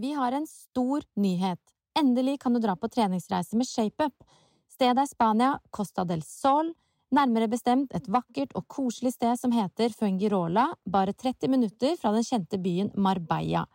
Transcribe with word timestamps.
Vi 0.00 0.12
har 0.12 0.32
en 0.32 0.46
stor 0.46 1.02
nyhet. 1.16 1.60
Endelig 1.98 2.40
kan 2.40 2.54
du 2.54 2.60
dra 2.60 2.72
på 2.76 2.88
treningsreise 2.88 3.56
med 3.56 3.66
ShapeUp. 3.68 4.14
Stedet 4.72 5.02
er 5.02 5.08
Spania, 5.10 5.50
Costa 5.70 6.06
del 6.08 6.22
Sol, 6.24 6.70
nærmere 7.12 7.50
bestemt 7.52 7.92
et 7.92 8.08
vakkert 8.08 8.54
og 8.56 8.64
koselig 8.70 9.12
sted 9.12 9.36
som 9.36 9.52
heter 9.52 9.92
Fungirola, 9.92 10.70
bare 10.88 11.12
30 11.12 11.52
minutter 11.52 11.98
fra 12.00 12.14
den 12.14 12.24
kjente 12.24 12.56
byen 12.62 12.88
Marbella. 12.96 13.66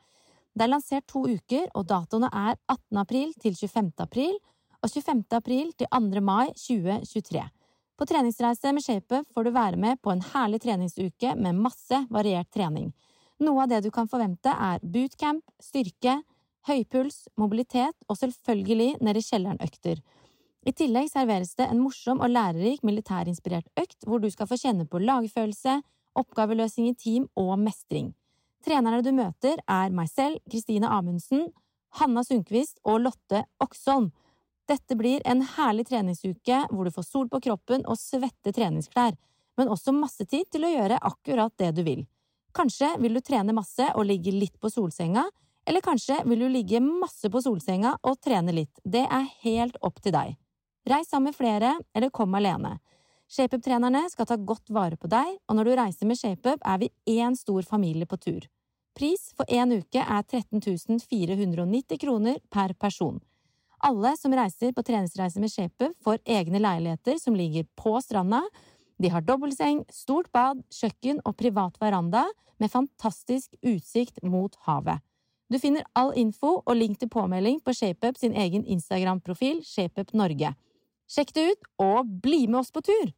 Det 0.55 0.65
er 0.65 0.71
lansert 0.71 1.05
to 1.11 1.27
uker, 1.29 1.67
og 1.75 1.85
datoene 1.93 2.31
er 2.33 2.57
18. 2.73 3.03
april 3.03 3.37
til 3.43 3.53
25. 3.53 3.93
april 4.07 4.33
og 4.81 4.89
25. 4.89 5.25
april 5.37 5.73
til 5.77 5.91
2. 5.93 6.23
mai 6.25 6.47
2023. 6.57 7.43
På 7.95 8.09
treningsreise 8.09 8.73
med 8.73 8.81
ShapeUp 8.81 9.29
får 9.29 9.45
du 9.45 9.53
være 9.53 9.77
med 9.77 10.01
på 10.01 10.15
en 10.15 10.25
herlig 10.33 10.63
treningsuke 10.65 11.37
med 11.37 11.61
masse 11.67 12.01
variert 12.09 12.49
trening. 12.49 12.95
Noe 13.43 13.65
av 13.65 13.71
det 13.71 13.81
du 13.83 13.91
kan 13.91 14.07
forvente, 14.07 14.47
er 14.47 14.79
bootcamp, 14.79 15.43
styrke, 15.59 16.21
høypuls, 16.69 17.25
mobilitet 17.37 17.95
og 18.07 18.17
selvfølgelig 18.19 18.95
nede 19.03 19.19
i 19.19 19.25
kjelleren-økter. 19.25 19.99
I 20.65 20.73
tillegg 20.73 21.11
serveres 21.11 21.53
det 21.59 21.67
en 21.69 21.81
morsom 21.83 22.23
og 22.23 22.31
lærerik 22.31 22.81
militærinspirert 22.87 23.67
økt 23.77 24.07
hvor 24.07 24.23
du 24.23 24.31
skal 24.33 24.47
få 24.49 24.57
kjenne 24.57 24.87
på 24.89 25.01
lagfølelse, 25.03 25.81
oppgaveløsning 26.15 26.89
i 26.89 26.95
team 26.97 27.27
og 27.37 27.53
mestring. 27.61 28.13
Trenerne 28.65 29.03
du 29.05 29.11
møter, 29.13 29.59
er 29.69 29.91
meg 29.93 30.09
selv, 30.09 30.39
Kristine 30.49 30.89
Amundsen, 30.89 31.51
Hanna 31.99 32.23
Sundquist 32.25 32.79
og 32.83 33.03
Lotte 33.03 33.43
Oksholm. 33.61 34.09
Dette 34.65 34.97
blir 34.97 35.21
en 35.29 35.43
herlig 35.55 35.85
treningsuke 35.91 36.63
hvor 36.71 36.87
du 36.87 36.95
får 36.95 37.05
sol 37.11 37.29
på 37.29 37.43
kroppen 37.45 37.85
og 37.85 37.99
svette 38.01 38.55
treningsklær, 38.55 39.13
men 39.59 39.69
også 39.69 39.93
masse 39.93 40.25
tid 40.25 40.49
til 40.49 40.65
å 40.65 40.73
gjøre 40.73 41.03
akkurat 41.11 41.53
det 41.61 41.75
du 41.77 41.85
vil. 41.85 42.05
Kanskje 42.55 42.93
vil 43.03 43.17
du 43.17 43.19
trene 43.19 43.55
masse 43.55 43.89
og 43.95 44.07
ligge 44.07 44.31
litt 44.31 44.55
på 44.63 44.71
solsenga, 44.71 45.25
eller 45.67 45.83
kanskje 45.83 46.21
vil 46.29 46.45
du 46.45 46.47
ligge 46.49 46.79
masse 46.79 47.29
på 47.31 47.41
solsenga 47.43 47.97
og 48.05 48.19
trene 48.23 48.53
litt. 48.55 48.79
Det 48.83 49.03
er 49.03 49.29
helt 49.43 49.77
opp 49.83 49.99
til 50.01 50.13
deg. 50.15 50.35
Reis 50.87 51.09
sammen 51.09 51.33
med 51.33 51.37
flere, 51.37 51.73
eller 51.97 52.13
kom 52.13 52.35
alene. 52.37 52.77
ShapeUp-trenerne 53.27 54.03
skal 54.11 54.27
ta 54.29 54.37
godt 54.37 54.69
vare 54.69 54.99
på 55.01 55.09
deg, 55.09 55.39
og 55.49 55.57
når 55.57 55.67
du 55.67 55.75
reiser 55.79 56.07
med 56.07 56.19
ShapeUp, 56.19 56.61
er 56.61 56.83
vi 56.83 56.91
én 57.17 57.35
stor 57.35 57.65
familie 57.65 58.05
på 58.05 58.19
tur. 58.21 58.45
Pris 58.95 59.31
for 59.35 59.49
én 59.51 59.73
uke 59.75 59.99
er 59.99 60.23
13 60.23 60.61
490 61.09 61.99
kroner 61.99 62.37
per 62.53 62.75
person. 62.79 63.17
Alle 63.83 64.13
som 64.17 64.33
reiser 64.33 64.71
på 64.71 64.85
treningsreise 64.85 65.41
med 65.41 65.51
ShapeUp, 65.51 65.97
får 66.05 66.21
egne 66.23 66.61
leiligheter 66.61 67.17
som 67.19 67.35
ligger 67.35 67.65
på 67.75 67.97
stranda. 68.01 68.43
De 68.95 69.09
har 69.11 69.25
dobbeltseng, 69.27 69.83
stort 69.91 70.29
bad, 70.31 70.61
kjøkken 70.71 71.19
og 71.27 71.35
privat 71.39 71.75
veranda 71.81 72.23
med 72.63 72.71
fantastisk 72.71 73.57
utsikt 73.59 74.21
mot 74.23 74.55
havet. 74.67 75.03
Du 75.51 75.59
finner 75.61 75.83
all 75.99 76.13
info 76.17 76.61
og 76.63 76.77
link 76.79 76.97
til 77.01 77.11
påmelding 77.11 77.59
på 77.61 77.75
ShapeUp 77.75 78.17
sin 78.17 78.33
egen 78.33 78.63
Instagram-profil 78.65 79.59
ShapeUp 79.67 80.15
Norge. 80.17 80.55
Sjekk 81.11 81.35
det 81.35 81.43
ut, 81.51 81.67
og 81.83 82.07
bli 82.23 82.45
med 82.47 82.63
oss 82.63 82.71
på 82.73 82.81
tur! 82.87 83.11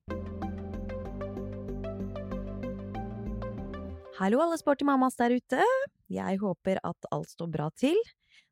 Hallo 4.17 4.41
alle 4.41 4.57
sporty 4.57 4.83
mammas 4.83 5.15
der 5.15 5.37
ute. 5.37 5.61
Jeg 6.09 6.39
håper 6.41 6.81
at 6.81 7.07
alt 7.13 7.29
står 7.29 7.53
bra 7.53 7.69
til. 7.77 7.95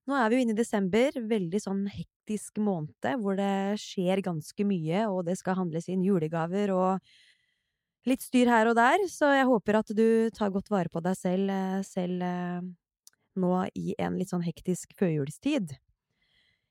Nå 0.06 0.18
er 0.20 0.30
vi 0.30 0.38
jo 0.38 0.46
inne 0.46 0.54
i 0.54 0.58
desember, 0.60 1.16
veldig 1.18 1.60
sånn 1.62 1.86
hektisk 1.90 2.60
måned 2.62 3.08
hvor 3.24 3.38
det 3.40 3.80
skjer 3.82 4.22
ganske 4.26 4.66
mye, 4.68 5.06
og 5.10 5.24
det 5.26 5.38
skal 5.40 5.58
handles 5.58 5.90
inn 5.90 6.04
julegaver 6.06 6.74
og 6.76 7.16
litt 8.06 8.22
styr 8.22 8.52
her 8.54 8.70
og 8.70 8.78
der, 8.78 9.02
så 9.10 9.32
jeg 9.34 9.48
håper 9.50 9.80
at 9.80 9.94
du 9.98 10.30
tar 10.36 10.54
godt 10.54 10.70
vare 10.70 10.92
på 10.94 11.02
deg 11.02 11.18
selv, 11.18 11.50
eh, 11.50 11.80
selv 11.88 12.22
eh, 12.22 12.68
nå 13.42 13.54
i 13.74 13.96
en 13.98 14.20
litt 14.20 14.30
sånn 14.30 14.46
hektisk 14.46 14.94
førjulstid. 15.00 15.74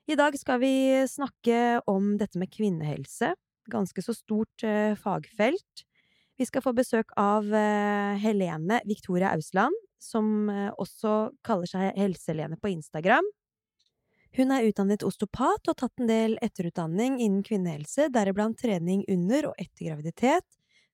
I 0.07 0.19
dag 0.21 0.37
skal 0.39 0.61
vi 0.63 0.75
snakke 1.11 1.81
om 1.91 2.15
dette 2.21 2.39
med 2.39 2.53
kvinnehelse, 2.55 3.33
ganske 3.73 4.05
så 4.05 4.15
stort 4.15 4.63
eh, 4.63 4.95
fagfelt. 5.01 5.87
Vi 6.39 6.47
skal 6.49 6.65
få 6.65 6.73
besøk 6.75 7.13
av 7.21 7.47
eh, 7.55 8.17
Helene 8.19 8.81
Victoria 8.89 9.31
Ausland, 9.37 9.75
som 10.03 10.49
eh, 10.51 10.71
også 10.83 11.31
kaller 11.47 11.71
seg 11.71 11.93
Helse-Helene 11.99 12.59
på 12.59 12.73
Instagram. 12.73 13.27
Hun 14.35 14.51
er 14.51 14.67
utdannet 14.67 15.05
osteopat 15.07 15.63
og 15.63 15.71
har 15.71 15.79
tatt 15.85 16.03
en 16.03 16.11
del 16.11 16.35
etterutdanning 16.43 17.21
innen 17.23 17.45
kvinnehelse, 17.47 18.09
deriblant 18.11 18.59
trening 18.59 19.05
under 19.07 19.53
og 19.53 19.63
etter 19.63 19.93
graviditet, 19.93 20.47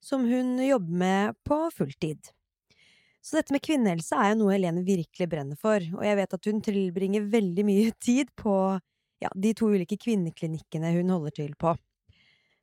som 0.04 0.26
hun 0.28 0.58
jobber 0.60 1.00
med 1.04 1.40
på 1.48 1.62
fulltid. 1.72 2.34
Så 3.24 3.36
dette 3.36 3.52
med 3.52 3.64
kvinnehelse 3.64 4.16
er 4.16 4.32
jo 4.32 4.42
noe 4.42 4.54
Helene 4.54 4.84
virkelig 4.84 5.28
brenner 5.28 5.56
for, 5.60 5.80
og 5.80 6.04
jeg 6.04 6.20
vet 6.20 6.36
at 6.36 6.48
hun 6.50 6.60
tilbringer 6.64 7.28
veldig 7.32 7.64
mye 7.68 7.96
tid 8.08 8.32
på 8.36 8.56
ja, 9.20 9.32
de 9.32 9.56
to 9.56 9.72
ulike 9.72 9.96
kvinneklinikkene 10.00 10.92
hun 10.98 11.16
holder 11.16 11.40
til 11.40 11.56
på. 11.56 11.72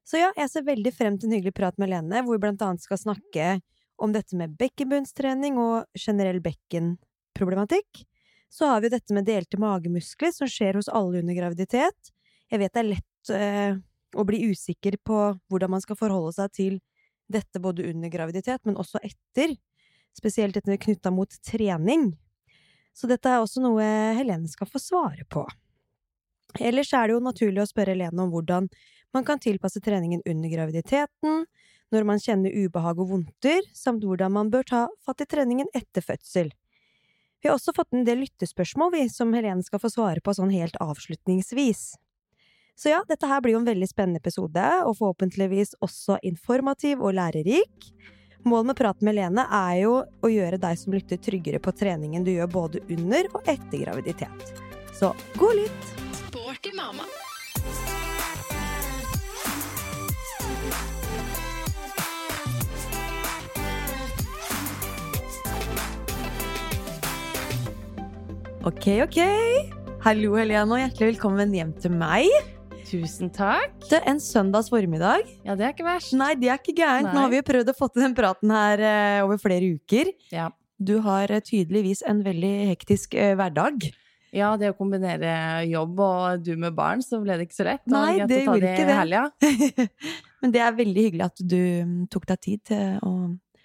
Så 0.08 0.22
ja, 0.22 0.30
jeg 0.40 0.48
ser 0.52 0.64
veldig 0.64 0.94
frem 0.96 1.18
til 1.20 1.28
en 1.28 1.36
hyggelig 1.36 1.56
prat 1.58 1.76
med 1.82 1.92
Lene, 1.92 2.22
hvor 2.24 2.38
vi 2.38 2.46
blant 2.46 2.62
annet 2.64 2.84
skal 2.84 3.00
snakke 3.02 3.58
om 4.00 4.14
dette 4.16 4.38
med 4.40 4.54
bekkenbunnstrening 4.60 5.58
og 5.60 6.00
generell 6.00 6.40
bekkenproblematikk. 6.46 8.06
Så 8.48 8.70
har 8.72 8.80
vi 8.80 8.88
jo 8.88 8.96
dette 8.96 9.16
med 9.18 9.28
delte 9.28 9.60
magemuskler, 9.60 10.32
som 10.32 10.48
skjer 10.48 10.80
hos 10.80 10.88
alle 10.88 11.20
under 11.20 11.36
graviditet. 11.36 12.14
Jeg 12.48 12.62
vet 12.62 12.78
det 12.78 12.84
er 12.84 12.90
lett 12.94 13.34
øh, 13.36 13.80
å 14.16 14.28
bli 14.30 14.46
usikker 14.54 14.96
på 15.04 15.20
hvordan 15.52 15.76
man 15.76 15.84
skal 15.84 16.00
forholde 16.00 16.38
seg 16.38 16.56
til 16.56 16.80
dette 17.28 17.60
både 17.60 17.90
under 17.90 18.12
graviditet, 18.14 18.64
men 18.64 18.80
også 18.80 19.04
etter. 19.04 19.58
Spesielt 20.16 20.56
dette 20.56 20.80
knytta 20.82 21.12
mot 21.12 21.36
trening. 21.46 22.14
Så 22.96 23.12
dette 23.12 23.30
er 23.30 23.44
også 23.44 23.62
noe 23.62 23.84
Helene 24.18 24.48
skal 24.50 24.72
få 24.72 24.80
svare 24.82 25.28
på. 25.30 25.44
Ellers 26.64 26.94
er 26.96 27.10
det 27.10 27.18
jo 27.18 27.26
naturlig 27.26 27.62
å 27.62 27.70
spørre 27.70 27.94
Helene 27.94 28.24
om 28.24 28.32
hvordan 28.32 28.72
man 29.18 29.26
kan 29.26 29.40
tilpasse 29.42 29.82
treningen 29.82 30.22
under 30.26 30.50
graviditeten, 30.50 31.46
når 31.92 32.04
man 32.06 32.20
kjenner 32.22 32.54
ubehag 32.54 33.00
og 33.02 33.10
vondter, 33.10 33.64
samt 33.74 34.04
hvordan 34.06 34.34
man 34.36 34.52
bør 34.54 34.68
ta 34.68 34.82
fatt 35.06 35.24
i 35.24 35.30
treningen 35.30 35.70
etter 35.78 36.06
fødsel. 36.06 36.52
Vi 37.42 37.50
har 37.50 37.56
også 37.58 37.74
fått 37.74 37.96
en 37.96 38.06
del 38.06 38.22
lyttespørsmål, 38.26 38.92
vi, 38.94 39.08
som 39.10 39.34
Helene 39.34 39.66
skal 39.66 39.82
få 39.82 39.90
svare 39.94 40.22
på 40.22 40.36
sånn 40.38 40.54
helt 40.54 40.78
avslutningsvis. 40.84 41.90
Så 42.78 42.92
ja, 42.94 43.02
dette 43.10 43.30
her 43.30 43.42
blir 43.42 43.56
jo 43.56 43.64
en 43.64 43.70
veldig 43.70 43.90
spennende 43.90 44.22
episode, 44.22 44.66
og 44.86 44.98
forhåpentligvis 45.00 45.78
også 45.82 46.20
informativ 46.28 47.02
og 47.02 47.18
lærerik. 47.18 47.92
Målet 48.46 48.74
med 48.74 48.82
praten 48.84 49.08
med 49.08 49.18
Helene 49.18 49.48
er 49.50 49.80
jo 49.82 49.96
å 50.06 50.34
gjøre 50.34 50.62
deg 50.62 50.78
som 50.78 50.94
lytter 50.94 51.22
tryggere 51.22 51.62
på 51.64 51.74
treningen 51.74 52.26
du 52.28 52.36
gjør 52.36 52.54
både 52.54 52.86
under 52.86 53.32
og 53.34 53.50
etter 53.50 53.88
graviditet. 53.88 54.52
Så 54.98 55.16
god 55.42 55.64
lytt! 55.64 55.96
Sporty 56.28 56.76
mamma. 56.78 57.10
Ok, 68.68 68.84
ok. 69.00 69.18
Hallo, 70.04 70.34
Helene, 70.36 70.66
og 70.76 70.80
hjertelig 70.82 71.14
velkommen 71.14 71.54
hjem 71.56 71.70
til 71.80 71.94
meg. 71.96 72.26
Tusen 72.90 73.30
takk. 73.32 73.78
Det 73.86 74.02
er 74.02 74.10
en 74.12 74.18
søndags 74.20 74.68
formiddag. 74.74 75.24
Ja, 75.48 75.56
det 75.56 75.64
er 75.64 75.72
ikke 75.72 75.86
verst. 75.86 76.12
Nei, 76.20 76.34
det 76.36 76.50
er 76.52 76.60
ikke 76.60 76.76
gærent. 76.76 77.14
Nå 77.16 77.22
har 77.24 77.32
vi 77.32 77.40
jo 77.40 77.46
prøvd 77.48 77.72
å 77.72 77.76
få 77.78 77.88
til 77.94 78.04
den 78.04 78.16
praten 78.18 78.52
her 78.52 78.84
uh, 78.84 79.20
over 79.24 79.40
flere 79.40 79.70
uker. 79.78 80.12
Ja. 80.36 80.50
Du 80.76 80.98
har 81.06 81.32
uh, 81.32 81.40
tydeligvis 81.40 82.04
en 82.12 82.20
veldig 82.26 82.52
hektisk 82.74 83.16
uh, 83.16 83.38
hverdag. 83.40 83.88
Ja, 84.36 84.52
det 84.60 84.74
å 84.74 84.76
kombinere 84.76 85.64
jobb 85.70 86.04
og 86.04 86.44
du 86.44 86.58
med 86.60 86.76
barn, 86.76 87.06
så 87.06 87.22
ble 87.24 87.40
det 87.40 87.48
ikke 87.48 87.60
så 87.62 87.70
lett. 87.70 87.86
Nei, 87.88 88.18
det 88.28 88.42
gjorde 88.44 88.76
ikke 88.76 88.92
det. 88.92 89.88
Men 90.44 90.58
det 90.58 90.66
er 90.66 90.80
veldig 90.84 91.08
hyggelig 91.08 91.30
at 91.30 91.48
du 91.56 91.60
um, 91.88 91.98
tok 92.12 92.28
deg 92.34 92.44
tid 92.50 92.68
til 92.74 93.00
å 93.00 93.16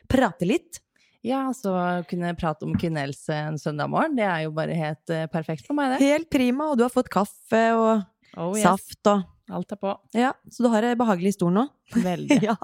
prate 0.06 0.46
litt. 0.46 0.78
Ja, 1.22 1.44
så 1.54 1.72
kunne 2.10 2.32
prate 2.38 2.66
om 2.66 2.72
kvinnehelse 2.78 3.34
en 3.48 3.58
søndag 3.60 3.90
morgen, 3.92 4.16
det 4.18 4.24
er 4.26 4.44
jo 4.46 4.54
bare 4.56 4.74
helt 4.74 5.12
uh, 5.14 5.26
perfekt 5.30 5.68
for 5.68 5.78
meg, 5.78 5.94
det. 5.94 6.08
Helt 6.08 6.30
prima, 6.34 6.70
og 6.72 6.80
du 6.80 6.82
har 6.86 6.90
fått 6.90 7.10
kaffe 7.12 7.60
og 7.76 8.02
oh, 8.36 8.56
yes. 8.56 8.64
saft 8.66 9.12
og 9.12 9.28
Alt 9.52 9.72
er 9.74 9.76
på. 9.76 9.90
Ja, 10.16 10.30
så 10.48 10.62
du 10.64 10.68
har 10.72 10.84
en 10.86 10.96
behagelig 10.96 11.34
stol 11.34 11.50
nå? 11.52 11.66
Veldig. 11.92 12.38
ja, 12.48 12.54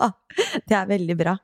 det 0.64 0.76
er 0.78 0.86
veldig 0.88 1.16
bra. 1.18 1.34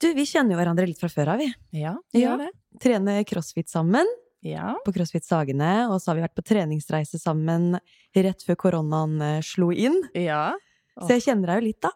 Du, 0.00 0.06
vi 0.16 0.24
kjenner 0.24 0.54
jo 0.54 0.60
hverandre 0.62 0.86
litt 0.88 1.00
fra 1.02 1.10
før 1.12 1.34
av, 1.34 1.42
vi. 1.42 1.50
Ja, 1.76 1.92
vi 2.14 2.22
Ja. 2.22 2.30
gjør 2.30 2.46
det. 2.46 2.50
Trener 2.80 3.24
crossfit 3.28 3.68
sammen 3.68 4.08
Ja. 4.46 4.70
på 4.86 4.94
CrossFit 4.96 5.26
Sagene, 5.26 5.90
og 5.90 5.98
så 6.00 6.12
har 6.12 6.16
vi 6.16 6.24
vært 6.24 6.38
på 6.38 6.46
treningsreise 6.46 7.20
sammen 7.20 7.74
rett 8.16 8.46
før 8.46 8.56
koronaen 8.62 9.20
eh, 9.20 9.42
slo 9.44 9.68
inn. 9.74 9.98
ja. 10.16 10.54
Så 11.00 11.14
jeg 11.18 11.22
kjenner 11.26 11.52
deg 11.52 11.60
jo 11.60 11.66
litt, 11.66 11.80
da. 11.84 11.90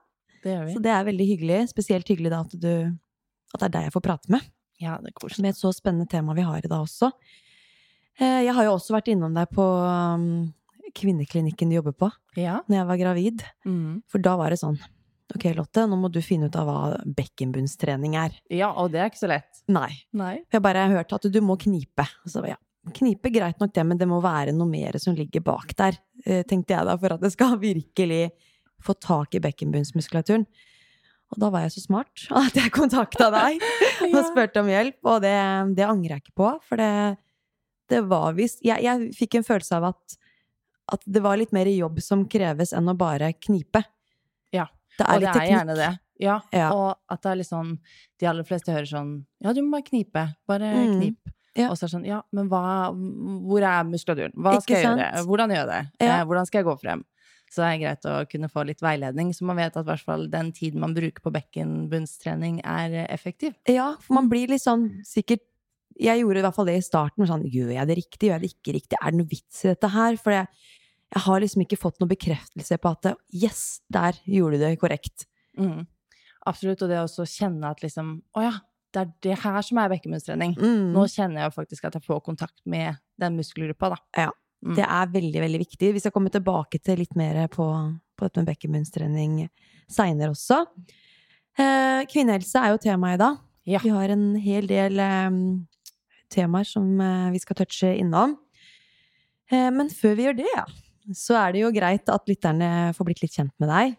Det 0.44 0.52
gjør 0.52 0.67
vi. 0.67 0.75
Så 0.76 0.82
det 0.84 0.93
er 0.94 1.08
veldig 1.08 1.25
hyggelig. 1.28 1.56
Spesielt 1.72 2.08
hyggelig 2.08 2.31
da 2.34 2.38
at 2.44 2.52
du 2.60 2.70
At 3.55 3.61
det 3.62 3.69
er 3.71 3.75
deg 3.79 3.87
jeg 3.89 3.95
får 3.95 4.05
prate 4.09 4.33
med. 4.35 4.43
Ja, 4.83 4.97
det 4.99 5.12
er 5.12 5.17
koselig. 5.21 5.43
Med 5.47 5.55
et 5.55 5.61
så 5.61 5.71
spennende 5.73 6.09
tema 6.11 6.35
vi 6.35 6.43
har 6.43 6.59
i 6.59 6.69
dag 6.69 6.83
også. 6.83 7.12
Eh, 8.19 8.43
Jeg 8.49 8.55
har 8.55 8.65
jo 8.67 8.73
også 8.77 8.95
vært 8.97 9.09
innom 9.15 9.35
deg 9.35 9.49
på 9.55 9.62
um, 9.65 10.53
kvinneklinikken 10.95 11.71
du 11.71 11.77
jobber 11.79 11.95
på, 11.99 12.11
Ja. 12.39 12.61
når 12.69 12.77
jeg 12.81 12.87
var 12.91 12.99
gravid. 13.01 13.45
Mm. 13.67 14.03
For 14.11 14.19
da 14.23 14.37
var 14.37 14.51
det 14.55 14.59
sånn 14.62 14.79
Ok, 15.35 15.47
Lotte, 15.56 15.87
nå 15.89 15.97
må 15.97 16.11
du 16.12 16.21
finne 16.21 16.47
ut 16.51 16.56
av 16.61 16.67
hva 16.69 16.99
bekkenbunnstrening 17.17 18.12
er. 18.21 18.35
ja, 18.53 18.69
og 18.77 18.91
det 18.93 19.01
er 19.01 19.09
ikke 19.09 19.23
så 19.23 19.31
lett. 19.31 19.62
Nei. 19.73 19.89
Nei. 20.12 20.35
Jeg 20.53 20.62
bare 20.62 20.83
har 20.85 20.93
hørt 20.99 21.15
at 21.17 21.23
du 21.33 21.41
må 21.41 21.56
knipe. 21.59 22.05
Så, 22.29 22.43
ja, 22.47 22.56
knipe, 22.93 23.31
greit 23.33 23.59
nok 23.59 23.73
det, 23.73 23.87
men 23.89 23.97
det 23.99 24.06
må 24.06 24.21
være 24.23 24.53
noe 24.53 24.69
mer 24.69 24.99
som 25.01 25.17
ligger 25.17 25.41
bak 25.43 25.73
der, 25.81 25.97
eh, 26.27 26.43
tenkte 26.45 26.75
jeg 26.77 26.85
da, 26.87 26.97
for 27.01 27.15
at 27.17 27.21
det 27.25 27.33
skal 27.33 27.56
virkelig 27.71 28.31
få 28.85 28.95
tak 29.01 29.35
i 29.35 29.41
bekkenbunnsmuskulaturen. 29.41 30.45
Og 31.34 31.40
da 31.42 31.50
var 31.50 31.64
jeg 31.66 31.75
så 31.76 31.82
smart 31.84 32.26
at 32.44 32.54
jeg 32.58 32.72
kontakta 32.75 33.31
deg 33.34 33.62
og 34.14 34.20
spurte 34.31 34.62
om 34.62 34.70
hjelp, 34.70 34.98
og 35.04 35.20
det, 35.25 35.34
det 35.76 35.86
angrer 35.88 36.16
jeg 36.16 36.25
ikke 36.25 36.36
på, 36.40 36.52
for 36.69 36.81
det, 36.81 36.90
det 37.92 38.00
var 38.08 38.32
visst 38.38 38.62
jeg, 38.64 38.81
jeg 38.86 39.10
fikk 39.19 39.34
en 39.40 39.46
følelse 39.46 39.76
av 39.81 39.88
at, 39.92 40.16
at 40.94 41.04
det 41.06 41.20
var 41.25 41.36
litt 41.40 41.52
mer 41.56 41.69
jobb 41.72 41.98
som 42.04 42.25
kreves 42.31 42.72
enn 42.76 42.88
å 42.88 42.96
bare 42.96 43.32
knipe. 43.42 43.82
Ja, 44.54 44.69
Det 44.98 45.04
Og 45.10 45.20
det 45.20 45.28
er 45.28 45.32
teknikk. 45.34 45.50
gjerne 45.56 45.76
det. 45.82 45.92
Ja. 46.22 46.38
Ja. 46.54 46.69
Og 46.70 46.94
at 47.10 47.22
det 47.25 47.31
er 47.32 47.38
litt 47.40 47.48
sånn 47.50 47.72
De 48.22 48.26
aller 48.31 48.46
fleste 48.46 48.70
hører 48.70 48.86
sånn 48.86 49.08
Ja, 49.42 49.50
du 49.52 49.58
må 49.66 49.72
bare 49.75 49.82
knipe. 49.88 50.22
Bare 50.46 50.69
Mm. 50.70 50.92
knip. 51.00 51.32
Ja. 51.58 51.70
Og 51.70 51.75
så 51.76 51.84
er 51.84 51.88
det 51.88 51.94
sånn 51.96 52.06
Ja, 52.06 52.20
men 52.31 52.46
hva 52.52 52.92
Hvor 52.94 53.66
er 53.66 53.82
muskulaturen? 53.88 54.31
Hva 54.38 54.60
skal 54.62 54.76
jeg 54.76 54.84
gjøre? 54.86 55.25
Hvordan 55.26 55.50
gjør 55.50 55.58
jeg 55.64 55.69
det? 55.72 56.06
Ja. 56.06 56.20
Eh, 56.20 56.25
hvordan 56.31 56.46
skal 56.46 56.58
jeg 56.62 56.69
gå 56.69 56.76
frem? 56.84 57.02
Så 57.55 57.62
det 57.62 57.71
er 57.71 57.81
greit 57.85 58.06
å 58.11 58.15
kunne 58.27 58.51
få 58.51 58.65
litt 58.67 58.83
veiledning, 58.83 59.31
så 59.37 59.47
man 59.47 59.61
vet 59.61 59.77
at 59.79 59.87
hvert 59.87 60.03
fall 60.03 60.25
den 60.31 60.51
tiden 60.56 60.83
man 60.83 60.95
bruker 60.97 61.23
på 61.23 61.31
bekkenbunnstrening, 61.37 62.59
er 62.67 63.05
effektiv. 63.05 63.55
Ja, 63.71 63.93
for 64.03 64.19
man 64.19 64.31
blir 64.33 64.51
litt 64.51 64.65
sånn 64.65 64.89
sikkert 65.06 65.45
Jeg 65.95 66.19
gjorde 66.19 66.41
i 66.41 66.43
hvert 66.43 66.56
fall 66.56 66.67
det 66.67 66.73
i 66.75 66.83
starten. 66.83 67.23
Sånn, 67.29 67.45
gjør 67.47 67.69
jeg 67.71 67.87
det 67.87 67.95
riktig? 68.01 68.27
Gjør 68.27 68.33
jeg 68.35 68.43
det 68.43 68.49
ikke 68.56 68.73
riktig? 68.75 68.97
Er 68.99 69.12
det 69.12 69.19
noe 69.21 69.31
vits 69.31 69.61
i 69.62 69.69
dette 69.69 69.91
her? 69.95 70.17
For 70.19 70.35
jeg, 70.35 70.49
jeg 71.15 71.23
har 71.29 71.45
liksom 71.45 71.62
ikke 71.62 71.79
fått 71.79 72.01
noen 72.03 72.11
bekreftelse 72.11 72.79
på 72.83 72.91
at 72.97 73.09
yes, 73.31 73.61
der 73.95 74.19
gjorde 74.27 74.59
du 74.59 74.65
det 74.65 74.73
korrekt. 74.81 75.29
Mm. 75.55 75.85
Absolutt. 76.51 76.83
Og 76.83 76.91
det 76.91 76.99
å 76.99 77.29
kjenne 77.31 77.71
at 77.71 77.87
liksom 77.87 78.17
Å 78.35 78.43
ja, 78.43 78.56
det 78.91 79.05
er 79.05 79.12
det 79.29 79.39
her 79.45 79.61
som 79.69 79.79
er 79.85 79.93
bekkenbunnstrening. 79.95 80.56
Mm. 80.59 80.91
Nå 80.97 81.06
kjenner 81.15 81.45
jeg 81.45 81.55
faktisk 81.61 81.87
at 81.87 82.01
jeg 82.01 82.09
får 82.11 82.25
kontakt 82.27 82.59
med 82.67 82.99
den 83.23 83.39
muskelgruppa, 83.39 83.95
da. 83.95 84.01
Ja. 84.27 84.35
Mm. 84.64 84.75
Det 84.78 84.84
er 84.88 85.11
veldig, 85.12 85.40
veldig 85.44 85.58
viktig. 85.61 85.93
Vi 85.93 86.00
skal 86.00 86.12
komme 86.14 86.31
tilbake 86.32 86.78
til 86.81 87.02
litt 87.02 87.14
mer 87.20 87.43
på, 87.52 87.66
på 88.16 88.25
dette 88.28 88.40
med 88.40 88.49
bekkenbunnstrening 88.49 89.34
seinere 89.93 90.32
også. 90.32 90.62
Eh, 91.61 92.00
kvinnehelse 92.11 92.62
er 92.64 92.72
jo 92.72 92.81
temaet 92.82 93.19
i 93.19 93.22
dag. 93.22 93.37
Ja. 93.69 93.81
Vi 93.84 93.93
har 93.93 94.12
en 94.14 94.25
hel 94.40 94.66
del 94.70 94.99
eh, 95.05 95.37
temaer 96.32 96.66
som 96.69 96.88
eh, 97.00 97.28
vi 97.34 97.43
skal 97.44 97.58
touche 97.61 97.93
innom. 98.00 98.38
Eh, 99.52 99.69
men 99.75 99.93
før 99.93 100.16
vi 100.19 100.26
gjør 100.31 100.40
det, 100.40 100.56
så 101.14 101.37
er 101.43 101.52
det 101.55 101.60
jo 101.67 101.75
greit 101.76 102.08
at 102.08 102.25
lytterne 102.32 102.70
får 102.96 103.10
blitt 103.10 103.20
litt 103.25 103.37
kjent 103.37 103.52
med 103.60 103.69
deg. 103.69 103.94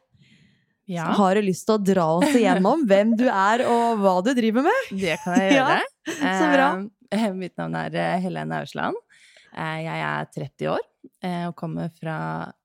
Ja, 0.89 1.07
Har 1.17 1.33
du 1.37 1.41
lyst 1.41 1.65
til 1.65 1.79
å 1.79 1.81
dra 1.81 2.03
oss 2.19 2.33
igjennom 2.37 2.83
hvem 2.89 3.15
du 3.17 3.25
er 3.29 3.63
og 3.69 4.01
hva 4.03 4.17
du 4.25 4.33
driver 4.37 4.65
med? 4.67 4.91
det 4.93 5.15
kan 5.23 5.37
jeg 5.39 5.53
Ja, 5.57 5.69
gjøre. 5.77 6.25
så 6.41 6.49
bra. 6.51 6.67
Eh, 7.15 7.29
mitt 7.37 7.55
navn 7.61 7.77
er 7.79 7.95
eh, 8.01 8.17
Helene 8.25 8.59
Ausland. 8.65 8.97
Eh, 9.55 9.79
jeg 9.85 10.03
er 10.03 10.29
30 10.35 10.69
år 10.73 10.83
eh, 11.23 11.45
og 11.47 11.55
kommer 11.59 11.91
fra 11.95 12.17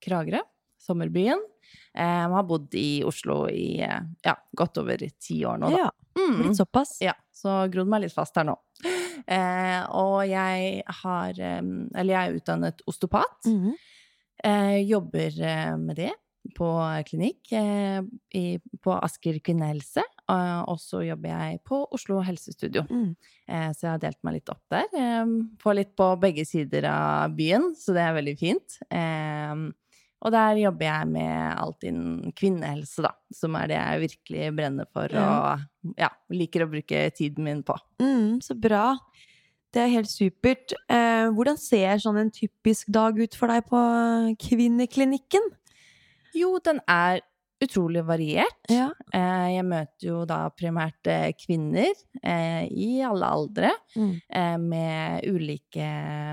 Kragerø, 0.02 0.42
sommerbyen. 0.80 1.42
Jeg 1.94 2.30
har 2.32 2.46
bodd 2.46 2.74
i 2.78 3.02
Oslo 3.06 3.44
i 3.50 3.80
eh, 3.86 4.00
ja, 4.26 4.34
godt 4.56 4.80
over 4.82 5.04
ti 5.22 5.40
år 5.46 5.60
nå, 5.62 5.70
da. 5.70 5.84
Ja, 5.84 5.90
litt 6.18 6.40
blitt 6.40 6.58
såpass. 6.58 6.96
Ja, 7.04 7.14
så 7.34 7.62
grodd 7.72 7.90
meg 7.90 8.04
litt 8.06 8.14
fast 8.16 8.38
her 8.38 8.48
nå. 8.50 8.56
Eh, 9.26 9.80
og 10.00 10.22
jeg 10.24 10.82
har 11.02 11.36
eh, 11.36 11.58
Eller 11.60 12.14
jeg 12.14 12.20
er 12.20 12.38
utdannet 12.38 12.82
osteopat. 12.88 13.44
Mm 13.46 13.58
-hmm. 13.60 14.78
jobber 14.88 15.42
eh, 15.42 15.76
med 15.76 15.96
det 15.96 16.12
på 16.54 16.68
klinikk 17.08 17.52
eh, 17.56 18.00
i, 18.36 18.44
på 18.82 18.94
Asker 18.96 19.38
kvinnehelse. 19.44 20.04
eh, 20.30 20.60
og 20.62 20.78
så 20.82 21.02
jobber 21.06 21.32
jeg 21.32 21.60
på 21.66 21.82
Oslo 21.96 22.20
helsestudio. 22.26 22.84
Mm. 22.90 23.12
Eh, 23.48 23.68
så 23.74 23.86
jeg 23.86 23.92
har 23.92 24.02
delt 24.04 24.20
meg 24.26 24.38
litt 24.38 24.52
opp 24.52 24.62
der. 24.72 24.88
Eh, 24.92 25.36
får 25.62 25.78
litt 25.78 25.92
på 25.98 26.08
begge 26.22 26.46
sider 26.48 26.88
av 26.90 27.36
byen, 27.36 27.72
så 27.78 27.96
det 27.96 28.06
er 28.06 28.18
veldig 28.18 28.36
fint. 28.40 28.80
Og 30.20 30.32
der 30.34 30.58
jobber 30.60 30.84
jeg 30.84 31.08
med 31.14 31.36
alt 31.56 31.84
innen 31.88 32.32
kvinnehelse, 32.36 33.00
da, 33.06 33.14
som 33.32 33.54
er 33.56 33.70
det 33.70 33.78
jeg 33.78 34.02
virkelig 34.02 34.50
brenner 34.58 34.88
for 34.92 35.14
og 35.16 35.94
ja, 35.96 36.10
liker 36.36 36.66
å 36.66 36.68
bruke 36.68 37.06
tiden 37.16 37.46
min 37.46 37.62
på. 37.64 37.78
Mm, 38.02 38.42
så 38.44 38.52
bra. 38.52 38.98
Det 39.70 39.84
er 39.84 39.92
helt 39.92 40.10
supert. 40.10 40.74
Eh, 40.90 41.28
hvordan 41.30 41.58
ser 41.60 42.00
sånn 42.02 42.18
en 42.18 42.32
typisk 42.34 42.90
dag 42.90 43.18
ut 43.20 43.36
for 43.38 43.52
deg 43.52 43.68
på 43.70 43.80
kvinneklinikken? 44.42 45.46
Jo, 46.34 46.58
den 46.64 46.80
er 46.88 47.20
utrolig 47.62 48.00
variert. 48.08 48.56
Ja. 48.72 48.86
Eh, 49.12 49.48
jeg 49.56 49.64
møter 49.68 50.06
jo 50.06 50.22
da 50.24 50.48
primært 50.56 51.06
eh, 51.12 51.32
kvinner 51.36 51.90
eh, 52.22 52.64
i 52.72 53.02
alle 53.04 53.26
aldre, 53.26 53.70
Mm. 53.96 54.14
eh, 54.32 54.56
med 54.56 55.26
ulike 55.28 55.90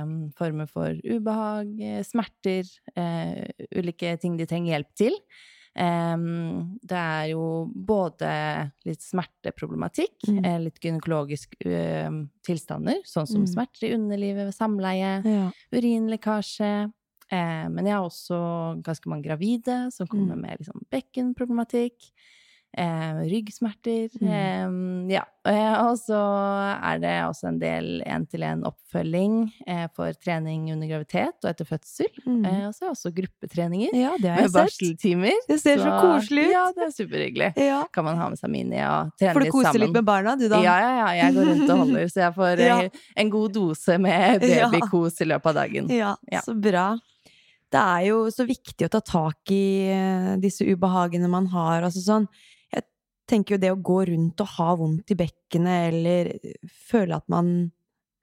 mm, 0.08 0.32
former 0.38 0.68
for 0.72 0.96
ubehag, 1.04 1.74
eh, 1.84 2.00
smerter, 2.08 2.64
eh, 2.96 3.44
ulike 3.76 4.16
ting 4.22 4.38
de 4.38 4.46
trenger 4.48 4.78
hjelp 4.78 4.94
til. 4.96 5.20
Det 5.78 6.98
er 6.98 7.28
jo 7.30 7.42
både 7.70 8.72
litt 8.88 9.04
smerteproblematikk, 9.06 10.16
Mm. 10.28 10.64
litt 10.64 10.80
gynekologisk 10.82 11.54
eh, 11.66 12.10
tilstander, 12.42 13.04
sånn 13.06 13.28
som 13.28 13.42
Mm. 13.44 13.48
smerter 13.54 13.84
i 13.90 13.94
underlivet 13.94 14.56
samleie, 14.56 15.22
Ja. 15.24 15.52
urinlekkasje. 15.72 16.92
Eh, 17.32 17.68
men 17.70 17.86
jeg 17.86 17.94
har 17.98 18.06
også 18.08 18.82
ganske 18.86 19.10
mange 19.12 19.28
gravide 19.28 19.92
som 19.92 20.08
kommer 20.08 20.36
Mm. 20.36 20.42
med 20.48 20.58
liksom 20.62 20.82
bekkenproblematikk. 20.92 22.12
Eh, 22.78 23.14
ryggsmerter. 23.32 24.10
Mm. 24.22 25.08
Eh, 25.10 25.16
ja. 25.16 25.24
Og 25.88 25.96
så 25.98 26.18
er 26.84 27.00
det 27.00 27.14
også 27.24 27.48
en 27.48 27.60
del 27.60 28.04
én-til-én-oppfølging 28.06 29.38
eh, 29.66 29.88
for 29.96 30.12
trening 30.22 30.68
under 30.74 30.86
graviditet 30.92 31.40
og 31.44 31.50
etter 31.50 31.66
fødsel. 31.66 32.10
Mm. 32.28 32.44
Eh, 32.46 32.68
og 32.68 32.76
så 32.76 32.84
er 32.84 32.90
det 32.90 32.92
også 32.98 33.14
gruppetreninger 33.18 33.96
ja, 33.98 34.12
det 34.20 34.30
har 34.30 34.42
med 34.44 34.50
jeg 34.50 34.54
barseltimer. 34.60 35.40
Det 35.48 35.60
ser 35.64 35.82
så 35.82 35.96
koselig 36.04 36.46
ut. 36.50 36.54
Ja, 36.54 36.66
det 36.76 36.86
er 36.90 36.94
superhyggelig. 37.00 37.50
Ja. 37.66 37.82
Kan 37.96 38.06
man 38.10 38.18
ha 38.20 38.30
med 38.30 38.38
seg 38.44 38.52
Mini 38.54 38.84
og 38.84 39.12
trene 39.18 39.34
Får 39.34 39.40
du 39.40 39.48
litt 39.48 39.56
kose 39.56 39.68
sammen. 39.72 39.86
litt 39.88 39.98
med 39.98 40.06
barna, 40.12 40.36
du 40.38 40.48
da? 40.52 40.62
Ja, 40.62 40.78
ja, 40.84 40.94
ja. 41.00 41.10
Jeg 41.24 41.38
går 41.40 41.52
rundt 41.54 41.70
og 41.72 41.84
holder, 41.86 42.08
så 42.14 42.24
jeg 42.28 42.34
får 42.38 42.64
Ja. 42.68 42.80
en 43.24 43.30
god 43.34 43.54
dose 43.58 43.98
med 43.98 44.42
babykos 44.44 45.22
i 45.24 45.32
løpet 45.32 45.54
av 45.56 45.62
dagen. 45.64 45.90
Ja. 45.90 46.16
så 46.44 46.54
bra. 46.54 46.90
Det 47.72 47.80
er 47.82 48.04
jo 48.08 48.20
så 48.32 48.46
viktig 48.48 48.86
å 48.88 48.92
ta 48.94 49.02
tak 49.04 49.52
i 49.52 49.64
eh, 49.92 50.36
disse 50.40 50.64
ubehagene 50.64 51.28
man 51.32 51.50
har. 51.52 51.84
Altså 51.84 52.00
sånn, 52.06 52.28
jeg 52.72 52.86
tenker 53.28 53.56
jo 53.56 53.62
det 53.66 53.72
å 53.74 53.82
gå 53.84 53.98
rundt 54.08 54.40
og 54.46 54.54
ha 54.56 54.70
vondt 54.80 55.12
i 55.12 55.18
bekkenet, 55.20 55.90
eller 55.92 56.30
føle 56.88 57.18
at 57.20 57.28
man 57.32 57.72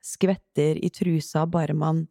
skvetter 0.04 0.80
i 0.84 0.88
trusa 0.92 1.44
bare 1.48 1.74
man 1.76 2.06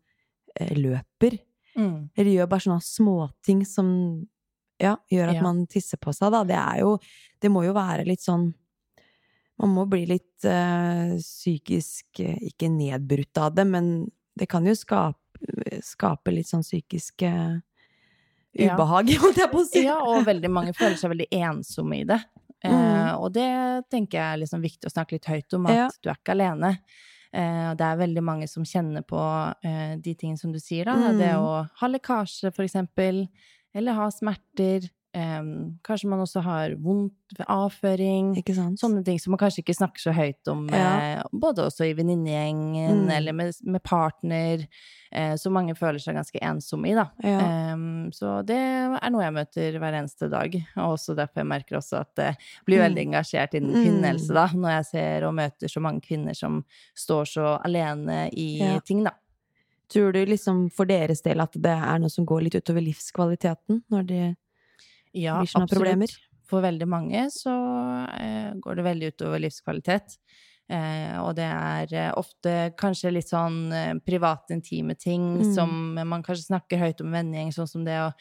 eh, 0.59 0.75
løper, 0.77 1.39
Mm. 1.73 2.11
eller 2.13 2.29
gjør 2.29 2.47
bare 2.51 2.61
sånne 2.61 2.83
småting 2.85 3.63
som 3.65 3.87
ja, 4.77 4.91
gjør 5.09 5.29
at 5.31 5.35
Ja. 5.39 5.41
man 5.41 5.63
tisser 5.65 5.97
på 5.97 6.13
seg, 6.13 6.29
da. 6.31 6.43
Det 6.45 6.53
er 6.53 6.81
jo 6.83 6.99
Det 7.41 7.49
må 7.49 7.63
jo 7.65 7.73
være 7.73 8.05
litt 8.05 8.21
sånn 8.21 8.53
Man 9.57 9.73
må 9.73 9.87
bli 9.89 10.03
litt 10.05 10.45
eh, 10.45 11.15
psykisk 11.17 12.19
eh, 12.21 12.37
Ikke 12.45 12.69
nedbrutt 12.69 13.37
av 13.41 13.55
det, 13.55 13.65
men 13.65 14.05
det 14.37 14.47
kan 14.49 14.63
jo 14.69 14.73
skape, 14.77 15.17
skape 15.83 16.31
litt 16.33 16.47
sånn 16.49 16.63
psykisk 16.65 17.21
eh, 17.27 17.57
ubehag, 18.59 19.09
holdt 19.23 19.37
jeg 19.41 19.51
på 19.51 19.61
å 19.63 19.67
si. 19.67 19.83
Ja, 19.87 19.97
og 20.05 20.25
veldig 20.27 20.51
mange 20.53 20.73
føler 20.77 20.97
seg 20.99 21.13
veldig 21.15 21.29
ensomme 21.43 22.01
i 22.01 22.05
det. 22.09 22.21
Eh, 22.63 22.71
Mm. 22.73 23.17
og 23.19 23.33
det 23.35 23.49
tenker 23.91 24.17
jeg 24.19 24.23
er 24.33 24.37
liksom 24.39 24.61
viktig 24.63 24.87
å 24.87 24.93
snakke 24.93 25.17
litt 25.17 25.25
høyt 25.27 25.53
om, 25.57 25.65
at 25.67 25.75
Ja. 25.75 25.87
du 26.01 26.09
er 26.09 26.15
ikke 26.15 26.31
alene. 26.31 26.69
Eh, 27.33 27.71
og 27.71 27.77
det 27.77 27.85
er 27.89 27.97
veldig 27.99 28.23
mange 28.23 28.47
som 28.47 28.63
kjenner 28.63 29.01
på 29.03 29.19
eh, 29.65 29.95
de 29.97 30.13
tingene 30.15 30.39
som 30.39 30.51
du 30.53 30.59
sier, 30.59 30.85
da. 30.85 30.93
Mm. 30.95 31.17
Det 31.19 31.31
å 31.35 31.67
ha 31.81 31.87
lekkasje, 31.89 32.53
for 32.55 32.63
eksempel, 32.63 33.27
eller 33.75 33.93
ha 33.97 34.07
smerter, 34.13 34.87
em, 35.13 35.77
kanskje 35.83 36.09
man 36.09 36.19
også 36.23 36.41
har 36.41 36.73
vondt 36.81 37.13
ved 37.37 37.45
avføring. 37.47 38.35
Sånne 38.77 39.03
ting 39.05 39.19
som 39.19 39.31
man 39.31 39.39
kanskje 39.39 39.61
ikke 39.63 39.75
snakker 39.77 40.01
så 40.01 40.13
høyt 40.13 40.47
om, 40.51 40.67
Ja. 40.69 41.19
eh, 41.19 41.23
både 41.31 41.63
også 41.67 41.85
i 41.89 41.93
venninnegjengen 41.93 43.05
Mm. 43.05 43.09
eller 43.11 43.33
med, 43.33 43.53
med 43.63 43.83
partner, 43.83 44.67
eh, 45.11 45.35
som 45.35 45.53
mange 45.53 45.75
føler 45.75 45.99
seg 45.99 46.15
ganske 46.15 46.39
ensomme 46.41 46.89
i, 46.89 46.93
da. 46.95 47.09
Ja. 47.23 47.39
Em, 47.73 48.11
så 48.11 48.43
det 48.45 48.55
er 48.57 49.09
noe 49.11 49.21
jeg 49.23 49.33
møter 49.33 49.79
hver 49.79 49.93
eneste 50.01 50.29
dag, 50.31 50.55
og 50.77 50.97
også 50.97 51.15
derfor 51.15 51.41
jeg 51.43 51.47
merker 51.47 51.77
også 51.77 51.99
at 52.01 52.15
jeg 52.15 52.37
blir 52.65 52.79
Mm. 52.79 52.85
veldig 52.95 53.05
engasjert 53.13 53.53
innen 53.53 53.73
Mm. 53.73 53.83
kvinnehelse, 53.85 54.33
da, 54.33 54.47
når 54.47 54.69
jeg 54.77 54.85
ser 54.85 55.23
og 55.27 55.33
møter 55.35 55.67
så 55.69 55.79
mange 55.81 56.01
kvinner 56.01 56.35
som 56.35 56.63
står 56.95 57.23
så 57.25 57.61
alene 57.63 58.29
i 58.33 58.57
Ja. 58.59 58.79
ting, 58.79 59.03
da. 59.03 59.11
Tror 59.89 60.11
du 60.13 60.25
liksom 60.25 60.71
for 60.71 60.85
deres 60.85 61.21
del 61.21 61.39
at 61.41 61.51
det 61.51 61.65
er 61.65 61.99
noe 61.99 62.09
som 62.09 62.25
går 62.25 62.41
litt 62.43 62.55
utover 62.55 62.81
livskvaliteten 62.81 63.83
når 63.91 64.07
det 64.07 64.37
Ja, 65.13 65.39
absolutt. 65.41 66.19
For 66.49 66.61
veldig 66.61 66.87
mange 66.91 67.27
så 67.33 67.53
eh, 68.19 68.51
går 68.61 68.75
det 68.75 68.83
veldig 68.85 69.11
utover 69.13 69.39
livskvalitet. 69.41 70.17
Eh, 70.71 71.15
og 71.21 71.33
det 71.35 71.47
er 71.47 71.93
eh, 71.93 72.11
ofte 72.17 72.73
kanskje 72.79 73.11
litt 73.11 73.29
sånn 73.31 73.71
eh, 73.73 73.93
private, 74.05 74.53
intime 74.55 74.95
ting 74.95 75.25
Mm. 75.39 75.53
som 75.55 75.93
man 76.07 76.23
kanskje 76.23 76.49
snakker 76.51 76.79
høyt 76.79 77.01
om 77.01 77.09
i 77.13 77.17
vennegjeng, 77.17 77.51
sånn 77.55 77.67
som 77.69 77.83
det 77.85 77.97
å 77.99 78.11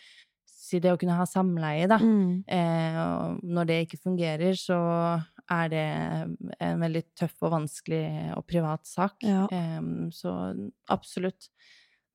si 0.46 0.78
det 0.80 0.92
å 0.94 0.98
kunne 0.98 1.16
ha 1.18 1.26
samleie, 1.28 1.86
da. 1.90 1.98
Mm. 2.00 2.44
Eh, 2.48 2.96
og 3.02 3.42
når 3.44 3.66
det 3.68 3.78
ikke 3.86 4.00
fungerer, 4.02 4.56
så 4.56 4.78
er 5.50 5.68
det 5.68 5.84
en 6.60 6.80
veldig 6.80 7.02
tøff 7.18 7.34
og 7.42 7.52
vanskelig 7.58 8.32
og 8.38 8.46
privat 8.48 8.86
sak. 8.88 9.18
Ja. 9.26 9.46
Så 10.14 10.32
absolutt. 10.88 11.50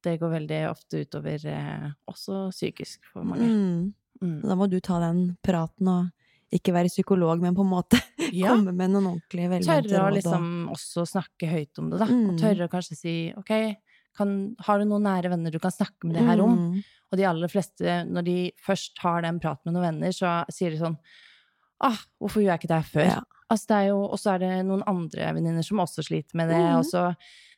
Det 0.03 0.15
går 0.21 0.31
veldig 0.39 0.59
ofte 0.71 1.03
utover 1.05 1.45
eh, 1.51 1.87
også 2.09 2.47
psykisk 2.53 3.05
for 3.13 3.27
mange. 3.27 3.45
Mm. 3.45 3.93
Mm. 4.21 4.37
Da 4.43 4.55
må 4.59 4.67
du 4.71 4.79
ta 4.83 4.99
den 5.03 5.23
praten 5.45 5.87
og 5.91 6.07
ikke 6.53 6.71
være 6.75 6.87
psykolog, 6.91 7.41
men 7.43 7.55
på 7.57 7.65
en 7.65 7.71
måte 7.73 7.99
Ja. 8.33 8.53
komme 8.53 8.73
med 8.75 8.91
noen 8.93 9.09
ordentlige 9.13 9.49
velmente 9.51 9.87
Tørre 9.89 10.05
å 10.07 10.13
liksom 10.15 10.47
også 10.73 11.03
snakke 11.07 11.47
høyt 11.51 11.79
om 11.81 11.89
det, 11.91 11.99
da. 12.01 12.07
Mm. 12.11 12.25
Og 12.31 12.39
tørre 12.41 12.67
å 12.67 12.71
kanskje 12.71 12.95
si 12.99 13.15
ok, 13.37 13.51
kan, 14.17 14.31
har 14.65 14.79
du 14.81 14.87
noen 14.89 15.03
nære 15.07 15.29
venner 15.31 15.53
du 15.53 15.59
kan 15.63 15.71
snakke 15.71 16.07
med 16.09 16.15
det 16.17 16.25
her 16.27 16.41
om? 16.43 16.55
Mm. 16.57 16.83
Og 17.11 17.19
de 17.19 17.25
aller 17.29 17.51
fleste, 17.51 17.97
når 18.09 18.25
de 18.27 18.37
først 18.65 18.99
har 19.03 19.21
den 19.23 19.37
praten 19.43 19.69
med 19.69 19.77
noen 19.77 19.85
venner, 19.91 20.11
så 20.15 20.41
sier 20.51 20.73
de 20.73 20.79
sånn 20.81 20.97
ah, 21.85 21.99
hvorfor 22.19 22.41
gjorde 22.41 22.55
jeg 22.55 22.63
ikke 22.63 22.71
det 22.73 22.79
her 22.81 22.89
før? 22.95 23.09
Ja. 23.11 23.19
Altså, 23.47 23.67
det 23.69 23.75
er 23.77 23.85
jo, 23.93 23.99
og 24.11 24.17
så 24.19 24.31
er 24.33 24.41
det 24.43 24.53
noen 24.67 24.81
andre 24.91 25.29
venninner 25.37 25.63
som 25.63 25.79
også 25.79 26.03
sliter 26.03 26.35
med 26.39 26.49
det, 26.51 26.57
Mm. 26.59 26.79
og 26.81 26.87
så 26.89 27.03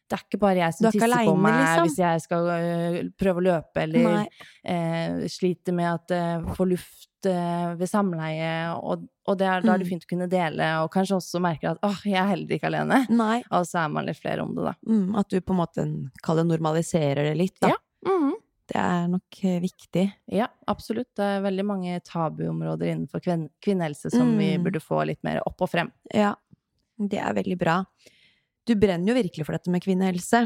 det 0.10 0.18
er 0.18 0.24
ikke 0.26 0.40
bare 0.42 0.58
jeg 0.64 0.74
som 0.74 0.88
tisser 0.92 1.06
alene, 1.06 1.26
på 1.30 1.36
meg 1.38 1.60
liksom. 1.60 1.84
hvis 1.88 1.98
jeg 2.02 2.22
skal 2.26 2.50
uh, 2.50 2.98
prøve 3.22 3.42
å 3.42 3.46
løpe, 3.46 3.84
eller 3.84 4.08
Nei. 4.10 4.26
eh, 4.66 5.28
sliter 5.30 5.76
med 5.78 5.90
at 5.94 6.14
jeg 6.18 6.56
får 6.58 6.70
luft 6.74 7.06
ved 7.30 7.84
samleie, 7.92 8.52
og, 8.80 9.02
og 9.28 9.38
det 9.38 9.48
er, 9.52 9.62
da 9.66 9.74
er 9.74 9.82
det 9.82 9.86
Mm. 9.86 9.90
fint 9.92 10.06
å 10.06 10.10
kunne 10.14 10.28
dele, 10.32 10.68
og 10.86 10.92
kanskje 10.94 11.18
også 11.18 11.42
merke 11.44 11.68
at 11.74 11.82
åh, 11.84 11.98
jeg 12.08 12.16
er 12.16 12.30
heller 12.32 12.54
ikke 12.56 12.70
alene. 12.70 13.02
Nei. 13.12 13.42
Og 13.52 13.66
så 13.68 13.82
er 13.84 13.90
man 13.92 14.06
litt 14.08 14.22
flere 14.22 14.42
om 14.46 14.54
det, 14.56 14.64
da. 14.70 14.74
Mm, 14.88 15.18
at 15.20 15.28
du 15.30 15.42
på 15.42 15.52
en 15.52 15.60
måte 15.60 15.86
kaller 16.24 16.48
normaliserer 16.48 17.28
det 17.28 17.36
litt, 17.38 17.58
da. 17.60 17.74
Ja. 17.76 17.76
Mhm. 18.08 18.38
Det 18.70 18.78
er 18.78 19.08
nok 19.10 19.38
viktig. 19.66 20.06
Ja, 20.32 20.46
absolutt. 20.70 21.10
Det 21.18 21.26
er 21.26 21.42
veldig 21.42 21.64
mange 21.66 22.00
tabuområder 22.06 22.92
innenfor 22.94 23.20
kvinn 23.26 23.48
kvinnehelse 23.66 24.12
som 24.14 24.38
vi 24.38 24.52
Mm. 24.58 24.64
burde 24.64 24.80
få 24.80 25.04
litt 25.10 25.24
mer 25.26 25.42
opp 25.46 25.60
og 25.66 25.70
frem. 25.72 25.92
Ja. 26.14 26.36
Det 27.02 27.18
er 27.20 27.34
veldig 27.34 27.58
bra. 27.58 27.84
Du 28.70 28.76
brenner 28.78 29.10
jo 29.10 29.18
virkelig 29.18 29.48
for 29.48 29.58
dette 29.58 29.72
med 29.74 29.82
kvinnehelse. 29.82 30.44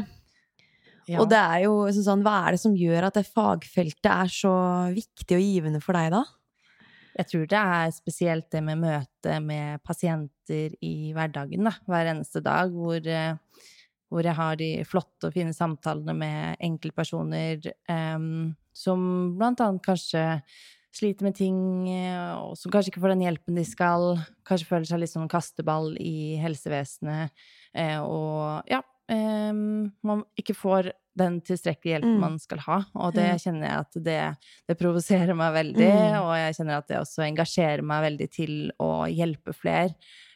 Ja. 1.04 1.18
Og 1.20 1.28
det 1.28 1.36
er 1.36 1.66
jo 1.66 1.74
sånn, 1.92 2.22
hva 2.24 2.38
er 2.46 2.56
det 2.56 2.62
som 2.62 2.76
gjør 2.78 3.10
at 3.10 3.18
det 3.18 3.26
fagfeltet 3.28 4.08
er 4.08 4.30
så 4.32 4.54
viktig 4.94 5.36
og 5.36 5.44
givende 5.44 5.82
for 5.84 5.96
deg, 5.98 6.14
da? 6.14 6.22
Jeg 7.14 7.28
tror 7.30 7.44
det 7.50 7.60
er 7.60 7.92
spesielt 7.94 8.48
det 8.50 8.62
med 8.64 8.80
møte 8.82 9.36
med 9.44 9.82
pasienter 9.86 10.72
i 10.82 11.12
hverdagen, 11.14 11.68
da, 11.68 11.74
hver 11.86 12.10
eneste 12.10 12.40
dag, 12.42 12.72
hvor, 12.74 12.98
eh, 12.98 13.36
hvor 14.10 14.26
jeg 14.26 14.38
har 14.40 14.56
de 14.58 14.70
flotte 14.88 15.28
og 15.28 15.36
fine 15.36 15.54
samtalene 15.54 16.16
med 16.16 16.64
enkeltpersoner 16.64 17.68
um, 17.92 18.54
som 18.74 19.04
blant 19.38 19.62
annet 19.62 19.84
kanskje 19.84 20.24
sliter 20.94 21.26
med 21.26 21.36
ting, 21.38 21.58
eh, 21.90 22.32
og 22.38 22.56
som 22.58 22.72
kanskje 22.72 22.94
ikke 22.94 23.04
får 23.04 23.14
den 23.14 23.26
hjelpen 23.26 23.60
de 23.60 23.66
skal, 23.68 24.14
kanskje 24.46 24.70
føler 24.72 24.88
seg 24.88 25.02
litt 25.02 25.12
som 25.12 25.24
en 25.26 25.30
kasteball 25.30 25.92
i 26.02 26.40
helsevesenet, 26.42 27.46
og 28.00 28.62
ja, 28.70 28.82
em, 29.10 29.92
man 30.02 30.24
ikke 30.38 30.54
får 30.56 30.92
den 31.16 31.36
tilstrekkelige 31.46 31.94
hjelpen 32.00 32.16
Mm. 32.16 32.20
man 32.20 32.38
skal 32.42 32.58
ha, 32.66 32.76
og 32.96 33.12
det 33.14 33.28
kjenner 33.38 33.68
jeg 33.68 33.78
at 33.84 33.98
det, 34.02 34.36
det 34.66 34.76
provoserer 34.80 35.34
meg 35.38 35.52
veldig, 35.54 35.90
Mm. 35.94 36.16
og 36.24 36.32
jeg 36.40 36.54
kjenner 36.56 36.78
at 36.78 36.88
det 36.88 36.96
også 36.98 37.22
engasjerer 37.28 37.82
meg 37.86 38.02
veldig 38.10 38.30
til 38.34 38.72
å 38.82 39.06
hjelpe 39.06 39.54
flere. 39.54 39.94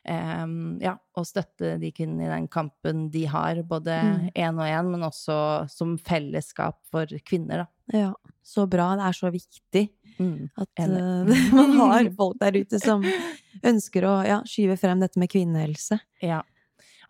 Um, 0.08 0.78
ja, 0.80 0.94
og 1.18 1.26
støtte 1.26 1.74
de 1.80 1.90
kvinnene 1.92 2.28
i 2.28 2.30
den 2.30 2.46
kampen 2.48 3.10
de 3.10 3.24
har, 3.26 3.56
både 3.62 3.98
Mm. 4.36 4.58
og 4.58 4.66
én, 4.70 4.90
men 4.92 5.00
også 5.02 5.68
som 5.68 5.98
fellesskap 5.98 6.76
for 6.90 7.06
kvinner, 7.26 7.66
da. 7.66 7.66
Ja, 7.98 8.12
så 8.44 8.68
bra. 8.68 8.94
Det 8.96 9.04
er 9.04 9.18
så 9.18 9.32
viktig 9.32 9.88
Mm. 10.20 10.50
at 10.56 10.68
eh, 10.78 11.24
man 11.54 11.72
har 11.76 12.08
folk 12.16 12.38
der 12.38 12.52
ute 12.52 12.78
som 12.80 13.02
ønsker 13.64 14.02
å 14.06 14.24
ja, 14.26 14.40
skyve 14.46 14.78
frem 14.78 15.00
dette 15.00 15.18
med 15.18 15.28
kvinnehelse. 15.28 15.98
Ja. 16.22 16.42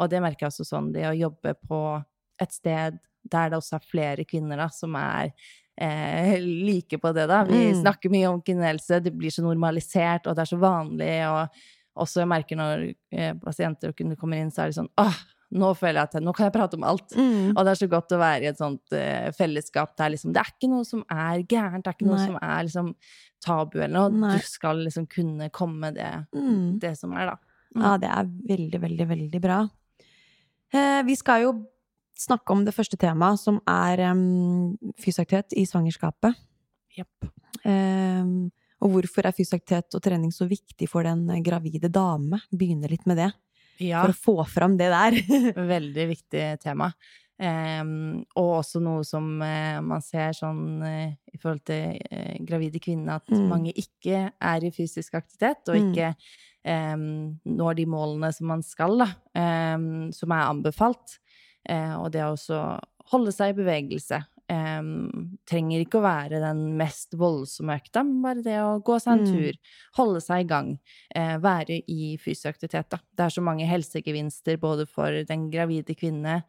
Og 0.00 0.10
det 0.10 0.20
merker 0.22 0.46
jeg 0.46 0.52
også 0.52 0.66
sånn, 0.68 0.92
det 0.94 1.06
å 1.08 1.14
jobbe 1.18 1.54
på 1.68 1.80
et 2.40 2.52
sted 2.54 2.98
der 3.28 3.50
det 3.50 3.58
også 3.58 3.76
er 3.80 3.88
flere 3.90 4.24
kvinner 4.24 4.56
da, 4.56 4.68
som 4.72 4.94
er 4.96 5.32
eh, 5.78 6.36
like 6.40 6.98
på 6.98 7.12
det, 7.14 7.26
da. 7.28 7.42
Vi 7.44 7.72
Mm. 7.72 7.82
snakker 7.82 8.10
mye 8.10 8.28
om 8.30 8.40
kvinnehelse, 8.42 9.02
det 9.02 9.12
blir 9.16 9.30
så 9.30 9.42
normalisert, 9.42 10.26
og 10.26 10.34
det 10.36 10.42
er 10.46 10.56
så 10.56 10.58
vanlig, 10.58 11.16
og 11.28 11.48
også 12.04 12.20
jeg 12.22 12.28
merker 12.30 12.56
når 12.56 12.94
eh, 13.12 13.34
pasienter 13.34 13.90
og 13.90 13.96
kunder 13.96 14.16
kommer 14.16 14.38
inn, 14.40 14.50
så 14.50 14.62
er 14.62 14.66
det 14.70 14.78
sånn 14.78 14.88
åh, 14.98 15.18
nå 15.50 15.70
føler 15.76 16.00
jeg 16.02 16.08
at 16.10 16.22
nå 16.22 16.32
kan 16.36 16.46
jeg 16.46 16.52
prate 16.52 16.76
om 16.76 16.84
alt. 16.84 17.14
Mm. 17.16 17.54
Og 17.56 17.64
det 17.64 17.70
er 17.72 17.80
så 17.86 17.88
godt 17.90 18.12
å 18.12 18.18
være 18.20 18.42
i 18.42 18.48
et 18.50 18.58
sånt 18.58 18.92
uh, 18.92 19.30
fellesskap 19.32 19.94
der 19.96 20.10
liksom 20.12 20.32
Det 20.34 20.42
er 20.42 20.50
ikke 20.52 20.68
noe 20.68 20.84
som 20.84 21.00
er 21.08 21.42
gærent, 21.48 21.84
det 21.84 21.88
er 21.88 21.96
ikke 21.96 22.06
noe 22.10 22.18
som 22.20 22.36
er 22.42 22.66
liksom 22.66 22.90
tabu 23.40 23.78
eller 23.80 23.94
noe. 23.96 24.10
Nei. 24.12 24.34
Du 24.36 24.44
skal 24.44 24.76
liksom 24.84 25.06
kunne 25.08 25.48
komme 25.50 25.78
med 25.86 25.94
det, 25.96 26.26
Mm. 26.36 26.78
det 26.78 26.98
som 26.98 27.12
er, 27.16 27.30
da. 27.32 27.36
Mm. 27.74 27.82
Ja, 27.82 27.96
det 27.96 28.10
er 28.10 28.24
veldig, 28.56 28.80
veldig, 28.80 29.08
veldig 29.08 29.40
bra. 29.40 29.58
Eh, 30.74 31.02
vi 31.08 31.16
skal 31.16 31.42
jo 31.46 31.52
snakke 32.18 32.50
om 32.52 32.64
det 32.66 32.74
første 32.74 32.98
temaet, 32.98 33.38
som 33.40 33.60
er 33.68 34.02
um, 34.10 34.76
fysisk 35.00 35.32
i 35.56 35.64
svangerskapet. 35.68 36.34
Yep. 36.98 37.28
Og 38.78 38.92
hvorfor 38.94 39.26
er 39.26 39.34
fysiaktivitet 39.34 39.96
og 39.98 40.02
trening 40.04 40.32
så 40.34 40.46
viktig 40.50 40.88
for 40.90 41.06
den 41.06 41.24
eh, 41.34 41.40
gravide 41.44 41.90
dame? 41.90 42.40
Begynne 42.54 42.90
litt 42.90 43.06
med 43.10 43.18
det, 43.18 43.30
Ja. 43.82 44.02
for 44.04 44.12
å 44.14 44.44
få 44.44 44.46
fram 44.50 44.76
det 44.78 44.90
der. 44.92 45.18
Veldig 45.74 46.06
viktig 46.14 46.44
tema. 46.62 46.92
Um, 47.38 48.24
og 48.34 48.64
også 48.64 48.80
noe 48.82 49.04
som 49.06 49.36
uh, 49.38 49.78
man 49.86 50.02
ser 50.02 50.32
sånn 50.34 50.80
uh, 50.82 51.12
i 51.30 51.38
forhold 51.38 51.62
til 51.70 51.94
uh, 52.10 52.34
gravide 52.42 52.80
kvinner, 52.82 53.20
at 53.20 53.30
Mm. 53.30 53.44
mange 53.46 53.72
ikke 53.78 54.24
er 54.34 54.64
i 54.66 54.72
fysisk 54.74 55.14
aktivitet, 55.14 55.68
og 55.70 55.76
Mm. 55.78 56.14
Em, 56.64 57.38
når 57.44 57.76
de 57.78 57.86
målene 57.86 58.32
som 58.34 58.46
man 58.50 58.62
skal, 58.62 58.98
da, 58.98 59.10
um, 59.74 60.08
som 60.12 60.32
er 60.34 60.48
anbefalt. 60.48 61.18
Uh, 61.68 62.00
og 62.02 62.12
det 62.14 62.22
å 62.24 62.32
også 62.32 62.62
holde 63.12 63.32
seg 63.32 63.52
i 63.52 63.58
bevegelse. 63.62 64.22
Um, 64.48 65.36
trenger 65.44 65.82
ikke 65.84 65.98
å 66.00 66.06
være 66.06 66.38
den 66.40 66.62
mest 66.78 67.12
voldsomme 67.20 67.74
økta, 67.76 68.00
men 68.00 68.22
bare 68.24 68.44
det 68.46 68.56
å 68.62 68.78
gå 68.80 68.96
seg 68.96 69.18
en 69.18 69.24
Mm. 69.26 69.32
tur, 69.34 69.58
holde 69.98 70.20
seg 70.24 70.40
i 70.40 70.48
gang, 70.48 70.70
uh, 71.14 71.36
være 71.36 71.82
i 71.86 72.16
fysisk 72.16 72.46
aktivitet. 72.54 72.88
Da. 72.88 72.98
Det 73.14 73.26
er 73.26 73.34
så 73.36 73.42
mange 73.44 73.68
helsegevinster 73.68 74.56
både 74.56 74.86
for 74.88 75.10
den 75.28 75.50
gravide 75.50 75.94
kvinne, 75.94 76.44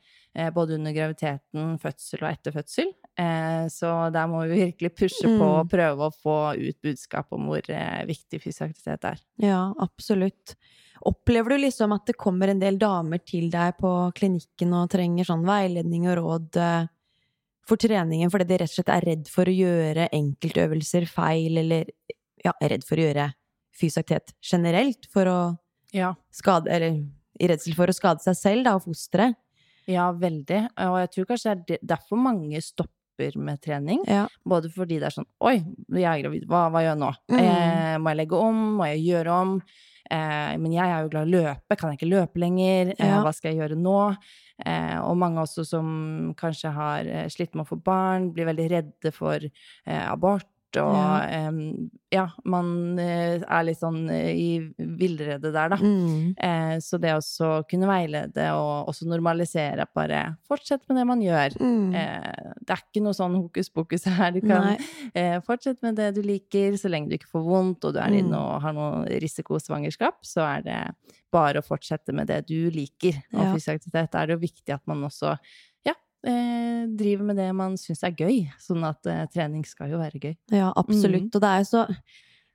både 0.54 0.76
under 0.78 0.94
graviditeten, 0.94 1.78
fødsel 1.82 2.22
og 2.24 2.30
etter 2.32 2.54
fødsel. 2.54 2.92
Eh, 3.20 3.66
så 3.74 4.12
der 4.14 4.28
må 4.32 4.44
vi 4.48 4.60
virkelig 4.72 4.92
pushe 4.96 5.26
på 5.28 5.40
Mm. 5.40 5.42
og 5.60 5.70
prøve 5.70 6.08
å 6.08 6.14
få 6.16 6.36
ut 6.58 6.78
budskap 6.82 7.28
om 7.36 7.48
hvor 7.50 7.64
eh, 7.70 8.06
viktig 8.06 8.40
fysisk 8.42 8.62
aktivitet 8.70 9.04
er. 9.06 9.20
Ja, 9.42 9.74
absolutt. 9.80 10.56
Opplever 11.02 11.50
du 11.56 11.58
liksom 11.66 11.94
at 11.96 12.06
det 12.06 12.18
kommer 12.18 12.50
en 12.52 12.60
del 12.60 12.78
damer 12.78 13.20
til 13.26 13.50
deg 13.50 13.78
på 13.80 13.92
klinikken 14.14 14.74
og 14.74 14.90
trenger 14.92 15.26
sånn 15.26 15.46
veiledning 15.48 16.08
og 16.12 16.18
råd 16.22 16.58
eh, 16.60 16.88
for 17.70 17.78
treningen 17.78 18.32
fordi 18.32 18.48
de 18.50 18.58
rett 18.58 18.72
og 18.72 18.76
slett 18.80 18.90
er 18.96 19.06
redd 19.06 19.28
for 19.30 19.46
å 19.46 19.54
gjøre 19.54 20.10
enkeltøvelser 20.16 21.06
feil, 21.08 21.58
eller 21.62 21.86
ja, 22.44 22.54
er 22.62 22.70
redd 22.76 22.84
for 22.88 22.98
å 22.98 23.06
gjøre 23.08 23.28
fysisk 23.80 24.00
aktivitet 24.12 24.34
generelt 24.44 25.06
for 25.12 25.26
å 25.26 25.40
Ja. 25.94 26.14
skade 26.32 26.68
Eller 26.70 27.04
i 27.40 27.48
redsel 27.48 27.74
for 27.74 27.88
å 27.88 27.94
skade 27.96 28.20
seg 28.22 28.36
selv 28.36 28.64
da, 28.66 28.76
og 28.76 28.84
fosteret? 28.84 29.36
Ja, 29.90 30.08
veldig. 30.14 30.62
Og 30.86 30.98
jeg 31.02 31.12
tror 31.16 31.28
kanskje 31.34 31.56
det 31.68 31.80
er 31.80 31.86
derfor 31.96 32.22
mange 32.22 32.62
stopper 32.64 33.36
med 33.36 33.60
trening. 33.66 34.04
Ja. 34.08 34.28
Både 34.48 34.70
fordi 34.72 35.00
det 35.02 35.10
er 35.10 35.16
sånn 35.18 35.28
Oi, 35.44 35.58
jeg 35.92 36.08
er 36.08 36.22
gravid, 36.24 36.46
hva, 36.48 36.68
hva 36.72 36.84
gjør 36.86 36.94
jeg 36.94 37.02
nå? 37.02 37.10
Mm. 37.34 37.40
Eh, 37.44 37.96
må 38.00 38.14
jeg 38.14 38.20
legge 38.22 38.44
om? 38.48 38.62
Må 38.80 38.88
jeg 38.94 39.02
gjøre 39.10 39.34
om? 39.44 39.56
Eh, 40.10 40.54
men 40.58 40.72
jeg 40.74 40.88
er 40.90 41.04
jo 41.04 41.10
glad 41.12 41.28
i 41.28 41.30
å 41.30 41.42
løpe, 41.44 41.76
kan 41.78 41.92
jeg 41.92 42.00
ikke 42.00 42.14
løpe 42.14 42.40
lenger? 42.42 42.94
Eh, 42.96 43.10
Ja. 43.10 43.20
hva 43.26 43.34
skal 43.36 43.52
jeg 43.52 43.60
gjøre 43.60 43.78
nå? 43.78 43.98
Eh, 44.66 44.96
og 45.04 45.18
mange 45.20 45.44
også 45.44 45.66
som 45.68 45.90
kanskje 46.40 46.72
har 46.76 47.06
eh, 47.08 47.28
slitt 47.32 47.54
med 47.56 47.66
å 47.66 47.70
få 47.74 47.78
barn, 47.84 48.32
blir 48.36 48.48
veldig 48.50 48.70
redde 48.72 49.12
for 49.16 49.36
eh, 49.44 50.06
abort 50.12 50.48
og 50.78 50.94
Ja. 50.94 51.48
Um, 51.50 51.90
ja, 52.10 52.24
man 52.50 52.98
eh, 52.98 53.38
er 53.38 53.66
litt 53.68 53.78
sånn 53.78 54.10
eh, 54.10 54.32
i 54.34 54.48
villrede 54.78 55.52
der, 55.54 55.70
da. 55.76 55.78
Mm. 55.78 56.32
Uh, 56.42 56.76
så 56.82 56.98
det 57.02 57.12
å 57.14 57.50
kunne 57.70 57.90
veilede 57.90 58.48
og 58.58 58.90
også 58.90 59.06
normalisere 59.10 59.86
bare 59.94 60.24
fortsett 60.50 60.88
med 60.90 60.98
det 60.98 61.06
man 61.06 61.22
gjør. 61.22 61.58
Mm. 61.62 61.94
Uh, 61.94 62.56
det 62.66 62.74
er 62.74 62.82
ikke 62.82 63.04
noe 63.06 63.18
sånn 63.18 63.38
hokus 63.38 63.70
pokus 63.74 64.08
her. 64.10 64.34
Du 64.34 64.42
kan 64.42 64.72
eh, 65.14 65.38
fortsette 65.46 65.86
med 65.86 65.98
det 66.00 66.12
du 66.18 66.22
liker, 66.26 66.78
så 66.82 66.90
lenge 66.92 67.12
du 67.12 67.18
ikke 67.20 67.32
får 67.32 67.46
vondt 67.46 67.86
og 67.86 67.96
du 67.96 68.02
er 68.02 68.14
mm. 68.14 68.20
inne 68.24 68.42
og 68.42 68.62
har 68.66 68.76
noe 68.78 69.22
risikosvangerskap, 69.22 70.20
så 70.26 70.46
er 70.48 70.66
det 70.66 70.82
bare 71.34 71.62
å 71.62 71.66
fortsette 71.66 72.14
med 72.16 72.30
det 72.30 72.44
du 72.50 72.70
liker. 72.74 73.22
Og 73.36 73.44
Ja. 73.44 73.52
fysisk 73.54 73.78
aktivitet 73.78 74.16
er 74.18 74.28
det 74.28 74.38
jo 74.38 74.46
viktig 74.46 74.74
at 74.74 74.86
man 74.90 75.06
også 75.06 75.36
ja, 75.86 75.94
eh, 76.28 76.88
driver 77.00 77.26
med 77.30 77.38
det 77.38 77.50
man 77.56 77.78
syns 77.78 78.04
er 78.04 78.16
gøy. 78.18 78.42
Sånn 78.60 78.84
at 78.88 79.06
eh, 79.10 79.26
trening 79.34 79.66
skal 79.68 79.92
jo 79.94 80.00
være 80.02 80.20
gøy. 80.20 80.36
Ja, 80.52 80.72
absolutt. 80.76 81.30
Mm. 81.30 81.36
Og 81.36 81.42
det 81.44 81.52
er 81.52 81.64
jo 81.64 81.70
så 81.70 81.86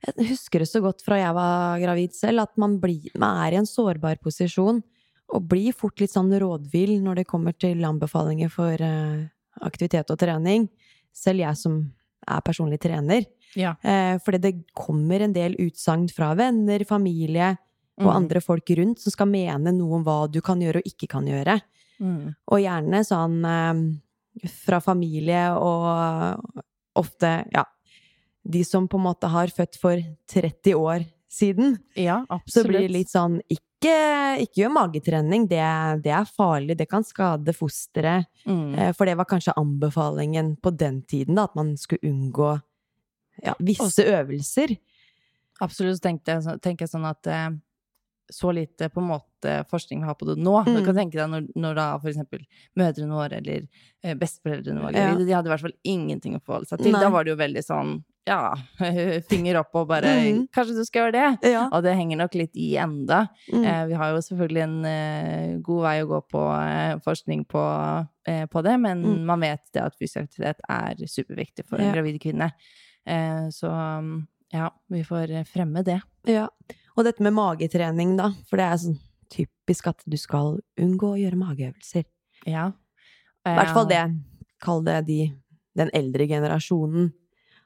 Jeg 0.05 0.27
husker 0.29 0.61
det 0.61 0.67
så 0.69 0.81
godt 0.83 1.01
fra 1.01 1.17
jeg 1.17 1.33
var 1.33 1.79
gravid 1.81 2.13
selv, 2.13 2.43
at 2.43 2.57
man, 2.61 2.75
blir, 2.79 3.07
man 3.17 3.39
er 3.47 3.55
i 3.55 3.61
en 3.61 3.65
sårbar 3.65 4.19
posisjon. 4.21 4.83
Og 5.33 5.47
blir 5.49 5.73
fort 5.73 5.97
litt 5.99 6.13
sånn 6.13 6.29
rådvill 6.29 6.99
når 7.01 7.21
det 7.21 7.27
kommer 7.29 7.55
til 7.57 7.81
anbefalinger 7.87 8.51
for 8.53 8.77
eh, 8.85 9.23
aktivitet 9.65 10.11
og 10.13 10.19
trening. 10.21 10.67
Selv 11.15 11.41
jeg 11.41 11.57
som 11.57 11.79
er 12.27 12.43
personlig 12.45 12.77
trener. 12.83 13.25
Ja. 13.57 13.73
Eh, 13.81 14.19
fordi 14.21 14.41
det 14.43 14.53
kommer 14.77 15.23
en 15.25 15.33
del 15.33 15.55
utsagn 15.63 16.05
fra 16.13 16.33
venner, 16.37 16.85
familie 16.85 17.55
og 17.97 18.09
Mm. 18.11 18.15
andre 18.15 18.41
folk 18.43 18.69
rundt 18.75 18.99
som 18.99 19.13
skal 19.13 19.29
mene 19.31 19.71
noe 19.71 19.95
om 19.95 20.03
hva 20.03 20.29
du 20.29 20.41
kan 20.43 20.59
gjøre 20.59 20.81
og 20.81 20.89
ikke 20.89 21.07
kan 21.07 21.25
gjøre. 21.25 21.61
Mm. 21.99 22.33
Og 22.51 22.59
gjerne 22.59 23.03
sånn 23.07 23.37
eh, 23.47 24.49
fra 24.65 24.81
familie 24.83 25.45
og 25.55 26.41
ofte, 26.99 27.29
ja 27.53 27.63
De 28.45 28.63
som 28.67 28.85
på 28.87 28.97
en 28.99 29.05
måte 29.07 29.29
har 29.31 29.47
født 29.47 29.77
for 29.81 29.97
30 30.29 30.75
år 30.77 31.05
siden. 31.31 31.77
Ja, 31.97 32.25
absolutt. 32.29 32.53
Så 32.53 32.67
blir 32.69 32.83
det 32.85 32.91
litt 32.93 33.09
sånn 33.09 33.39
Ikke, 33.49 33.95
ikke 34.43 34.61
gjør 34.61 34.73
magetrening, 34.75 35.47
det, 35.49 35.63
det 36.05 36.11
er 36.13 36.27
farlig, 36.29 36.77
det 36.77 36.87
kan 36.91 37.03
skade 37.03 37.53
fosteret. 37.57 38.27
mm. 38.45 38.75
Eh, 38.75 38.91
For 38.93 39.05
det 39.05 39.15
var 39.17 39.25
kanskje 39.25 39.55
anbefalingen 39.57 40.55
på 40.61 40.71
den 40.77 41.01
tiden, 41.03 41.35
da, 41.39 41.43
at 41.49 41.55
man 41.55 41.75
skulle 41.77 42.05
unngå 42.11 42.53
ja, 43.43 43.53
visse 43.59 43.83
Også- 43.87 44.05
øvelser. 44.19 44.75
Absolutt. 45.61 46.01
Så 46.01 46.09
jeg, 46.11 46.59
tenker 46.61 46.83
jeg 46.85 46.91
sånn 46.91 47.07
at 47.07 47.27
eh, 47.27 47.49
så 48.31 48.51
lite 48.53 48.89
på 48.89 49.01
en 49.01 49.07
måte 49.11 49.65
forskning 49.69 49.99
vi 50.01 50.05
har 50.09 50.15
på 50.15 50.25
det 50.25 50.37
nå. 50.41 50.63
Du 50.65 50.71
Mm. 50.79 50.85
kan 50.85 50.95
tenke 50.95 51.17
deg 51.19 51.29
når, 51.29 51.47
når 51.55 51.75
da 51.75 51.99
eksempel 51.99 52.45
mødrene 52.75 53.13
våre 53.13 53.37
eller 53.37 53.67
eh, 54.03 54.15
besteforeldrene 54.15 54.81
våre 54.81 54.93
Ja. 54.97 55.15
de 55.15 55.31
hadde 55.31 55.45
i 55.47 55.53
hvert 55.53 55.61
fall 55.61 55.77
ingenting 55.83 56.35
å 56.35 56.41
forholde 56.41 56.67
seg 56.67 56.79
til. 56.79 56.91
Nei. 56.91 57.01
Da 57.01 57.09
var 57.09 57.23
det 57.23 57.31
jo 57.35 57.37
veldig 57.43 57.63
sånn 57.63 58.03
ja, 58.27 58.55
finger 59.29 59.59
opp 59.59 59.75
og 59.75 59.87
bare 59.87 60.09
Mm. 60.15 60.47
Kanskje 60.49 60.73
du 60.75 60.83
skal 60.85 61.03
gjøre 61.11 61.13
det? 61.41 61.51
Ja. 61.51 61.67
Og 61.71 61.83
det 61.83 61.93
henger 61.95 62.17
nok 62.17 62.33
litt 62.33 62.55
i 62.57 62.71
enda. 62.81 63.27
Mm. 63.53 63.63
Eh, 63.63 63.85
vi 63.85 63.93
har 63.93 64.09
jo 64.15 64.17
selvfølgelig 64.25 64.63
en 64.63 64.85
eh, 64.85 65.57
god 65.61 65.83
vei 65.83 66.01
å 66.01 66.07
gå 66.09 66.21
på 66.33 66.41
eh, 66.57 66.95
forskning 67.05 67.45
på, 67.45 67.61
eh, 68.27 68.45
på 68.47 68.63
det, 68.63 68.79
men 68.81 69.03
Mm. 69.05 69.25
man 69.25 69.39
vet 69.41 69.61
det 69.73 69.83
at 69.83 69.93
fysisk 69.99 70.23
aktivitet 70.25 70.59
er 70.67 70.95
superviktig 71.05 71.67
for 71.67 71.77
en 71.77 71.85
Ja. 71.85 71.93
gravid 71.93 72.19
kvinne. 72.19 72.51
Eh, 73.05 73.45
så 73.53 73.69
mm, 73.69 74.27
ja, 74.53 74.69
vi 74.89 75.03
får 75.03 75.45
fremme 75.45 75.83
det. 75.85 76.01
Ja. 76.25 76.47
Og 76.95 77.03
dette 77.07 77.23
med 77.25 77.35
magetrening, 77.35 78.15
da. 78.19 78.29
For 78.49 78.59
det 78.61 78.65
er 78.69 78.79
sånn 78.85 78.97
typisk 79.33 79.89
at 79.91 80.03
du 80.07 80.15
skal 80.21 80.59
unngå 80.79 81.13
å 81.15 81.19
gjøre 81.19 81.39
mageøvelser. 81.39 82.05
Ja. 82.47 82.69
I 83.45 83.55
hvert 83.57 83.73
fall 83.75 83.87
det. 83.89 84.03
Kall 84.63 84.83
det 84.85 84.99
de, 85.09 85.19
den 85.77 85.91
eldre 85.93 86.27
generasjonen 86.29 87.11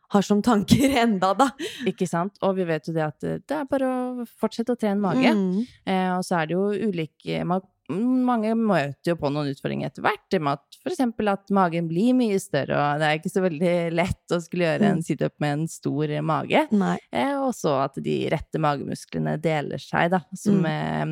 har 0.09 0.25
som 0.25 0.39
tanker 0.41 0.89
enda, 1.03 1.33
da. 1.37 1.51
Ikke 1.87 2.07
sant? 2.09 2.39
Og 2.41 2.55
vi 2.57 2.65
vet 2.65 2.87
jo 2.89 2.95
det 2.95 3.03
at 3.05 3.23
eh, 3.27 3.37
det 3.45 3.59
er 3.59 3.67
bare 3.69 3.89
å 3.89 4.25
fortsette 4.41 4.73
å 4.73 4.79
trene 4.79 4.97
mage. 5.03 5.29
Mm. 5.37 5.59
Eh, 5.85 6.07
og 6.17 6.23
så 6.25 6.39
er 6.39 6.49
det 6.49 6.57
jo 6.57 6.63
ulike 6.89 7.43
ma- 7.45 7.61
Mange 7.89 8.51
møter 8.55 9.11
jo 9.11 9.15
på 9.17 9.31
noen 9.33 9.49
utfordringer 9.49 9.89
etter 9.89 10.03
hvert, 10.05 10.35
med 10.39 10.59
at 10.59 10.77
eksempel 10.91 11.31
at 11.31 11.49
magen 11.49 11.87
blir 11.89 12.13
mye 12.13 12.37
større, 12.39 12.77
og 12.77 12.99
det 13.01 13.07
er 13.07 13.17
ikke 13.17 13.31
så 13.33 13.41
veldig 13.41 13.71
lett 13.97 14.35
å 14.35 14.39
skulle 14.43 14.67
gjøre 14.67 14.85
en 14.91 14.99
Mm. 14.99 15.05
situp 15.07 15.33
med 15.39 15.51
en 15.57 15.67
stor 15.67 16.13
mage. 16.21 16.67
Eh, 17.11 17.33
og 17.39 17.51
så 17.57 17.83
at 17.85 17.95
de 17.95 18.29
rette 18.29 18.59
magemusklene 18.61 19.39
deler 19.41 19.77
seg, 19.81 20.11
da, 20.11 20.19
som, 20.35 20.61
Mm. 20.61 20.65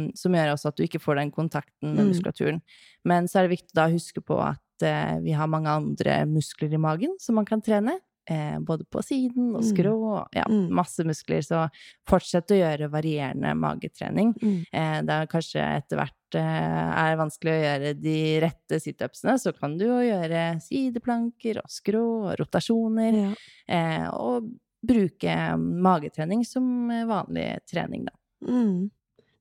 eh, 0.07 0.11
som 0.15 0.31
gjør 0.33 0.53
også 0.53 0.67
at 0.67 0.75
du 0.77 0.83
ikke 0.83 1.01
får 1.01 1.15
den 1.15 1.31
kontakten 1.31 1.95
med 1.95 2.05
Mm. 2.05 2.13
muskulaturen. 2.13 2.61
Men 3.03 3.25
så 3.25 3.39
er 3.39 3.47
det 3.47 3.57
viktig 3.59 3.73
da 3.73 3.87
å 3.87 3.93
huske 3.93 4.21
på 4.23 4.37
at 4.39 4.59
eh, 4.83 5.19
vi 5.19 5.31
har 5.31 5.47
mange 5.47 5.67
andre 5.67 6.25
muskler 6.27 6.71
i 6.71 6.77
magen 6.77 7.15
som 7.19 7.33
man 7.35 7.45
kan 7.45 7.59
trene. 7.61 7.97
Eh, 8.29 8.57
både 8.59 8.83
på 8.91 8.99
siden 9.01 9.53
og 9.55 9.61
Mm. 9.63 9.67
skrå, 9.69 9.93
og 10.03 10.27
ja, 10.35 10.43
Mm. 10.49 10.69
masse 10.69 10.99
muskler. 11.07 11.39
Så 11.41 11.69
fortsett 12.05 12.51
å 12.51 12.57
gjøre 12.59 12.89
varierende 12.91 13.53
magetrening. 13.55 14.33
Mm. 14.41 14.65
Eh, 14.73 15.01
det 15.01 15.09
er 15.15 15.27
kanskje 15.31 15.61
etter 15.77 15.95
hvert 16.01 16.35
eh, 16.35 16.89
er 17.07 17.15
vanskelig 17.15 17.53
å 17.53 17.63
gjøre 17.63 17.93
de 18.01 18.39
rette 18.41 18.81
situpsene, 18.83 19.37
så 19.39 19.53
kan 19.57 19.77
du 19.77 19.85
jo 19.85 20.01
gjøre 20.03 20.59
sideplanker 20.59 21.57
og 21.63 21.69
skrå 21.71 22.03
og 22.27 22.37
rotasjoner. 22.41 23.13
Ja. 23.13 23.33
Eh, 23.69 24.09
og 24.11 24.51
bruke 24.85 25.55
magetrening 25.57 26.45
som 26.45 26.89
vanlig 26.89 27.59
trening, 27.65 28.05
da. 28.05 28.11
Mm. 28.45 28.89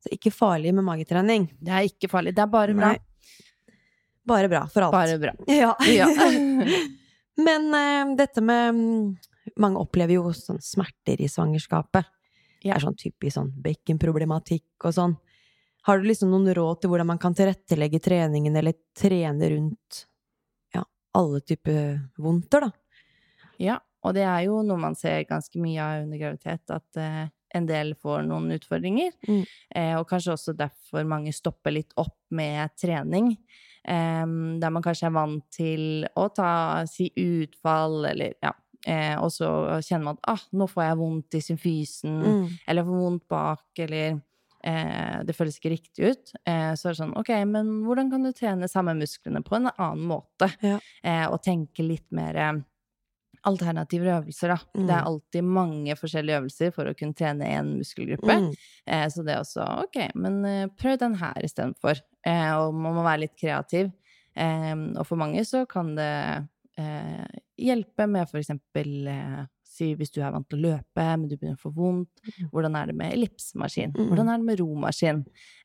Så 0.01 0.13
ikke 0.15 0.31
farlig 0.33 0.73
med 0.73 0.85
magetrening. 0.85 1.49
Det 1.61 1.73
er 1.75 1.83
ikke 1.91 2.09
farlig. 2.09 2.37
Det 2.37 2.45
er 2.45 2.47
bare 2.55 2.73
bra. 2.73 2.93
Nei. 2.93 2.99
Bare 4.25 4.49
bra 4.49 4.65
for 4.67 4.83
alt. 4.83 4.93
Bare 4.93 5.19
bra. 5.19 5.35
Ja. 5.49 5.75
Ja. 5.87 6.07
Men 7.37 7.69
eh, 7.75 8.17
dette 8.17 8.41
med 8.41 8.75
mm, 8.75 9.17
Mange 9.63 9.81
opplever 9.81 10.17
jo 10.17 10.33
sånn 10.35 10.59
smerter 10.65 11.21
i 11.23 11.29
svangerskapet. 11.31 12.09
Det 12.63 12.73
er 12.75 12.83
sånn 12.83 12.97
typisk 12.99 13.37
sånn 13.37 13.53
bekkenproblematikk 13.63 14.89
og 14.89 14.95
sånn. 14.97 15.15
Har 15.87 16.01
du 16.01 16.09
liksom 16.09 16.33
noen 16.33 16.51
råd 16.57 16.81
til 16.83 16.91
hvordan 16.91 17.07
man 17.13 17.21
kan 17.23 17.37
tilrettelegge 17.37 18.01
treningen, 18.03 18.57
eller 18.59 18.75
trene 18.99 19.51
rundt 19.53 20.01
ja, 20.75 20.83
alle 21.15 21.41
typer 21.47 22.01
vondter, 22.19 22.67
da? 22.67 22.73
Ja, 23.63 23.77
og 24.03 24.17
det 24.19 24.25
er 24.27 24.49
jo 24.49 24.59
noe 24.67 24.83
man 24.83 24.99
ser 24.99 25.23
ganske 25.29 25.63
mye 25.63 25.85
av 25.85 26.03
under 26.09 26.19
graviditet, 26.19 26.75
at 26.75 26.99
eh, 26.99 27.23
en 27.55 27.69
del 27.71 27.95
får 28.03 28.27
noen 28.27 28.51
utfordringer. 28.57 29.15
Mm. 29.29 29.45
Eh, 29.79 29.95
og 30.01 30.09
kanskje 30.11 30.35
også 30.35 30.57
derfor 30.59 31.07
mange 31.09 31.31
stopper 31.35 31.77
litt 31.79 31.95
opp 32.03 32.19
med 32.35 32.75
trening. 32.81 33.37
Der 33.87 34.71
man 34.75 34.83
kanskje 34.83 35.07
er 35.07 35.15
vant 35.15 35.45
til 35.55 36.07
å 36.19 36.29
ta, 36.35 36.85
si 36.91 37.11
utfall, 37.17 38.05
eller 38.11 38.33
ja. 38.43 38.53
Eh, 38.87 39.17
og 39.19 39.31
så 39.35 39.49
kjenner 39.83 40.05
man 40.13 40.19
at 40.21 40.29
ah, 40.37 40.43
nå 40.55 40.67
får 40.71 40.83
jeg 40.85 40.99
vondt 41.01 41.35
i 41.35 41.41
symfysen, 41.43 42.17
Mm. 42.23 42.49
eller 42.69 42.83
jeg 42.83 42.87
får 42.87 43.01
vondt 43.03 43.25
bak, 43.29 43.65
eller 43.83 44.21
eh, 44.63 45.23
det 45.27 45.35
føles 45.35 45.57
ikke 45.59 45.73
riktig 45.75 46.11
ut. 46.13 46.33
Eh, 46.47 46.73
så 46.75 46.89
er 46.89 46.95
det 46.95 47.01
sånn, 47.01 47.17
ok, 47.19 47.31
men 47.47 47.73
hvordan 47.87 48.11
kan 48.11 48.23
du 48.27 48.33
trene 48.33 48.69
samme 48.71 48.95
musklene 48.99 49.43
på 49.47 49.57
en 49.59 49.71
annen 49.73 50.07
måte? 50.07 50.51
Ja. 50.63 50.79
Eh, 51.03 51.27
og 51.31 51.43
tenke 51.43 51.83
litt 51.87 52.07
mer 52.15 52.63
alternative 53.47 54.11
øvelser, 54.19 54.53
da. 54.55 54.59
Mm. 54.75 54.87
Det 54.89 54.95
er 54.97 55.09
alltid 55.11 55.49
mange 55.59 55.97
forskjellige 55.99 56.41
øvelser 56.41 56.75
for 56.75 56.91
å 56.91 56.95
kunne 56.99 57.17
trene 57.17 57.49
én 57.59 57.73
muskelgruppe. 57.79 58.39
Mm. 58.43 58.51
Eh, 58.87 59.07
så 59.13 59.25
det 59.27 59.35
er 59.35 59.45
også 59.45 59.67
ok, 59.87 60.01
men 60.19 60.41
eh, 60.49 60.67
prøv 60.79 60.99
den 61.03 61.17
her 61.21 61.47
istedenfor. 61.47 62.03
Eh, 62.27 62.53
og 62.59 62.75
man 62.75 62.97
må 62.97 63.07
være 63.07 63.27
litt 63.27 63.37
kreativ. 63.39 63.93
Eh, 64.37 64.75
og 64.97 65.05
for 65.09 65.21
mange 65.21 65.45
så 65.49 65.65
kan 65.71 65.95
det 65.99 66.13
eh, 66.81 67.27
hjelpe 67.57 68.09
med 68.11 68.29
for 68.31 68.43
eksempel 68.43 69.13
eh, 69.13 69.45
Si 69.77 69.91
hvis 69.93 70.09
du 70.15 70.23
er 70.25 70.31
vant 70.33 70.47
til 70.49 70.63
å 70.63 70.71
løpe, 70.71 71.05
men 71.05 71.27
du 71.29 71.35
begynner 71.35 71.59
å 71.59 71.61
få 71.67 71.69
vondt. 71.77 72.23
Hvordan 72.49 72.79
er 72.79 72.87
det 72.89 72.95
med 72.97 73.13
ellipsemaskin? 73.13 73.91
Mm. 73.93 74.07
Hvordan 74.09 74.31
er 74.33 74.39
det 74.41 74.47
med 74.49 74.61
romaskin? 74.63 75.19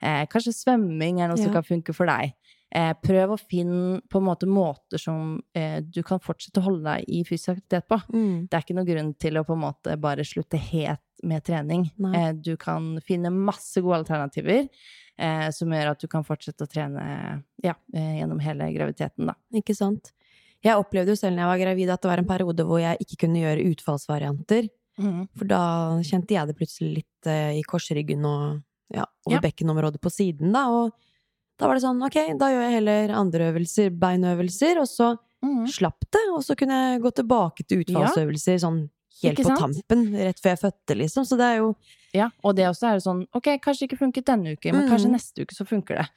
Eh, 0.03 0.25
kanskje 0.27 0.51
svømming 0.57 1.21
er 1.21 1.31
noe 1.31 1.39
som 1.39 1.53
kan 1.53 1.63
funke 1.63 1.95
for 1.95 2.11
deg. 2.11 2.33
Eh, 2.71 2.93
prøv 3.03 3.33
å 3.33 3.37
finne 3.39 3.97
på 4.07 4.21
en 4.21 4.23
måte 4.29 4.47
måter 4.47 5.01
som 5.01 5.33
eh, 5.57 5.81
du 5.83 5.99
kan 6.07 6.21
fortsette 6.23 6.61
å 6.61 6.65
holde 6.69 6.85
deg 6.87 7.09
i 7.11 7.19
fysisk 7.27 7.57
aktivitet 7.57 7.87
på. 7.91 7.97
Mm. 8.15 8.45
Det 8.47 8.55
er 8.55 8.63
ikke 8.63 8.75
noen 8.77 8.87
grunn 8.87 9.09
til 9.19 9.39
å 9.41 9.43
på 9.43 9.57
en 9.57 9.63
måte 9.65 9.97
bare 9.99 10.23
slutte 10.23 10.59
helt 10.69 11.03
med 11.27 11.43
trening. 11.43 11.89
Eh, 12.15 12.31
du 12.39 12.53
kan 12.61 12.93
finne 13.03 13.29
masse 13.35 13.83
gode 13.83 13.99
alternativer 14.05 14.63
eh, 15.19 15.49
som 15.51 15.75
gjør 15.75 15.91
at 15.91 15.99
du 16.01 16.07
kan 16.07 16.23
fortsette 16.23 16.63
å 16.63 16.71
trene 16.71 17.03
ja, 17.61 17.75
eh, 17.93 18.15
gjennom 18.21 18.39
hele 18.39 18.71
graviditeten, 18.71 19.27
da. 19.33 19.35
Ikke 19.59 19.75
sant? 19.75 20.13
Jeg 20.63 20.77
opplevde 20.79 21.11
jo 21.11 21.19
selv 21.19 21.35
når 21.35 21.43
jeg 21.43 21.51
var 21.51 21.61
gravid 21.65 21.91
at 21.91 22.01
det 22.05 22.09
var 22.13 22.21
en 22.23 22.31
periode 22.31 22.65
hvor 22.69 22.79
jeg 22.79 23.03
ikke 23.03 23.25
kunne 23.25 23.41
gjøre 23.43 23.67
utfallsvarianter. 23.73 24.71
For 25.01 25.47
da 25.49 25.61
kjente 26.05 26.35
jeg 26.35 26.47
det 26.51 26.55
plutselig 26.59 26.91
litt 27.01 27.27
eh, 27.31 27.55
i 27.57 27.63
korsryggen 27.65 28.23
og 28.29 28.59
ja, 28.93 29.05
over 29.25 29.39
Ja. 29.39 29.43
bekkenområdet 29.43 29.99
på 30.03 30.11
siden, 30.13 30.51
da. 30.53 30.67
Og 30.69 30.91
da 31.61 31.69
var 31.69 31.77
det 31.77 31.83
sånn, 31.83 32.01
ok, 32.01 32.17
da 32.41 32.49
gjør 32.49 32.63
jeg 32.65 32.77
heller 32.79 33.11
andre 33.13 33.51
øvelser, 33.51 33.91
beinøvelser, 34.01 34.79
og 34.81 34.87
så 34.89 35.11
mm. 35.45 35.67
slapp 35.69 36.07
det. 36.09 36.23
Og 36.33 36.41
så 36.45 36.57
kunne 36.57 36.79
jeg 36.79 37.03
gå 37.03 37.11
tilbake 37.21 37.65
til 37.67 37.83
utfallsøvelser 37.83 38.61
sånn 38.63 38.79
helt 39.21 39.41
på 39.45 39.57
tampen, 39.59 40.07
rett 40.17 40.41
før 40.41 40.55
jeg 40.55 40.61
fødte, 40.63 40.97
liksom. 41.03 41.27
Så 41.29 41.37
det 41.37 41.51
er 41.51 41.61
jo 41.61 41.75
Ja, 42.13 42.29
og 42.43 42.55
det 42.57 42.65
også 42.67 42.89
er 42.89 42.93
det 42.99 43.03
sånn 43.05 43.25
Ok, 43.33 43.47
kanskje 43.63 43.87
ikke 43.87 43.97
funket 43.99 44.25
denne 44.25 44.53
uken, 44.57 44.75
men 44.75 44.89
kanskje 44.89 45.07
Mm. 45.07 45.15
neste 45.15 45.41
uke 45.45 45.55
så 45.55 45.65
funker 45.65 45.95
det. 46.01 46.07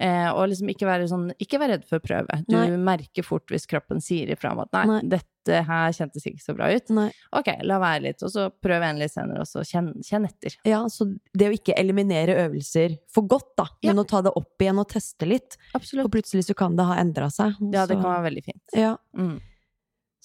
Eh, 0.00 0.26
og 0.34 0.48
liksom 0.50 0.66
ikke 0.72 0.86
være 0.88 1.06
sånn 1.06 1.28
Ikke 1.38 1.60
vær 1.60 1.68
redd 1.70 1.84
for 1.86 2.00
å 2.00 2.02
prøve. 2.02 2.44
Du 2.48 2.56
Nei. 2.56 2.70
merker 2.76 3.22
fort 3.22 3.46
hvis 3.46 3.64
kroppen 3.70 4.00
sier 4.02 4.26
ifra 4.34 4.50
om 4.50 4.58
at 4.64 4.72
nei, 4.72 4.84
Nei. 4.86 5.00
dette 5.14 5.62
her 5.64 5.92
kjentes 5.92 6.26
ikke 6.26 6.42
så 6.42 6.56
bra 6.56 6.66
ut. 6.74 6.90
Nei. 6.90 7.12
Ok, 7.32 7.46
la 7.62 7.78
være 7.78 8.02
litt, 8.02 8.22
og 8.24 8.30
så 8.30 8.50
prøv 8.50 8.82
en 8.82 8.98
litt 8.98 9.12
senere, 9.12 9.40
og 9.40 9.46
så 9.46 9.62
kjenn, 9.62 9.92
kjenn 10.02 10.24
etter. 10.26 10.56
Ja, 10.64 10.82
så 10.90 11.06
det 11.36 11.46
å 11.48 11.54
ikke 11.54 11.78
eliminere 11.78 12.34
øvelser 12.48 12.98
for 13.08 13.22
godt, 13.22 13.54
da, 13.56 13.66
men 13.84 13.94
Ja. 13.96 14.02
å 14.02 14.08
ta 14.08 14.20
det 14.22 14.32
opp 14.34 14.58
igjen 14.58 14.78
og 14.80 14.88
teste 14.88 15.28
litt, 15.28 15.56
Absolutt. 15.74 16.02
for 16.10 16.18
plutselig 16.18 16.44
så 16.50 16.56
kan 16.56 16.74
det 16.74 16.84
ha 16.86 16.96
endra 16.96 17.30
seg. 17.30 17.54
Også. 17.60 17.72
Ja, 17.72 17.86
det 17.86 18.00
kan 18.02 18.10
være 18.10 18.30
veldig 18.32 18.44
fint. 18.44 18.62
Ja, 18.74 18.96
Mm. 19.16 19.40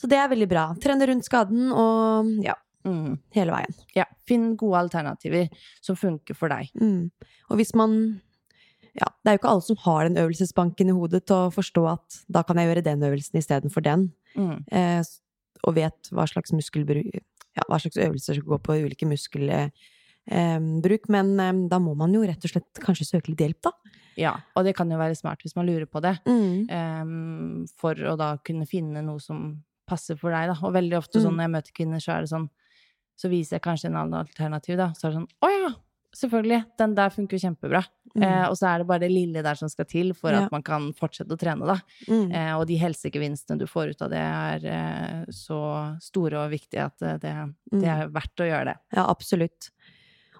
så 0.02 0.08
det 0.10 0.18
er 0.18 0.28
veldig 0.30 0.50
bra. 0.50 0.74
Trene 0.80 1.06
rundt 1.08 1.26
skaden 1.30 1.72
og 1.72 2.44
ja, 2.44 2.56
Mm. 2.86 3.18
hele 3.36 3.52
veien. 3.52 3.74
Ja, 3.96 4.06
finn 4.26 4.56
gode 4.56 4.80
alternativer 4.80 5.50
som 5.82 5.96
funker 6.00 6.34
for 6.36 6.48
deg. 6.50 6.70
Mm. 6.80 7.12
Og 7.50 7.58
hvis 7.60 7.76
man 7.76 8.22
Ja, 8.96 9.06
det 9.24 9.30
er 9.30 9.36
jo 9.38 9.40
ikke 9.40 9.52
alle 9.52 9.62
som 9.62 9.76
har 9.84 10.08
den 10.08 10.18
øvelsesbanken 10.18 10.90
i 10.90 10.96
hodet 10.98 11.26
til 11.28 11.36
å 11.36 11.52
forstå 11.54 11.84
at 11.92 12.18
da 12.32 12.42
kan 12.44 12.58
jeg 12.58 12.68
gjøre 12.72 12.84
den 12.84 13.02
øvelsen 13.06 13.38
istedenfor 13.38 13.84
den, 13.84 14.12
Mm. 14.36 14.64
eh, 14.72 15.04
og 15.64 15.76
vet 15.76 16.10
hva 16.12 16.26
slags 16.28 16.52
Ja, 16.52 17.64
hva 17.70 17.78
slags 17.80 17.98
øvelser 17.98 18.36
som 18.36 18.44
går 18.44 18.60
på 18.60 18.74
ulike 18.86 19.06
muskelbruk. 19.08 19.72
Eh, 20.32 20.60
men 21.10 21.40
eh, 21.40 21.68
da 21.70 21.80
må 21.80 21.96
man 21.96 22.14
jo 22.14 22.22
rett 22.22 22.44
og 22.44 22.50
slett 22.52 22.74
kanskje 22.80 23.06
søke 23.08 23.30
litt 23.30 23.40
hjelp, 23.40 23.62
da. 23.62 23.72
Ja, 24.18 24.38
og 24.56 24.66
det 24.66 24.76
kan 24.76 24.90
jo 24.90 24.98
være 24.98 25.16
smart 25.16 25.40
hvis 25.44 25.56
man 25.56 25.66
lurer 25.68 25.86
på 25.86 26.02
det. 26.02 26.20
Em, 26.28 27.66
for 27.78 27.94
å 27.96 28.18
da 28.18 28.38
kunne 28.38 28.68
finne 28.68 29.04
noe 29.06 29.20
som 29.20 29.64
passer 29.88 30.18
for 30.20 30.32
deg, 30.32 30.50
da. 30.52 30.68
Og 30.68 30.74
veldig 30.74 30.98
ofte 30.98 31.22
sånn 31.22 31.34
Mm. 31.34 31.38
når 31.38 31.44
jeg 31.44 31.52
møter 31.52 31.74
kvinner, 31.74 32.00
så 32.00 32.18
er 32.18 32.22
det 32.22 32.30
sånn 32.30 32.50
Så 33.20 33.28
viser 33.32 33.58
jeg 33.58 33.66
kanskje 33.66 33.90
en 33.92 33.98
annen 34.00 34.22
alternativ, 34.22 34.78
da. 34.80 34.92
Så 34.96 35.08
er 35.08 35.12
det 35.14 35.20
sånn 35.20 35.32
Å 35.44 35.50
ja! 35.54 35.72
Selvfølgelig! 36.16 36.64
Den 36.80 36.96
der 36.98 37.12
funker 37.14 37.38
jo 37.38 37.44
kjempebra. 37.44 37.84
Mm. 38.16 38.24
Eh, 38.26 38.46
og 38.50 38.56
så 38.58 38.66
er 38.72 38.80
det 38.82 38.88
bare 38.90 39.04
det 39.04 39.12
lille 39.14 39.44
der 39.46 39.58
som 39.60 39.70
skal 39.70 39.86
til 39.86 40.14
for 40.18 40.34
Ja. 40.34 40.40
at 40.48 40.52
man 40.56 40.64
kan 40.66 40.88
fortsette 40.98 41.36
å 41.36 41.38
trene, 41.38 41.68
da. 41.70 41.76
Mm. 42.10 42.32
Eh, 42.34 42.54
og 42.58 42.64
de 42.66 42.80
helsegevinstene 42.82 43.60
du 43.60 43.68
får 43.70 43.92
ut 43.94 44.02
av 44.08 44.10
det, 44.10 44.18
er 44.18 44.66
eh, 44.66 45.26
så 45.30 45.60
store 46.02 46.42
og 46.48 46.50
viktige 46.56 46.88
at 46.88 47.02
eh, 47.06 47.18
det, 47.22 47.36
det 47.70 47.84
Mm. 47.84 47.86
er 47.94 48.10
verdt 48.10 48.42
å 48.42 48.48
gjøre 48.50 48.66
det. 48.72 48.78
Ja, 48.98 49.06
absolutt. 49.06 49.70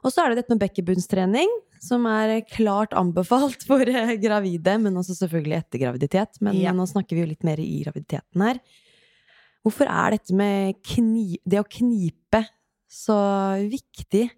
Og 0.04 0.10
så 0.16 0.24
er 0.26 0.30
det 0.34 0.42
dette 0.42 0.56
med 0.58 0.64
bekkenbunnstrening, 0.66 1.50
som 1.80 2.06
er 2.10 2.40
klart 2.50 2.96
anbefalt 2.98 3.62
for 3.70 3.82
eh, 3.86 4.16
gravide, 4.18 4.80
men 4.82 4.96
også 4.98 5.14
selvfølgelig 5.22 5.60
etter 5.62 5.84
graviditet. 5.86 6.42
Men 6.42 6.56
Ja. 6.58 6.72
nå 6.74 6.88
snakker 6.90 7.14
vi 7.14 7.22
jo 7.28 7.28
litt 7.36 7.44
mer 7.46 7.60
i 7.62 7.84
graviditeten 7.86 8.42
her. 8.42 8.60
Hvorfor 9.64 9.86
er 9.86 10.16
dette 10.18 10.34
med 10.34 10.82
kni 10.82 11.36
det 11.46 11.60
å 11.62 11.68
knipe 11.70 12.48
så 12.90 13.16
viktig? 13.70 14.30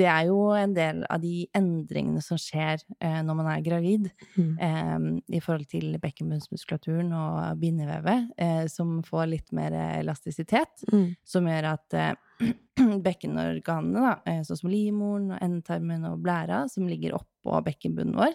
Det 0.00 0.06
er 0.08 0.30
jo 0.30 0.38
en 0.56 0.72
del 0.76 1.02
av 1.12 1.20
de 1.20 1.42
endringene 1.56 2.22
som 2.24 2.38
skjer 2.40 2.80
eh, 3.04 3.18
når 3.26 3.36
man 3.42 3.50
er 3.52 3.64
gravid. 3.66 4.08
Mm. 4.38 4.54
eh, 4.56 5.36
i 5.36 5.42
forhold 5.44 5.68
til 5.70 5.98
bekkenbunnsmuskulaturen 6.00 7.12
og 7.16 7.60
bindevevet, 7.60 8.30
eh, 8.40 8.64
som 8.72 8.98
får 9.06 9.28
litt 9.34 9.52
mer 9.56 9.76
elastisitet, 10.00 10.86
Mm. 10.90 11.14
som 11.24 11.46
gjør 11.50 11.68
at 11.74 11.94
eh, 12.00 12.14
bekkenorganene, 13.06 14.00
da, 14.00 14.14
eh, 14.26 14.40
sånn 14.46 14.58
som 14.62 14.72
livmoren, 14.72 15.30
og 15.34 15.42
endetarmen 15.44 16.06
og 16.08 16.22
blæra, 16.24 16.62
som 16.72 16.88
ligger 16.88 17.18
oppå 17.18 17.60
bekkenbunnen 17.66 18.16
vår, 18.16 18.34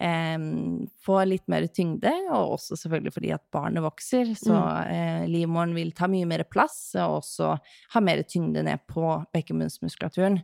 eh, 0.00 0.38
får 1.04 1.22
litt 1.28 1.46
mer 1.52 1.66
tyngde, 1.68 2.12
og 2.32 2.56
også 2.56 2.78
selvfølgelig 2.80 3.14
fordi 3.18 3.32
at 3.36 3.44
barnet 3.52 3.84
vokser, 3.84 4.32
så 4.38 4.56
eh, 4.88 5.26
livmoren 5.28 5.74
vil 5.76 5.92
ta 5.96 6.08
mye 6.10 6.28
mer 6.28 6.44
plass, 6.48 6.94
og 6.96 7.20
også 7.20 7.52
ha 7.94 8.00
mer 8.04 8.24
tyngde 8.24 8.64
ned 8.64 8.80
på 8.88 9.04
bekkenbunnsmuskulaturen. 9.36 10.40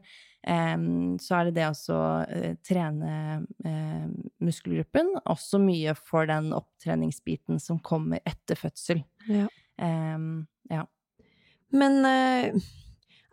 Så 0.46 1.34
er 1.34 1.48
det 1.48 1.54
det 1.58 1.64
også 1.66 1.96
eh, 2.30 2.52
trene 2.64 3.44
eh, 3.66 4.04
muskelgruppen, 4.40 5.10
også 5.26 5.58
mye 5.60 5.92
for 5.98 6.28
den 6.30 6.52
opptreningsbiten 6.56 7.58
som 7.60 7.80
kommer 7.84 8.22
etter 8.24 8.56
fødsel. 8.56 9.02
Ja. 9.28 9.48
Ja. 9.78 10.84
Men 11.74 11.98
eh, 12.08 12.54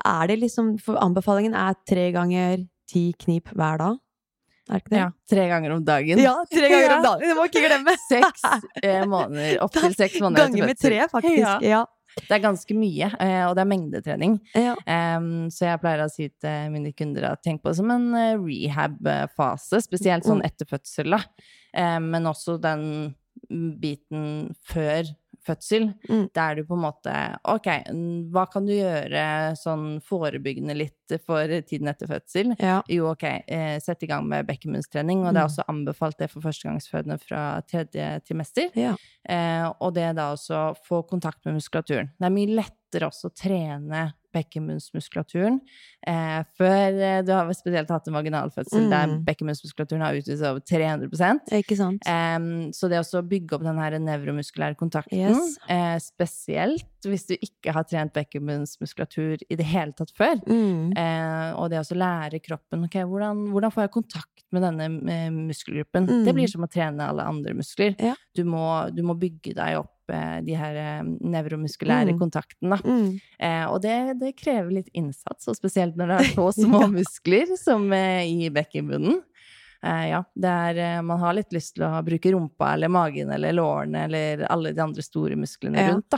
er 0.06 0.28
det 0.28 0.36
liksom 0.42 0.76
For 0.84 1.00
anbefalingen 1.02 1.56
er 1.56 1.78
tre 1.88 2.10
ganger 2.12 2.66
ti 2.90 3.14
knip 3.22 3.50
hver 3.56 3.80
dag? 3.80 3.96
Er 4.66 4.74
det 4.74 4.82
ikke 4.84 4.92
det? 4.96 5.00
ja. 5.00 5.10
Tre 5.30 5.44
ganger 5.48 5.74
om 5.78 5.84
dagen. 5.86 6.20
Ja, 6.26 6.36
tre 6.52 6.70
ganger 6.70 6.90
Ja. 6.92 6.98
om 6.98 7.04
dagen! 7.06 7.30
Det 7.30 7.36
må 7.38 7.46
ikke 7.48 7.62
glemme! 7.68 7.96
Seks 8.10 8.46
eh, 8.82 9.06
måneder, 9.08 9.60
opptil 9.64 9.94
seks 9.96 10.20
måneder 10.24 10.50
Ganger 10.50 10.72
med 10.74 10.80
tre, 10.82 11.00
faktisk. 11.12 11.44
faktisk. 11.46 11.68
Ja. 11.70 11.84
Det 12.16 12.32
er 12.32 12.44
ganske 12.44 12.76
mye, 12.78 13.10
eh, 13.20 13.42
og 13.46 13.56
det 13.58 13.64
er 13.66 13.70
mengdetrening. 13.70 14.38
Ja. 14.56 14.76
Um, 15.18 15.50
så 15.52 15.68
jeg 15.68 15.82
pleier 15.84 16.06
å 16.06 16.10
si 16.12 16.30
til 16.42 16.72
mine 16.72 16.94
kunder 16.96 17.28
at 17.34 17.42
tenk 17.44 17.62
på 17.62 17.70
det 17.74 17.78
som 17.82 17.92
en 17.92 18.08
eh, 18.16 18.38
rehab-fase, 18.40 19.82
spesielt 19.84 20.24
sånn 20.28 20.40
Mm. 20.42 20.46
etter 20.48 20.66
fødsel, 20.70 21.12
da. 21.18 21.22
Um, 21.76 22.10
men 22.16 22.24
også 22.32 22.56
den 22.64 23.16
biten 23.82 24.56
før 24.64 25.04
fødsel, 25.46 25.94
Mm. 26.10 26.30
der 26.34 26.56
du 26.56 26.64
på 26.66 26.74
en 26.76 26.82
måte 26.84 27.14
Ok, 27.46 27.68
hva 28.32 28.46
kan 28.52 28.66
du 28.66 28.74
gjøre 28.74 29.56
sånn 29.58 30.02
forebyggende 30.02 30.76
litt 30.76 30.94
for 31.26 31.48
tiden 31.62 31.88
etter 31.88 32.08
fødsel? 32.08 32.56
Ja. 32.60 32.82
Jo, 32.90 33.12
ok, 33.12 33.24
eh, 33.48 33.80
sett 33.80 34.04
i 34.04 34.08
gang 34.08 34.28
med 34.28 34.48
bekkenbunnstrening, 34.48 35.26
og 35.26 35.34
det 35.34 35.42
er 35.42 35.48
Mm. 35.48 35.52
også 35.52 35.66
anbefalt 35.70 36.18
det 36.18 36.30
for 36.32 36.42
førstegangsfødende 36.42 37.20
fra 37.22 37.62
tredje 37.62 38.22
trimester. 38.26 38.70
Ja. 38.76 38.96
Eh, 39.28 39.72
og 39.82 39.94
det 39.94 40.04
er 40.04 40.14
da 40.14 40.34
også 40.34 40.76
få 40.88 41.04
kontakt 41.08 41.46
med 41.46 41.56
muskulaturen. 41.56 42.10
Det 42.20 42.26
er 42.26 42.30
mye 42.30 42.48
lettere 42.56 42.72
også 43.04 43.28
å 43.30 43.36
trene 43.36 44.14
bekkenmunnsmuskulaturen. 44.36 45.62
eh, 46.06 46.44
før 46.58 46.94
eh, 47.02 47.22
du 47.24 47.32
har 47.32 47.48
spesielt 47.54 47.90
hatt 47.90 48.08
en 48.08 48.14
vaginalfødsel 48.14 48.90
der 48.90 49.08
Mm. 49.08 49.24
bekkenbunnsmuskulaturen 49.26 50.02
har 50.02 50.14
utvidet 50.14 50.42
over 50.46 50.60
300 50.60 51.42
Ikke 51.52 51.76
sant? 51.78 52.02
Eh, 52.06 52.38
så 52.72 52.90
det 52.90 53.00
også 53.00 53.22
å 53.24 53.28
bygge 53.28 53.54
opp 53.56 53.64
den 53.64 53.78
her 53.78 53.92
nevromuskulære 53.98 54.76
kontakten, 54.76 55.18
Yes. 55.18 55.58
eh, 55.70 55.98
spesielt 56.00 56.86
hvis 57.06 57.26
du 57.28 57.36
ikke 57.38 57.72
har 57.74 57.84
trent 57.84 58.14
bekkenbunnsmuskulatur 58.14 59.38
i 59.50 59.56
det 59.56 59.66
hele 59.66 59.94
tatt 59.94 60.12
før, 60.16 60.36
Mm. 60.46 60.94
Eh, 60.98 61.54
og 61.56 61.70
det 61.70 61.80
å 61.80 61.96
lære 61.98 62.40
kroppen 62.42 62.84
ok, 62.86 62.96
hvordan, 63.08 63.48
hvordan 63.52 63.72
får 63.72 63.82
jeg 63.84 63.92
kontakt 63.92 64.44
med 64.52 64.62
denne 64.62 65.10
eh, 65.12 65.30
muskelgruppen. 65.32 66.08
Mm. 66.08 66.26
Det 66.26 66.34
blir 66.36 66.48
som 66.48 66.62
å 66.64 66.68
trene 66.70 67.00
alle 67.08 67.24
andre 67.24 67.54
muskler. 67.54 67.96
Ja. 68.00 68.14
Du, 68.36 68.44
må, 68.44 68.94
du 68.94 69.02
må 69.02 69.16
bygge 69.18 69.56
deg 69.56 69.78
opp 69.80 69.92
eh, 70.14 70.42
de 70.46 70.56
her 70.56 70.76
eh, 70.76 71.04
nevromuskulære 71.22 72.14
Mm. 72.14 72.20
kontaktene. 72.20 72.78
Mm. 72.86 73.20
Eh, 73.40 73.66
og 73.72 73.82
det, 73.82 74.20
det 74.20 74.36
krever 74.38 74.72
litt 74.72 74.90
innsats, 74.94 75.48
og 75.48 75.56
spesielt 75.56 75.96
når 75.96 76.08
det 76.08 76.18
er 76.20 76.34
så 76.40 76.50
små 76.54 76.82
Ja. 76.82 76.88
muskler 76.88 77.56
som 77.58 77.92
eh, 77.94 78.24
i 78.28 78.50
bekkenbunnen. 78.50 79.22
Eh, 79.86 80.06
ja, 80.10 80.24
er, 80.42 80.78
eh, 80.78 81.02
man 81.02 81.20
har 81.20 81.34
litt 81.38 81.52
lyst 81.54 81.76
til 81.76 81.84
å 81.86 82.02
bruke 82.06 82.32
rumpa 82.34 82.74
eller 82.74 82.90
magen 82.90 83.30
eller 83.32 83.54
lårene 83.54 84.06
eller 84.06 84.46
alle 84.50 84.72
de 84.74 84.82
andre 84.82 85.02
store 85.06 85.36
musklene 85.36 85.78
Ja. 85.78 85.92
rundt, 85.94 86.10
da. 86.10 86.18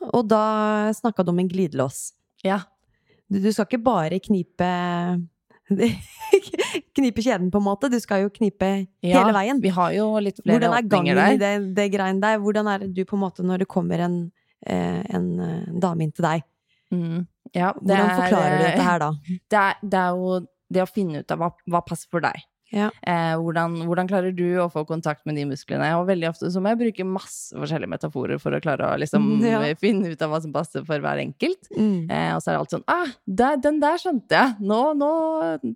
Og 0.00 0.28
da 0.30 0.42
snakka 0.96 1.24
du 1.26 1.32
om 1.34 1.38
en 1.42 1.48
glidelås. 1.50 2.12
Ja. 2.44 2.62
Du, 3.30 3.38
du 3.40 3.50
skal 3.52 3.66
ikke 3.68 3.82
bare 3.84 4.18
knipe 4.24 4.68
Knipe 6.96 7.22
kjeden, 7.22 7.50
på 7.52 7.60
en 7.60 7.64
måte. 7.64 7.88
Du 7.92 7.98
skal 8.02 8.24
jo 8.24 8.30
knipe 8.34 8.68
Ja, 9.06 9.20
hele 9.20 9.34
veien. 9.36 9.60
Vi 9.62 9.70
har 9.74 9.92
jo 9.94 10.06
litt 10.22 10.40
flere 10.42 10.56
Hvordan 10.58 10.76
er 10.76 10.88
gangen 10.90 11.16
der. 11.20 11.34
i 11.36 11.40
det, 11.40 11.52
det 11.76 11.86
greien 11.94 12.20
der? 12.22 12.40
Hvordan 12.42 12.66
er 12.72 12.82
det 12.84 12.88
du 12.96 13.04
på 13.06 13.16
en 13.18 13.22
måte, 13.22 13.44
når 13.46 13.62
det 13.62 13.68
kommer 13.70 14.02
en, 14.02 14.16
eh, 14.66 15.02
en 15.14 15.28
eh, 15.40 15.68
dame 15.80 16.06
inn 16.08 16.12
til 16.16 16.26
deg, 16.28 16.46
Mm. 16.90 17.20
Ja, 17.54 17.68
hvordan 17.78 18.00
er, 18.02 18.16
forklarer 18.18 18.50
du 18.50 18.62
eh, 18.64 18.66
dette 18.66 18.82
her 18.82 18.98
da? 18.98 19.08
Det 19.54 19.58
er, 19.60 19.76
det 19.92 19.98
er 20.00 20.16
jo 20.18 20.30
det 20.74 20.80
å 20.82 20.86
finne 20.90 21.20
ut 21.22 21.30
av 21.30 21.38
hva, 21.38 21.48
hva 21.70 21.80
passer 21.86 22.10
for 22.10 22.24
deg. 22.24 22.40
Ja. 22.72 22.90
Eh, 23.02 23.34
hvordan, 23.40 23.76
hvordan 23.88 24.08
klarer 24.10 24.34
du 24.36 24.44
å 24.62 24.68
få 24.72 24.84
kontakt 24.86 25.24
med 25.26 25.34
de 25.36 25.44
musklene? 25.50 25.88
Og 25.98 26.06
veldig 26.10 26.28
ofte 26.30 26.50
så 26.52 26.60
må 26.62 26.70
jeg 26.72 26.80
bruke 26.84 27.06
masse 27.08 27.54
forskjellige 27.56 27.90
metaforer 27.90 28.38
for 28.42 28.54
å 28.54 28.60
klare 28.62 28.86
å 28.92 28.98
liksom 29.00 29.26
Ja. 29.50 29.60
finne 29.84 30.12
ut 30.12 30.22
av 30.22 30.30
hva 30.30 30.40
som 30.44 30.52
passer 30.54 30.84
for 30.86 31.02
hver 31.02 31.18
enkelt. 31.22 31.70
Mm. 31.76 32.08
Eh, 32.10 32.30
og 32.36 32.42
så 32.44 32.50
er 32.50 32.54
det 32.54 32.60
alltid 32.60 32.76
sånn 32.78 32.86
ah, 32.94 33.14
der, 33.26 33.56
den 33.66 33.80
der 33.82 33.98
skjønte 34.02 34.38
jeg! 34.38 34.54
Nå, 34.70 34.80
nå, 35.00 35.10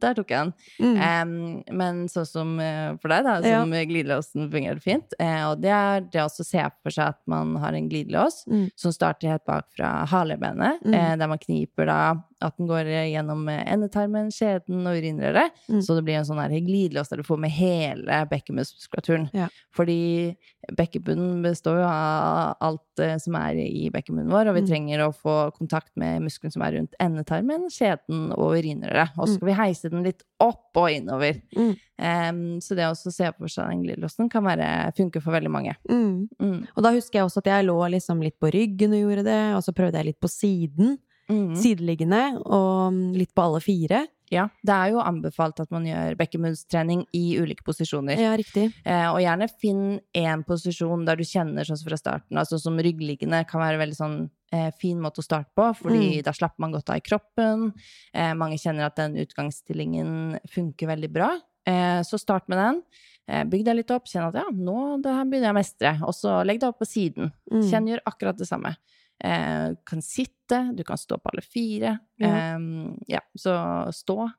der 0.01 0.15
tok 0.19 0.31
jeg 0.35 0.45
den. 0.47 0.55
Mm. 0.81 0.97
Eh, 1.09 1.75
men 1.83 2.05
sånn 2.13 2.29
som 2.31 2.55
for 3.03 3.11
deg, 3.11 3.25
da, 3.27 3.39
Ja. 3.45 3.61
som 3.65 3.73
glidelåsen 3.75 4.49
fungerer 4.53 4.81
fint. 4.83 5.15
Eh, 5.19 5.43
og 5.51 5.61
det 5.65 5.73
er 5.75 6.01
det 6.07 6.23
å 6.23 6.31
se 6.31 6.63
for 6.83 6.95
seg 6.95 7.11
at 7.15 7.19
man 7.31 7.57
har 7.63 7.75
en 7.75 7.89
glidelås 7.91 8.43
Mm. 8.45 8.69
som 8.77 8.93
starter 8.93 9.31
helt 9.31 9.45
bak 9.47 9.67
fra 9.77 10.05
halebenet, 10.07 10.81
Mm. 10.85 10.95
eh, 10.95 11.17
der 11.17 11.27
man 11.29 11.39
kniper 11.39 11.87
da 11.87 11.99
at 12.47 12.57
den 12.61 12.69
går 12.71 12.87
eh, 12.87 13.09
gjennom 13.15 13.47
eh, 13.49 13.63
endetarmen, 13.73 14.31
skjeden 14.35 14.85
og 14.87 14.99
urinrøret. 15.01 15.55
Mm. 15.69 15.81
Så 15.83 15.97
det 15.97 16.05
blir 16.07 16.19
en 16.21 16.29
sånn 16.29 16.43
glidelås 16.65 17.09
der 17.11 17.23
du 17.23 17.27
får 17.27 17.41
med 17.45 17.51
hele 17.57 18.21
bekkenmuskulaturen. 18.31 19.29
Ja. 19.35 19.49
Fordi 19.75 20.35
bekkenbunnen 20.77 21.43
består 21.45 21.81
jo 21.83 21.89
av 21.89 22.55
alt 22.65 23.03
eh, 23.05 23.17
som 23.21 23.37
er 23.41 23.59
i 23.65 23.89
bekkenbunnen 23.95 24.33
vår, 24.33 24.49
og 24.51 24.55
vi 24.59 24.65
Mm. 24.65 24.69
trenger 24.71 25.03
å 25.05 25.13
få 25.13 25.53
kontakt 25.57 25.91
med 26.01 26.23
muskelen 26.23 26.53
som 26.53 26.63
er 26.63 26.73
rundt 26.79 26.95
endetarmen, 27.03 27.67
skjeden 27.69 28.31
og 28.33 28.55
urinrøret. 28.57 29.11
Og 29.19 29.27
så 29.29 29.35
Mm. 29.35 29.37
skal 29.37 29.47
vi 29.49 29.59
heise 29.61 29.91
den 29.91 30.05
litt 30.05 30.23
opp 30.41 30.77
og 30.77 30.91
innover. 30.91 31.41
Mm. 31.57 31.77
Um, 31.97 32.61
så 32.61 32.75
det 32.75 32.87
å 32.89 32.95
se 32.97 33.31
for 33.39 33.47
seg 33.47 33.69
den 33.71 33.83
glidelåsen 33.85 34.31
kan 34.31 34.43
være, 34.43 34.93
funke 34.97 35.23
for 35.23 35.33
veldig 35.33 35.51
mange. 35.51 35.77
Mm. 35.89 36.29
Mm. 36.41 36.67
Og 36.77 36.83
da 36.83 36.91
husker 36.91 37.19
jeg 37.21 37.25
også 37.29 37.39
at 37.39 37.45
jeg 37.53 37.67
lå 37.67 37.77
liksom 37.91 38.23
litt 38.23 38.39
på 38.41 38.51
ryggen 38.51 38.93
og 38.95 39.03
gjorde 39.05 39.25
det, 39.25 39.55
og 39.55 39.63
så 39.63 39.73
prøvde 39.75 39.95
jeg 40.01 40.07
litt 40.07 40.21
på 40.21 40.29
siden, 40.31 40.99
Mm. 41.31 41.55
sideliggende, 41.57 42.23
og 42.45 42.93
litt 43.17 43.35
på 43.35 43.43
alle 43.47 43.61
fire. 43.65 44.07
Ja, 44.33 44.49
det 44.67 44.73
er 44.75 44.91
jo 44.91 44.99
anbefalt 45.05 45.61
at 45.61 45.71
man 45.71 45.85
gjør 45.87 46.17
bekkenbunnstrening 46.19 47.05
i 47.15 47.37
ulike 47.39 47.63
posisjoner. 47.65 48.19
Ja, 48.19 48.33
riktig. 48.37 48.73
Eh, 48.85 49.07
og 49.13 49.21
gjerne 49.23 49.49
finn 49.61 50.01
én 50.17 50.43
posisjon 50.45 51.05
der 51.07 51.17
du 51.17 51.23
kjenner 51.29 51.65
sånn 51.69 51.79
fra 51.85 51.97
starten. 52.01 52.37
Altså 52.41 52.59
som 52.59 52.77
ryggliggende 52.77 53.45
kan 53.47 53.61
være 53.63 53.79
veldig 53.79 53.97
sånn 53.97 54.17
eh, 54.53 54.71
fin 54.81 55.01
måte 55.01 55.21
å 55.21 55.25
starte 55.27 55.51
på, 55.57 55.69
fordi 55.77 56.19
Mm. 56.21 56.25
da 56.25 56.33
slapper 56.33 56.61
man 56.63 56.73
godt 56.73 56.91
av 56.91 56.97
i 56.97 57.01
kroppen. 57.05 57.73
Eh, 58.15 58.35
mange 58.35 58.57
kjenner 58.59 58.87
at 58.87 58.97
den 58.97 59.17
utgangsstillingen 59.17 60.39
funker 60.51 60.87
veldig 60.89 61.13
bra. 61.13 61.31
Eh, 61.67 62.01
så 62.03 62.19
start 62.21 62.49
med 62.49 62.59
den. 62.59 62.83
Eh, 63.29 63.45
bygg 63.45 63.65
deg 63.65 63.77
litt 63.77 63.91
opp. 63.91 64.05
Kjenn 64.07 64.29
at 64.29 64.35
ja, 64.35 64.45
nå 64.53 65.01
det 65.03 65.13
her 65.15 65.25
begynner 65.25 65.49
jeg 65.49 65.55
å 65.55 65.61
mestre. 65.61 65.93
Og 66.07 66.13
så 66.15 66.45
legg 66.45 66.61
deg 66.61 66.69
opp 66.69 66.79
på 66.83 66.89
siden. 66.89 67.33
Mm. 67.51 67.63
Kjenn 67.71 67.89
gjør 67.89 68.03
akkurat 68.07 68.37
det 68.37 68.47
samme. 68.49 68.75
Eh, 69.23 69.75
kan 69.87 70.03
sitte, 70.03 70.73
du 70.75 70.83
kan 70.85 70.99
stå 70.99 71.19
på 71.19 71.31
alle 71.33 71.43
fire. 71.43 71.99
Ja. 72.19 72.33
Eh, 72.57 72.59
ja, 73.07 73.21
så 73.39 73.55
stå. 73.95 74.31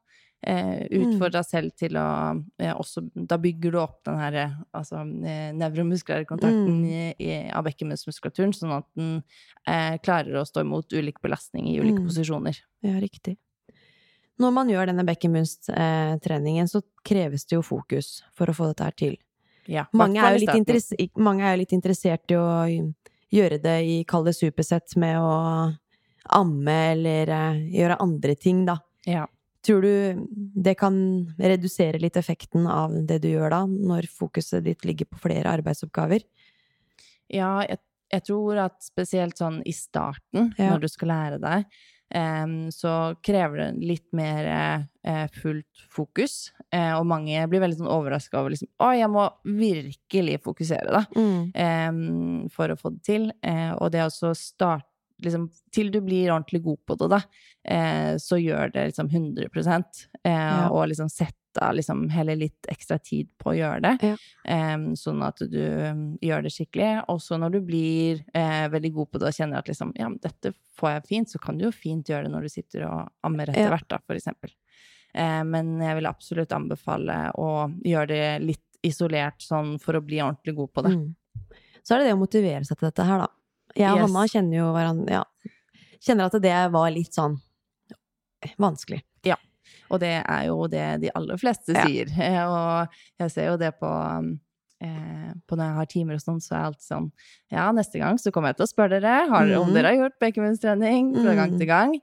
Eh, 0.45 0.83
utfordre 0.91 1.39
deg 1.39 1.45
selv 1.47 1.71
til 1.79 1.95
å 1.97 2.03
eh, 2.61 2.69
også 2.75 3.01
Da 3.15 3.37
bygger 3.41 3.71
du 3.73 3.79
opp 3.81 4.03
den 4.05 4.19
her 4.19 4.35
altså, 4.77 4.99
eh, 5.25 5.47
nevromuskulære 5.57 6.27
kontakten 6.29 6.83
Mm. 6.83 6.85
i, 6.85 7.15
i, 7.17 7.49
av 7.49 7.63
bekkenmuskulaturen, 7.65 8.53
sånn 8.53 8.75
at 8.77 8.85
den 8.93 9.23
eh, 9.65 9.97
klarer 10.05 10.37
å 10.37 10.45
stå 10.45 10.61
imot 10.61 10.93
ulik 10.93 11.17
belastning 11.23 11.67
i 11.71 11.79
ulike 11.79 12.03
Mm. 12.03 12.05
posisjoner. 12.11 12.59
Ja, 12.83 12.99
riktig. 13.01 13.37
Når 14.37 14.51
man 14.53 14.67
gjør 14.69 14.85
denne 14.91 15.05
bekkenbunnstreningen, 15.07 16.67
så 16.67 16.81
kreves 17.07 17.45
det 17.47 17.55
jo 17.55 17.61
fokus 17.63 18.21
for 18.35 18.45
å 18.51 18.53
få 18.53 18.67
dette 18.67 18.83
her 18.83 18.91
til. 18.99 19.17
Ja, 19.67 19.87
Mange 19.93 20.19
er, 20.21 20.35
jo 20.37 20.45
litt 20.45 21.17
mange 21.17 21.41
er 21.41 21.55
jo 21.55 21.61
litt 21.63 21.73
interessert 21.73 22.29
i 22.29 22.35
å 22.37 22.93
gjøre 23.33 23.57
det 23.61 23.77
i, 23.85 23.95
kalde 24.07 24.33
supersett, 24.35 24.95
med 25.01 25.17
å 25.19 25.31
amme 26.35 26.75
eller 26.95 27.29
eh, 27.29 27.63
gjøre 27.79 27.99
andre 28.01 28.35
ting, 28.35 28.63
da. 28.65 28.79
Ja. 29.05 29.25
Tror 29.65 29.81
du 29.81 30.25
det 30.61 30.75
kan 30.77 30.95
redusere 31.41 31.97
litt 32.01 32.17
effekten 32.21 32.67
av 32.69 32.93
det 33.09 33.19
du 33.23 33.31
gjør 33.31 33.49
da, 33.53 33.63
når 33.65 34.05
fokuset 34.13 34.63
ditt 34.65 34.85
ligger 34.85 35.09
på 35.09 35.21
flere 35.23 35.49
arbeidsoppgaver? 35.57 36.21
Ja, 37.33 37.63
jeg, 37.65 37.79
jeg 38.13 38.25
tror 38.27 38.61
at 38.67 38.77
spesielt 38.85 39.37
sånn 39.41 39.61
i 39.65 39.73
starten, 39.73 40.51
Ja. 40.59 40.71
når 40.73 40.85
du 40.85 40.89
skal 40.93 41.09
lære 41.13 41.39
deg, 41.41 41.65
så 42.71 43.15
krever 43.25 43.57
det 43.57 43.87
litt 43.89 44.05
mer 44.15 44.47
eh, 45.03 45.25
fullt 45.33 45.85
fokus. 45.91 46.51
Eh, 46.71 46.93
og 46.95 47.07
mange 47.09 47.45
blir 47.49 47.63
veldig 47.63 47.79
sånn 47.79 47.91
overraska 47.91 48.39
over 48.39 48.53
liksom 48.53 48.69
Å, 48.79 48.91
jeg 48.95 49.09
må 49.11 49.25
virkelig 49.43 50.37
fokusere, 50.45 50.91
da. 50.93 51.01
Mm. 51.17 52.49
for 52.53 52.71
å 52.71 52.77
få 52.79 52.93
det 52.95 53.03
til. 53.07 53.31
Eh, 53.43 53.73
og 53.73 53.91
det 53.95 54.05
å 54.05 54.33
starte 54.37 54.87
liksom, 55.23 55.49
Til 55.71 55.91
du 55.93 56.01
blir 56.03 56.31
ordentlig 56.33 56.61
god 56.65 56.81
på 56.87 56.97
det, 56.99 57.07
da, 57.13 57.21
eh, 57.71 58.15
så 58.21 58.39
gjør 58.41 58.73
det 58.73 58.89
liksom 58.91 59.09
100% 59.09 60.07
eh, 60.23 60.31
Ja. 60.31 60.69
Og 60.69 60.89
liksom 60.91 61.09
sette 61.55 61.71
liksom 61.75 62.09
heller 62.09 62.35
litt 62.35 62.67
ekstra 62.69 62.97
tid 62.99 63.29
på 63.39 63.51
å 63.51 63.55
gjøre 63.55 63.81
det. 63.81 64.11
Ja. 64.45 64.73
um, 64.75 64.95
sånn 64.95 65.23
at 65.23 65.39
du 65.39 65.61
gjør 66.21 66.43
det 66.43 66.51
skikkelig. 66.53 67.05
Og 67.11 67.21
så 67.21 67.37
når 67.39 67.55
du 67.55 67.59
blir 67.61 68.21
uh, 68.35 68.67
veldig 68.73 68.91
god 68.93 69.11
på 69.11 69.19
det 69.21 69.27
og 69.31 69.37
kjenner 69.37 69.59
at 69.59 69.67
liksom, 69.71 69.93
ja, 69.95 70.09
men 70.09 70.19
dette 70.23 70.53
får 70.79 70.91
jeg 70.91 71.07
fint, 71.07 71.29
så 71.31 71.39
kan 71.39 71.57
du 71.57 71.65
jo 71.65 71.71
fint 71.71 72.09
gjøre 72.09 72.27
det 72.27 72.33
når 72.35 72.41
du 72.47 72.49
sitter 72.49 72.85
og 72.89 73.09
ammer 73.25 73.49
etter 73.49 73.67
Ja. 73.69 73.71
hvert, 73.73 73.87
da, 73.89 73.99
for 74.05 74.15
eksempel. 74.15 74.51
Eh, 75.15 75.43
men 75.47 75.79
jeg 75.79 75.95
vil 75.95 76.07
absolutt 76.09 76.51
anbefale 76.51 77.31
å 77.39 77.69
gjøre 77.87 78.07
det 78.09 78.25
litt 78.43 78.79
isolert, 78.83 79.39
sånn 79.39 79.77
for 79.79 79.95
å 79.95 80.01
bli 80.03 80.19
ordentlig 80.19 80.55
god 80.57 80.73
på 80.75 80.83
det. 80.83 80.91
Mm. 80.91 81.53
Så 81.85 81.95
er 81.95 82.01
det 82.01 82.09
det 82.09 82.15
å 82.17 82.19
motivere 82.19 82.65
seg 82.67 82.77
til 82.77 82.89
dette 82.89 83.05
her, 83.07 83.23
da. 83.23 83.29
Jeg 83.75 83.91
og 83.93 84.01
Yes. 84.01 84.03
Hanna 84.11 84.25
kjenner 84.27 84.57
jo 84.59 84.65
hverandre 84.75 85.11
Ja. 85.15 85.23
Kjenner 86.05 86.27
at 86.27 86.35
det 86.43 86.71
var 86.75 86.91
litt 86.91 87.15
sånn 87.15 87.39
vanskelig. 88.61 89.01
Og 89.89 89.99
det 89.99 90.23
er 90.27 90.45
jo 90.47 90.67
det 90.67 91.01
de 91.01 91.09
aller 91.15 91.37
fleste 91.37 91.73
sier. 91.85 92.07
Ja. 92.17 92.45
Og 92.55 92.87
jeg 93.19 93.31
ser 93.31 93.47
jo 93.51 93.57
det 93.57 93.73
på 93.79 93.91
eh, 94.81 95.31
på 95.47 95.55
når 95.57 95.65
jeg 95.69 95.75
har 95.79 95.85
timer 95.91 96.17
og 96.19 96.21
sånn, 96.23 96.41
så 96.43 96.53
er 96.55 96.59
jeg 96.59 96.69
alltid 96.71 96.87
sånn 96.89 97.11
Ja, 97.53 97.71
neste 97.71 97.99
gang 98.01 98.17
så 98.21 98.31
kommer 98.35 98.51
jeg 98.51 98.57
til 98.59 98.67
å 98.67 98.73
spørre 98.73 98.99
dere 98.99 99.27
har, 99.31 99.51
om 99.59 99.69
Mhm. 99.69 99.73
dere 99.73 99.87
har 99.93 99.99
gjort 100.03 100.19
bekkenbunnstrening 100.19 101.13
fra 101.21 101.35
gang 101.35 101.51
Mhm. 101.51 101.57
til 101.59 101.67
gang. 101.67 101.95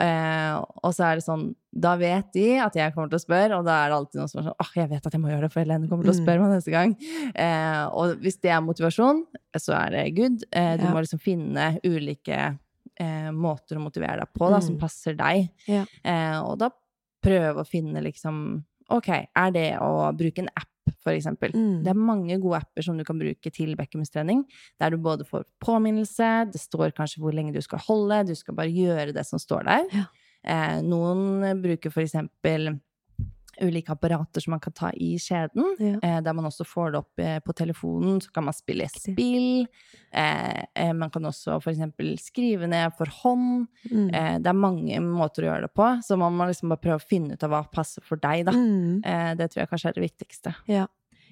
Eh, 0.00 0.54
og 0.84 0.92
så 0.94 1.04
er 1.10 1.14
det 1.16 1.24
sånn 1.24 1.54
Da 1.72 1.94
vet 1.96 2.32
de 2.32 2.58
at 2.58 2.74
jeg 2.74 2.92
kommer 2.94 3.08
til 3.10 3.18
å 3.18 3.24
spørre, 3.24 3.58
og 3.58 3.64
da 3.64 3.84
er 3.84 3.88
det 3.90 3.96
alltid 3.96 4.18
noen 4.18 4.28
som 4.28 4.40
er 4.40 4.44
sånn 4.48 4.56
åh, 4.60 4.70
jeg 4.74 4.88
vet 4.90 5.06
at 5.06 5.12
jeg 5.12 5.20
må 5.20 5.28
gjøre 5.30 5.40
det, 5.42 5.52
for 5.52 5.60
Helene 5.60 5.88
kommer 5.88 6.02
til 6.04 6.12
å 6.12 6.16
Mhm. 6.18 6.24
spørre 6.26 6.40
meg 6.40 6.50
neste 6.56 6.70
gang. 6.72 6.96
Eh, 7.36 7.84
og 7.94 8.16
hvis 8.20 8.40
det 8.40 8.50
er 8.50 8.60
motivasjon, 8.60 9.24
så 9.56 9.86
er 9.86 9.90
det 9.90 10.16
good. 10.16 10.42
Eh, 10.52 10.76
du 10.78 10.82
Ja. 10.84 10.90
må 10.92 10.98
liksom 11.00 11.20
finne 11.20 11.78
ulike 11.84 12.58
eh, 12.98 13.30
måter 13.30 13.76
å 13.78 13.80
motivere 13.80 14.18
deg 14.18 14.28
på, 14.36 14.50
da, 14.50 14.58
som 14.60 14.74
Mm. 14.76 14.80
passer 14.80 15.14
deg. 15.16 15.48
Ja. 15.66 15.84
Eh, 16.04 16.42
og 16.42 16.58
da 16.58 16.68
prøve 17.24 17.62
å 17.62 17.68
finne 17.68 18.02
liksom 18.04 18.60
Ok, 18.90 19.06
er 19.14 19.50
det 19.54 19.68
å 19.78 20.08
bruke 20.18 20.42
en 20.42 20.48
app, 20.50 20.90
for 20.98 21.14
eksempel? 21.14 21.52
Mm. 21.54 21.84
Det 21.84 21.92
er 21.92 21.98
mange 21.98 22.34
gode 22.42 22.58
apper 22.58 22.82
som 22.82 22.96
du 22.98 23.04
kan 23.06 23.20
bruke 23.20 23.52
til 23.54 23.76
bekkenbunnstrening, 23.78 24.40
der 24.82 24.90
du 24.90 24.96
både 24.98 25.22
får 25.28 25.44
påminnelse, 25.62 26.30
det 26.50 26.58
står 26.58 26.90
kanskje 26.96 27.22
hvor 27.22 27.36
lenge 27.36 27.54
du 27.54 27.60
skal 27.62 27.78
holde, 27.84 28.24
du 28.26 28.34
skal 28.34 28.56
bare 28.58 28.74
gjøre 28.74 29.14
det 29.14 29.22
som 29.28 29.38
står 29.38 29.68
der. 29.68 29.86
Ja. 29.94 30.08
Eh, 30.42 30.80
noen 30.82 31.62
bruker 31.62 31.94
for 31.94 32.02
eksempel 32.02 32.72
ulike 33.62 33.92
apparater 33.92 34.40
som 34.44 34.52
man 34.54 34.60
kan 34.60 34.72
ta 34.72 34.90
i 34.94 35.14
skjeden, 35.20 35.76
Ja. 35.78 35.98
eh, 36.02 36.20
der 36.20 36.32
man 36.34 36.44
også 36.48 36.64
får 36.66 36.92
det 36.92 36.98
opp 36.98 37.18
eh, 37.22 37.38
på 37.40 37.52
telefonen, 37.54 38.20
så 38.20 38.32
kan 38.32 38.44
man 38.44 38.54
spille 38.54 38.88
spill. 38.88 39.66
Eh, 40.12 40.64
eh, 40.74 40.92
man 40.92 41.10
kan 41.10 41.22
også 41.28 41.58
eksempel 41.62 42.16
skrive 42.18 42.66
ned 42.68 42.92
for 42.98 43.06
hånd. 43.22 43.66
Mm. 43.90 44.08
Eh, 44.14 44.38
det 44.38 44.46
er 44.50 44.58
mange 44.58 45.00
måter 45.04 45.44
å 45.44 45.50
gjøre 45.52 45.68
det 45.68 45.74
på, 45.74 45.88
så 46.02 46.18
man 46.18 46.32
må 46.36 46.46
liksom 46.50 46.68
bare 46.72 46.82
prøve 46.82 46.98
å 47.02 47.08
finne 47.08 47.34
ut 47.34 47.42
av 47.46 47.50
hva 47.50 47.62
passer 47.70 48.02
for 48.02 48.16
deg, 48.16 48.46
da. 48.46 48.52
Mm. 48.52 49.00
Eh, 49.04 49.34
det 49.36 49.50
tror 49.52 49.62
jeg 49.64 49.70
kanskje 49.70 49.88
er 49.92 49.98
det 50.00 50.06
viktigste. 50.10 50.54
Ja. 50.68 50.86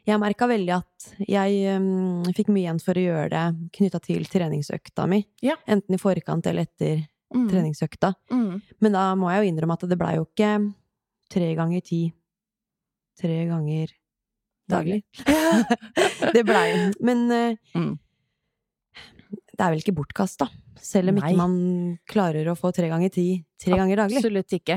Jeg 0.08 0.20
merka 0.22 0.46
veldig 0.48 0.72
at 0.72 1.08
jeg 1.28 1.76
um, 1.76 2.22
fikk 2.32 2.48
mye 2.48 2.62
igjen 2.64 2.78
for 2.80 2.96
å 2.96 3.02
gjøre 3.02 3.28
det 3.34 3.70
knytta 3.76 3.98
til 4.00 4.24
treningsøkta 4.24 5.04
mi. 5.10 5.18
Ja. 5.44 5.56
Enten 5.68 5.94
i 5.98 6.00
forkant 6.00 6.46
eller 6.46 6.62
etter 6.68 7.06
Mm. 7.28 7.42
treningsøkta. 7.50 8.14
Mm. 8.32 8.62
Men 8.80 8.92
da 8.94 9.14
må 9.14 9.28
jeg 9.28 9.42
jo 9.42 9.48
innrømme 9.52 9.74
at 9.76 9.82
det 9.90 9.98
blei 10.00 10.14
jo 10.16 10.22
ikke 10.24 10.48
tre 11.30 11.54
ganger 11.58 11.82
ti 11.84 12.00
tre 13.18 13.40
ganger 13.48 13.90
daglig. 14.68 15.00
det 16.34 16.44
blei 16.46 16.68
Men 17.00 17.24
eh, 17.34 17.56
Mm. 17.74 17.96
det 19.58 19.64
er 19.64 19.70
vel 19.74 19.82
ikke 19.82 19.96
bortkast, 19.96 20.38
da? 20.44 20.48
selv 20.78 21.10
om 21.10 21.16
Nei. 21.18 21.32
ikke 21.32 21.40
man 21.40 21.54
klarer 22.06 22.46
å 22.52 22.54
få 22.56 22.70
tre 22.72 22.86
ganger 22.88 23.10
ti 23.10 23.24
tre 23.58 23.74
ganger 23.76 23.98
daglig. 24.04 24.20
Absolutt 24.22 24.54
ikke. 24.54 24.76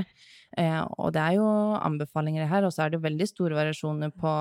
Eh, 0.57 0.81
og 0.99 1.13
det 1.13 1.21
er 1.21 1.35
jo 1.37 1.45
anbefalinger 1.79 2.47
her, 2.47 2.65
og 2.67 2.73
så 2.75 2.83
er 2.85 2.89
det 2.89 3.01
veldig 3.03 3.27
store 3.29 3.55
variasjoner 3.55 4.11
på 4.11 4.31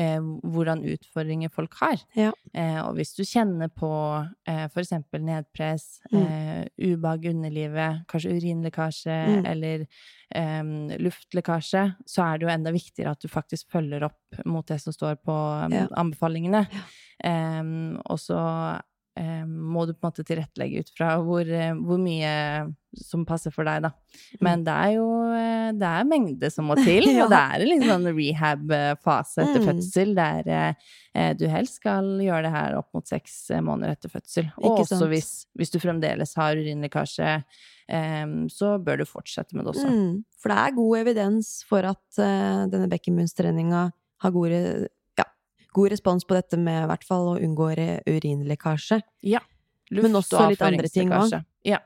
eh, 0.00 0.20
hvordan 0.42 0.80
utfordringer 0.94 1.50
folk 1.52 1.74
har. 1.82 1.98
Ja. 2.16 2.30
Eh, 2.54 2.78
og 2.86 2.94
hvis 2.96 3.12
du 3.18 3.22
kjenner 3.24 3.68
på 3.68 3.90
eh, 4.48 4.66
eksempel 4.78 5.20
nedpress, 5.24 6.00
Mm. 6.12 6.22
eh, 6.22 6.64
ubehag 6.94 7.24
i 7.26 7.28
underlivet, 7.34 8.06
kanskje 8.08 8.32
urinlekkasje 8.38 9.18
Mm. 9.28 9.44
eller 9.46 9.86
eh, 10.34 10.98
luftlekkasje, 10.98 11.82
så 12.06 12.22
er 12.24 12.38
det 12.38 12.46
jo 12.46 12.52
enda 12.54 12.70
viktigere 12.72 13.10
at 13.10 13.20
du 13.20 13.28
faktisk 13.28 13.70
følger 13.70 14.04
opp 14.04 14.44
mot 14.46 14.66
det 14.66 14.80
som 14.80 14.92
står 14.92 15.16
på 15.24 15.36
Ja. 15.72 15.86
anbefalingene. 15.96 16.66
Ja. 16.72 16.80
Eh, 17.24 18.00
og 18.06 18.18
så 18.18 18.80
må 19.46 19.86
du 19.88 19.94
på 19.94 20.02
en 20.04 20.08
måte 20.10 20.24
tilrettelegge 20.26 20.82
ut 20.84 20.90
fra 20.96 21.14
hvor, 21.24 21.48
eh, 21.48 21.72
hvor 21.74 21.98
mye 21.98 22.32
som 22.98 23.24
passer 23.28 23.52
for 23.52 23.68
deg, 23.68 23.82
da. 23.84 23.90
Men 24.44 24.62
det 24.64 24.72
er 24.74 24.92
jo 24.96 25.06
eh, 25.36 25.70
det 25.76 25.88
er 25.88 26.06
mengde 26.08 26.50
som 26.50 26.68
må 26.70 26.76
til, 26.80 27.04
og 27.24 27.30
det 27.32 27.38
er 27.40 27.60
en 27.64 27.68
liksom 27.72 27.90
sånn 27.92 28.08
rehab-fase 28.16 29.42
etter 29.44 29.60
Mm. 29.62 29.66
fødsel 29.68 30.14
der 30.16 30.48
eh, 31.14 31.32
du 31.38 31.46
helst 31.50 31.80
skal 31.82 32.08
gjøre 32.22 32.44
det 32.48 32.52
her 32.54 32.76
opp 32.78 32.88
mot 32.96 33.06
seks 33.08 33.50
eh, 33.50 33.60
måneder 33.64 33.96
etter 33.96 34.12
fødsel. 34.12 34.48
Og 34.62 34.80
også 34.84 35.08
hvis, 35.12 35.30
hvis 35.58 35.70
du 35.74 35.78
fremdeles 35.82 36.34
har 36.38 36.56
urinlekkasje, 36.56 37.32
eh, 37.88 38.26
så 38.54 38.74
bør 38.82 39.02
du 39.02 39.08
fortsette 39.08 39.54
med 39.56 39.64
det 39.66 39.74
også. 39.76 39.88
Mm, 39.92 40.22
for 40.40 40.54
det 40.54 40.58
er 40.64 40.76
god 40.78 40.98
evidens 41.02 41.52
for 41.68 41.84
at 41.90 42.22
eh, 42.22 42.66
denne 42.72 42.88
bekkenbunnstreninga 42.92 43.88
har 44.24 44.32
god, 44.34 44.48
re- 44.50 44.86
ja, 44.86 44.88
god 45.74 45.90
respons 45.92 46.24
på 46.24 46.34
dette 46.38 46.56
med 46.58 46.84
i 46.84 46.88
hvert 46.90 47.04
fall 47.04 47.34
å 47.34 47.40
unngå 47.40 47.70
urinlekkasje. 48.08 49.00
Ja. 49.22 49.40
Men 49.90 50.12
Luft- 50.12 50.20
også 50.32 50.40
og 50.44 50.50
litt 50.52 50.62
andre 50.62 50.88
ting 50.92 51.10
også. 51.12 51.42
Ja, 51.64 51.78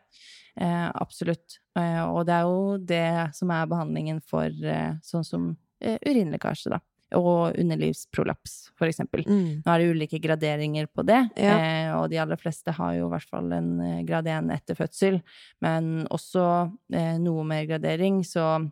eh, 0.59 0.89
absolutt. 0.95 1.59
Eh, 1.79 2.03
og 2.05 2.27
det 2.27 2.35
er 2.35 2.43
jo 2.43 2.79
det 2.79 3.35
som 3.37 3.51
er 3.55 3.67
behandlingen 3.71 4.21
for 4.27 4.47
eh, 4.47 4.95
sånn 5.07 5.25
som 5.25 5.53
eh, 5.81 5.99
urinlekkasje, 6.07 6.71
da. 6.75 6.81
Og 7.15 7.53
underlivsprolaps, 7.61 8.71
for 8.79 8.89
eksempel. 8.89 9.21
Mm. 9.29 9.63
Nå 9.67 9.69
er 9.75 9.79
det 9.83 9.89
ulike 9.93 10.19
graderinger 10.23 10.87
på 10.89 11.05
det, 11.05 11.19
Ja. 11.37 11.59
eh, 11.59 11.91
og 11.95 12.09
de 12.11 12.17
aller 12.19 12.37
fleste 12.41 12.73
har 12.73 12.95
jo 12.97 13.07
i 13.07 13.11
hvert 13.13 13.29
fall 13.29 13.53
en 13.53 13.81
eh, 13.81 14.03
grad 14.09 14.27
1 14.27 14.51
etter 14.51 14.75
fødsel. 14.79 15.21
Men 15.61 16.07
også 16.11 16.73
eh, 16.93 17.19
noe 17.21 17.45
mer 17.45 17.67
gradering, 17.69 18.23
så, 18.25 18.65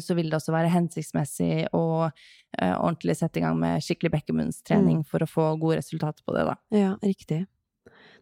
så 0.00 0.14
vil 0.18 0.28
det 0.30 0.36
også 0.38 0.52
være 0.54 0.70
hensiktsmessig 0.72 1.66
å 1.74 1.82
eh, 2.06 2.74
ordentlig 2.78 3.16
sette 3.18 3.40
i 3.40 3.44
gang 3.44 3.56
med 3.60 3.82
skikkelig 3.84 4.12
bekkemunnstrening 4.18 5.00
Mm. 5.02 5.06
for 5.10 5.24
å 5.24 5.28
få 5.30 5.46
gode 5.60 5.80
resultater 5.80 6.22
på 6.26 6.34
det, 6.36 6.44
da. 6.48 6.54
Ja, 6.74 6.92
riktig. 7.02 7.40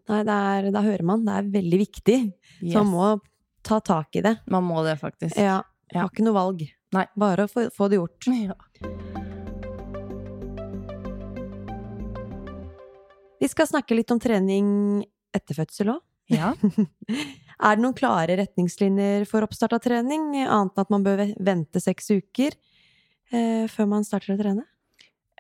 Nei, 0.08 0.22
det 0.26 0.34
er, 0.34 0.70
da 0.74 0.82
hører 0.82 1.04
man. 1.06 1.24
Det 1.26 1.34
er 1.38 1.50
veldig 1.60 1.78
viktig. 1.82 2.18
Så 2.72 2.82
man 2.82 2.90
må 2.92 3.10
ta 3.62 3.78
tak 3.80 4.16
i 4.18 4.22
det. 4.24 4.36
Man 4.50 4.64
må 4.66 4.82
det, 4.86 4.96
faktisk. 4.98 5.36
Ja. 5.38 5.60
Ja. 5.92 6.00
Har 6.06 6.10
ikke 6.10 6.24
noe 6.24 6.34
valg. 6.34 6.64
Nei. 6.96 7.04
Bare 7.16 7.44
å 7.46 7.50
få, 7.52 7.68
få 7.74 7.88
det 7.92 8.00
gjort. 8.00 8.26
Ja. 8.48 8.56
Vi 13.42 13.48
skal 13.50 13.66
snakke 13.66 13.96
litt 13.98 14.10
om 14.14 14.20
trening 14.22 14.66
etter 15.34 15.56
fødsel 15.58 15.90
òg. 15.96 16.02
Ja. 16.30 16.52
Er 17.62 17.76
det 17.78 17.84
noen 17.84 17.94
klare 17.96 18.36
retningslinjer 18.40 19.24
for 19.30 19.46
oppstart 19.46 19.76
av 19.76 19.82
trening, 19.84 20.32
annet 20.42 20.74
enn 20.74 20.82
at 20.82 20.90
man 20.90 21.04
bør 21.06 21.22
vente 21.38 21.82
seks 21.82 22.10
uker 22.10 22.56
eh, 23.32 23.66
før 23.70 23.86
man 23.94 24.06
starter 24.06 24.34
å 24.34 24.40
trene? 24.40 24.64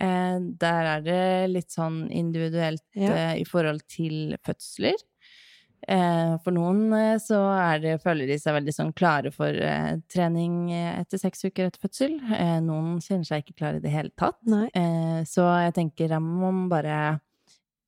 Eh, 0.02 0.36
der 0.62 0.90
er 0.96 1.02
det 1.06 1.22
litt 1.52 1.74
sånn 1.74 2.04
individuelt 2.10 2.84
Ja. 2.94 3.10
eh, 3.12 3.40
i 3.42 3.44
forhold 3.48 3.82
til 3.90 4.36
fødsler. 4.46 4.94
Eh, 5.90 6.36
for 6.44 6.54
noen 6.54 6.92
eh, 6.94 7.16
så 7.18 7.40
er 7.58 7.80
det, 7.82 7.96
føler 8.04 8.30
de 8.30 8.36
seg 8.38 8.54
veldig 8.54 8.74
sånn 8.76 8.92
klare 8.94 9.32
for 9.34 9.50
eh, 9.50 9.96
trening 10.14 10.70
etter 10.72 11.18
seks 11.18 11.42
uker 11.48 11.66
etter 11.72 11.82
fødsel. 11.82 12.14
Eh, 12.38 12.60
noen 12.62 13.00
kjenner 13.02 13.26
seg 13.26 13.42
ikke 13.42 13.58
klare 13.58 13.80
i 13.80 13.84
det 13.84 13.90
hele 13.90 14.14
tatt. 14.14 14.38
Eh, 14.46 15.20
så 15.26 15.48
jeg 15.66 15.74
tenker 15.80 16.14
må 16.22 16.52
man 16.54 16.68
bare 16.70 17.02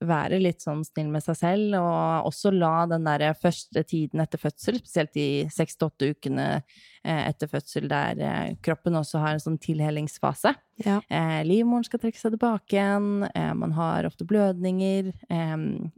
være 0.02 0.40
litt 0.42 0.64
sånn 0.64 0.82
snill 0.86 1.10
med 1.12 1.22
seg 1.24 1.36
selv, 1.38 1.76
og 1.78 2.28
også 2.28 2.52
la 2.54 2.84
den 2.90 3.06
der 3.06 3.26
første 3.38 3.84
tiden 3.86 4.22
etter 4.24 4.40
fødsel, 4.40 4.78
spesielt 4.80 5.14
de 5.16 5.26
seks 5.52 5.78
til 5.78 5.88
åtte 5.88 6.10
ukene 6.14 6.46
eh, 6.58 7.22
etter 7.28 7.50
fødsel, 7.50 7.88
der 7.90 8.20
eh, 8.20 8.54
kroppen 8.64 8.98
også 9.00 9.22
har 9.22 9.36
en 9.36 9.44
sånn 9.44 9.60
tilhelingsfase. 9.62 10.54
Ja. 10.84 11.00
Eh, 11.08 11.40
livmoren 11.46 11.86
skal 11.86 12.02
trekke 12.02 12.20
seg 12.20 12.34
tilbake 12.36 12.76
igjen, 12.76 13.28
man 13.60 13.76
har 13.76 14.08
ofte 14.08 14.26
blødninger, 14.28 15.12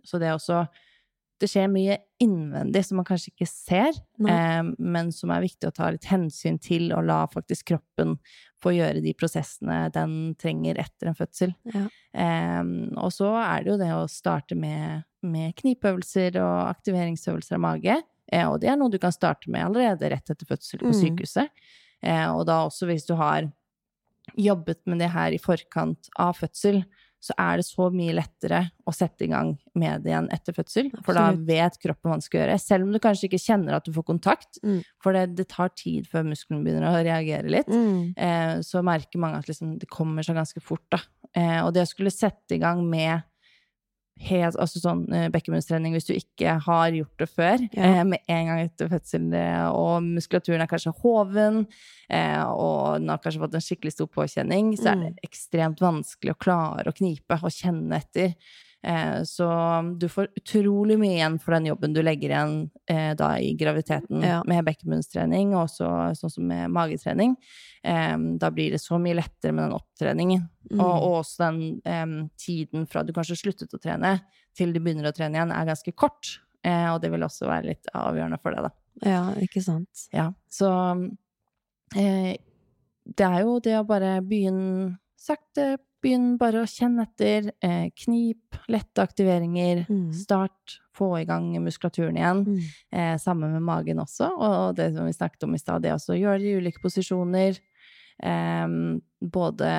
så 0.06 0.20
det 0.20 0.30
er 0.30 0.37
også 0.37 0.66
det 1.37 1.50
skjer 1.52 1.66
mye 1.68 1.98
innvendig 2.22 2.80
som 2.87 2.96
man 2.96 3.04
kanskje 3.04 3.35
ikke 3.35 3.48
ser, 3.50 3.96
Nei. 4.24 4.62
men 4.80 5.11
som 5.12 5.28
er 5.35 5.44
viktig 5.44 5.68
å 5.68 5.74
ta 5.76 5.90
litt 5.92 6.06
hensyn 6.09 6.56
til, 6.62 6.88
og 6.96 7.04
la 7.04 7.18
faktisk 7.28 7.74
kroppen 7.74 8.14
få 8.66 8.74
gjøre 8.74 9.02
de 9.05 9.14
prosessene 9.18 9.87
den 9.94 10.35
trenger 10.42 10.79
etter 10.83 11.11
en 11.12 11.16
fødsel. 11.18 11.55
Ja. 11.72 11.87
Um, 12.61 12.70
og 12.98 13.12
så 13.14 13.31
er 13.38 13.64
det 13.64 13.72
jo 13.72 13.79
det 13.81 13.90
å 13.94 14.05
starte 14.11 14.59
med, 14.59 15.07
med 15.26 15.55
knipeøvelser 15.59 16.38
og 16.42 16.68
aktiveringsøvelser 16.74 17.59
av 17.59 17.64
mage, 17.64 17.98
eh, 18.33 18.46
og 18.48 18.61
det 18.62 18.70
er 18.72 18.79
noe 18.81 18.92
du 18.92 18.98
kan 19.02 19.14
starte 19.14 19.50
med 19.52 19.66
allerede 19.68 20.11
rett 20.12 20.35
etter 20.35 20.48
fødsel 20.48 20.83
på 20.83 20.92
Mm. 20.92 20.98
sykehuset. 21.00 21.68
Eh, 22.02 22.26
og 22.33 22.46
da 22.48 22.64
også 22.66 22.88
hvis 22.90 23.07
du 23.09 23.14
har 23.16 23.48
jobbet 24.37 24.81
med 24.90 24.98
det 24.98 25.12
her 25.14 25.33
i 25.33 25.38
forkant 25.38 26.09
av 26.18 26.35
fødsel, 26.40 26.83
så 27.20 27.35
er 27.38 27.57
det 27.59 27.64
så 27.66 27.88
mye 27.90 28.14
lettere 28.14 28.61
å 28.87 28.92
sette 28.94 29.24
i 29.24 29.31
gang 29.31 29.55
med 29.74 30.02
det 30.05 30.12
igjen 30.12 30.29
etter 30.31 30.52
fødsel. 30.55 30.90
For 31.05 31.16
da 31.16 31.33
vet 31.33 31.79
kroppen 31.83 32.11
hva 32.11 32.16
den 32.18 32.22
skal 32.26 32.40
gjøre. 32.42 32.59
Selv 32.62 32.87
om 32.87 32.92
du 32.92 32.98
kanskje 33.02 33.26
ikke 33.31 33.40
kjenner 33.42 33.74
at 33.79 33.85
du 33.85 33.92
får 33.92 34.05
kontakt, 34.07 34.59
Mm. 34.62 34.83
for 35.02 35.12
det, 35.12 35.35
det 35.35 35.48
tar 35.48 35.68
tid 35.74 36.07
før 36.07 36.24
muskelen 36.29 36.62
begynner 36.64 36.87
å 36.92 37.02
reagere 37.02 37.48
litt, 37.50 37.66
Mm. 37.68 38.14
eh, 38.16 38.59
så 38.61 38.83
merker 38.85 39.18
mange 39.18 39.38
at 39.38 39.46
liksom, 39.48 39.79
det 39.79 39.88
kommer 39.88 40.22
seg 40.22 40.37
ganske 40.37 40.62
fort, 40.62 40.85
da. 40.90 40.98
Eh, 41.35 41.64
og 41.64 41.72
det 41.74 41.83
å 41.83 41.88
skulle 41.88 42.11
sette 42.12 42.55
i 42.55 42.59
gang 42.59 42.88
med 42.88 43.22
helt, 44.18 44.57
altså 44.57 44.81
sånn 44.81 45.02
eh, 45.12 45.26
bekkenbunnstrening 45.29 45.92
hvis 45.92 46.07
du 46.09 46.14
ikke 46.16 46.55
har 46.64 46.90
gjort 46.96 47.18
det 47.20 47.29
før, 47.29 47.64
Ja. 47.76 47.83
eh, 48.00 48.05
med 48.05 48.18
en 48.33 48.46
gang 48.46 48.61
etter 48.64 48.88
fødsel, 48.88 49.26
eh, 49.35 49.66
og 49.68 50.02
muskulaturen 50.02 50.62
er 50.64 50.66
kanskje 50.70 50.94
hoven, 51.02 51.66
eh, 52.09 52.42
og 52.44 53.00
den 53.00 53.09
har 53.12 53.18
kanskje 53.18 53.40
fått 53.44 53.55
en 53.55 53.61
skikkelig 53.61 53.92
stor 53.92 54.07
påkjenning, 54.09 54.72
så 54.79 54.92
er 54.94 54.96
det 55.05 55.20
ekstremt 55.29 55.79
vanskelig 55.85 56.33
å 56.35 56.38
klare 56.38 56.88
å 56.88 56.96
knipe 56.96 57.37
og 57.42 57.50
kjenne 57.52 57.96
etter. 58.00 58.35
Eh, 58.87 59.22
så 59.27 59.46
du 59.99 60.07
får 60.09 60.29
utrolig 60.38 60.94
mye 61.01 61.16
igjen 61.16 61.38
for 61.42 61.57
den 61.57 61.66
jobben 61.72 61.94
du 61.96 62.01
legger 62.07 62.31
igjen 62.31 62.57
eh, 62.90 63.12
da 63.18 63.33
i 63.42 63.53
graviditeten 63.59 64.22
Ja. 64.22 64.40
med 64.46 64.64
bekkenbunnstrening, 64.68 65.55
og 65.57 65.64
også 65.66 65.90
sånn 66.20 66.35
som 66.37 66.46
med 66.46 66.70
magetrening. 66.70 67.37
Da 67.87 68.49
blir 68.51 68.72
det 68.75 68.81
så 68.83 68.96
mye 68.99 69.14
lettere 69.14 69.53
med 69.55 69.68
den 69.68 69.77
opptreningen. 69.77 70.40
Mm. 70.72 70.81
Og, 70.81 70.94
og 71.07 71.12
også 71.20 71.44
den 71.44 72.31
tiden 72.35 72.88
fra 72.90 73.05
du 73.07 73.12
kanskje 73.14 73.37
sluttet 73.38 73.75
å 73.77 73.79
trene, 73.79 74.16
til 74.59 74.72
du 74.75 74.81
begynner 74.83 75.07
å 75.07 75.14
trene 75.14 75.38
igjen, 75.38 75.53
er 75.55 75.68
ganske 75.68 75.94
kort. 75.94 76.40
Eh, 76.66 76.88
og 76.90 76.99
det 77.03 77.12
vil 77.12 77.22
også 77.22 77.46
være 77.46 77.70
litt 77.70 77.87
avgjørende 77.94 78.40
for 78.42 78.57
deg, 78.57 78.66
da. 78.66 78.72
Ja, 79.07 79.22
ikke 79.38 79.62
sant. 79.62 80.07
Ja, 80.14 80.31
så 80.51 80.70
eh, 81.94 82.35
det 83.07 83.27
er 83.29 83.42
jo 83.44 83.59
det 83.62 83.77
å 83.79 83.87
bare 83.87 84.16
begynne 84.27 84.96
sakte, 85.20 85.77
begynn 86.07 86.37
bare 86.38 86.62
å 86.62 86.69
kjenne 86.71 87.03
etter, 87.09 87.51
eh, 87.66 87.88
knip, 88.05 88.57
lette 88.71 89.03
aktiveringer, 89.03 89.85
Mm. 89.90 90.12
start, 90.14 90.79
få 90.97 91.11
i 91.21 91.25
gang 91.29 91.51
muskulaturen 91.62 92.16
igjen. 92.16 92.45
Mm. 92.47 92.61
Eh, 92.92 93.16
sammen 93.19 93.53
med 93.53 93.62
magen 93.62 93.99
også, 93.99 94.31
og 94.38 94.77
det 94.79 94.95
som 94.95 95.05
vi 95.05 95.12
snakket 95.12 95.45
om 95.45 95.55
i 95.55 95.59
stad, 95.59 95.83
det 95.83 95.92
også 95.92 96.14
å 96.14 96.21
gjøre 96.21 96.38
det 96.40 96.53
i 96.55 96.57
ulike 96.61 96.81
posisjoner. 96.81 97.59
Eh, 98.23 98.66
både 99.21 99.73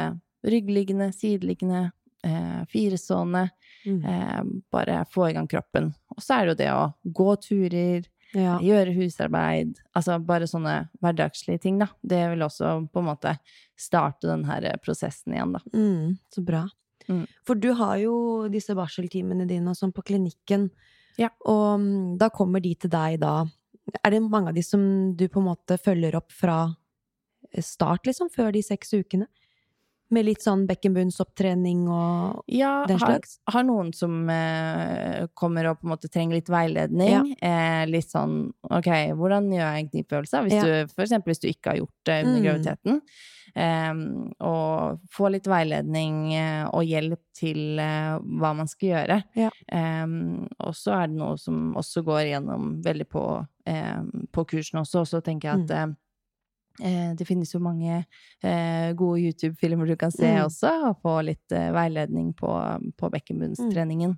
ryggliggende, 0.46 1.10
sideliggende, 1.16 1.92
eh, 2.24 2.66
firestående. 2.70 3.50
Mm. 3.86 4.06
Eh, 4.06 4.44
bare 4.72 5.06
få 5.10 5.30
i 5.30 5.34
gang 5.34 5.48
kroppen. 5.48 5.94
Og 6.12 6.22
så 6.22 6.36
er 6.42 6.46
det 6.46 6.54
jo 6.54 6.64
det 6.64 6.72
å 6.74 6.94
gå 7.14 7.36
turer, 7.42 8.06
Ja. 8.36 8.58
gjøre 8.60 8.92
husarbeid, 8.98 9.78
altså 9.96 10.18
bare 10.26 10.48
sånne 10.50 10.90
hverdagslige 11.02 11.62
ting, 11.64 11.78
da. 11.80 11.88
Det 12.04 12.20
vil 12.34 12.44
også 12.44 12.74
på 12.92 13.00
en 13.00 13.08
måte 13.08 13.38
starte 13.80 14.28
den 14.28 14.44
her 14.50 14.68
prosessen 14.84 15.34
igjen, 15.34 15.54
da. 15.56 15.62
Mm, 15.74 16.18
så 16.34 16.44
bra. 16.46 16.66
Mm. 17.08 17.24
For 17.48 17.56
du 17.56 17.70
har 17.80 17.96
jo 18.02 18.16
disse 18.52 18.76
barseltimene 18.76 19.48
dine 19.48 19.72
og 19.72 19.78
sånn 19.80 19.94
på 19.96 20.04
klinikken, 20.04 20.70
Ja. 21.18 21.30
og 21.46 21.80
mm, 21.80 22.18
da 22.20 22.28
kommer 22.30 22.62
de 22.62 22.76
til 22.76 22.90
deg 22.94 23.20
da. 23.24 23.46
Er 24.04 24.12
det 24.12 24.22
mange 24.22 24.50
av 24.50 24.56
de 24.56 24.62
som 24.62 25.16
du 25.16 25.28
på 25.32 25.40
en 25.40 25.48
måte 25.48 25.78
følger 25.80 26.16
opp 26.20 26.32
fra 26.36 26.76
start, 27.64 28.04
liksom, 28.06 28.30
før 28.30 28.52
de 28.52 28.62
seks 28.62 28.92
ukene? 28.94 29.28
Med 30.10 30.24
litt 30.26 30.40
sånn 30.42 30.66
bekkenbunnsopptrening 30.70 31.88
og 31.92 32.44
Ja, 32.48 32.86
Den 32.88 33.00
slags? 33.00 33.40
Ja, 33.48 33.52
har 33.58 33.64
noen 33.68 33.94
som 33.94 34.30
eh, 34.30 35.26
kommer 35.36 35.68
og 35.72 35.82
på 35.82 35.88
en 35.88 35.92
måte 35.96 36.10
trenger 36.10 36.38
litt 36.40 36.48
veiledning. 36.52 37.34
Eh, 37.44 37.86
litt 37.92 38.08
sånn 38.08 38.54
ok, 38.70 38.88
hvordan 39.20 39.50
gjør 39.52 39.66
jeg 39.76 39.84
en 39.84 39.90
knipeøvelse? 39.90 40.44
Hvis 40.48 40.54
Ja. 40.54 40.64
du, 40.64 40.88
for 40.94 41.04
eksempel 41.04 41.34
hvis 41.34 41.42
du 41.44 41.48
ikke 41.50 41.72
har 41.74 41.78
gjort 41.82 42.06
det 42.06 42.26
under 42.26 42.40
Mm. 42.40 42.46
graviditeten. 42.46 43.02
Eh, 43.58 43.94
og 44.46 45.00
få 45.12 45.32
litt 45.32 45.46
veiledning 45.48 46.34
eh, 46.36 46.66
og 46.72 46.84
hjelp 46.86 47.20
til 47.36 47.80
eh, 47.80 48.18
hva 48.40 48.56
man 48.56 48.68
skal 48.68 48.90
gjøre. 48.90 49.24
Ja. 49.36 49.50
Eh, 49.68 50.08
og 50.60 50.74
så 50.74 51.04
er 51.04 51.08
det 51.08 51.18
noe 51.18 51.38
som 51.38 51.74
også 51.76 52.04
går 52.06 52.22
igjennom 52.32 52.82
veldig 52.84 53.10
på, 53.10 53.48
eh, 53.66 54.02
på 54.32 54.46
kursen 54.48 54.80
også, 54.80 55.00
og 55.02 55.08
så 55.08 55.22
tenker 55.24 55.52
jeg 55.52 55.64
at 55.70 55.88
Mm. 55.90 55.96
Eh, 56.82 57.10
Eh, 57.10 57.16
Det 57.16 57.26
finnes 57.26 57.54
jo 57.54 57.60
mange 57.60 58.06
eh, 58.44 58.94
gode 58.94 59.20
YouTube-filmer 59.22 59.88
du 59.88 59.96
kan 59.96 60.12
se 60.12 60.28
Mm. 60.28 60.46
også, 60.46 60.90
og 60.90 61.02
få 61.02 61.24
litt 61.26 61.52
eh, 61.52 61.72
veiledning 61.72 62.34
på, 62.34 62.48
på 62.98 63.10
bekkenbunnstreningen. 63.10 64.18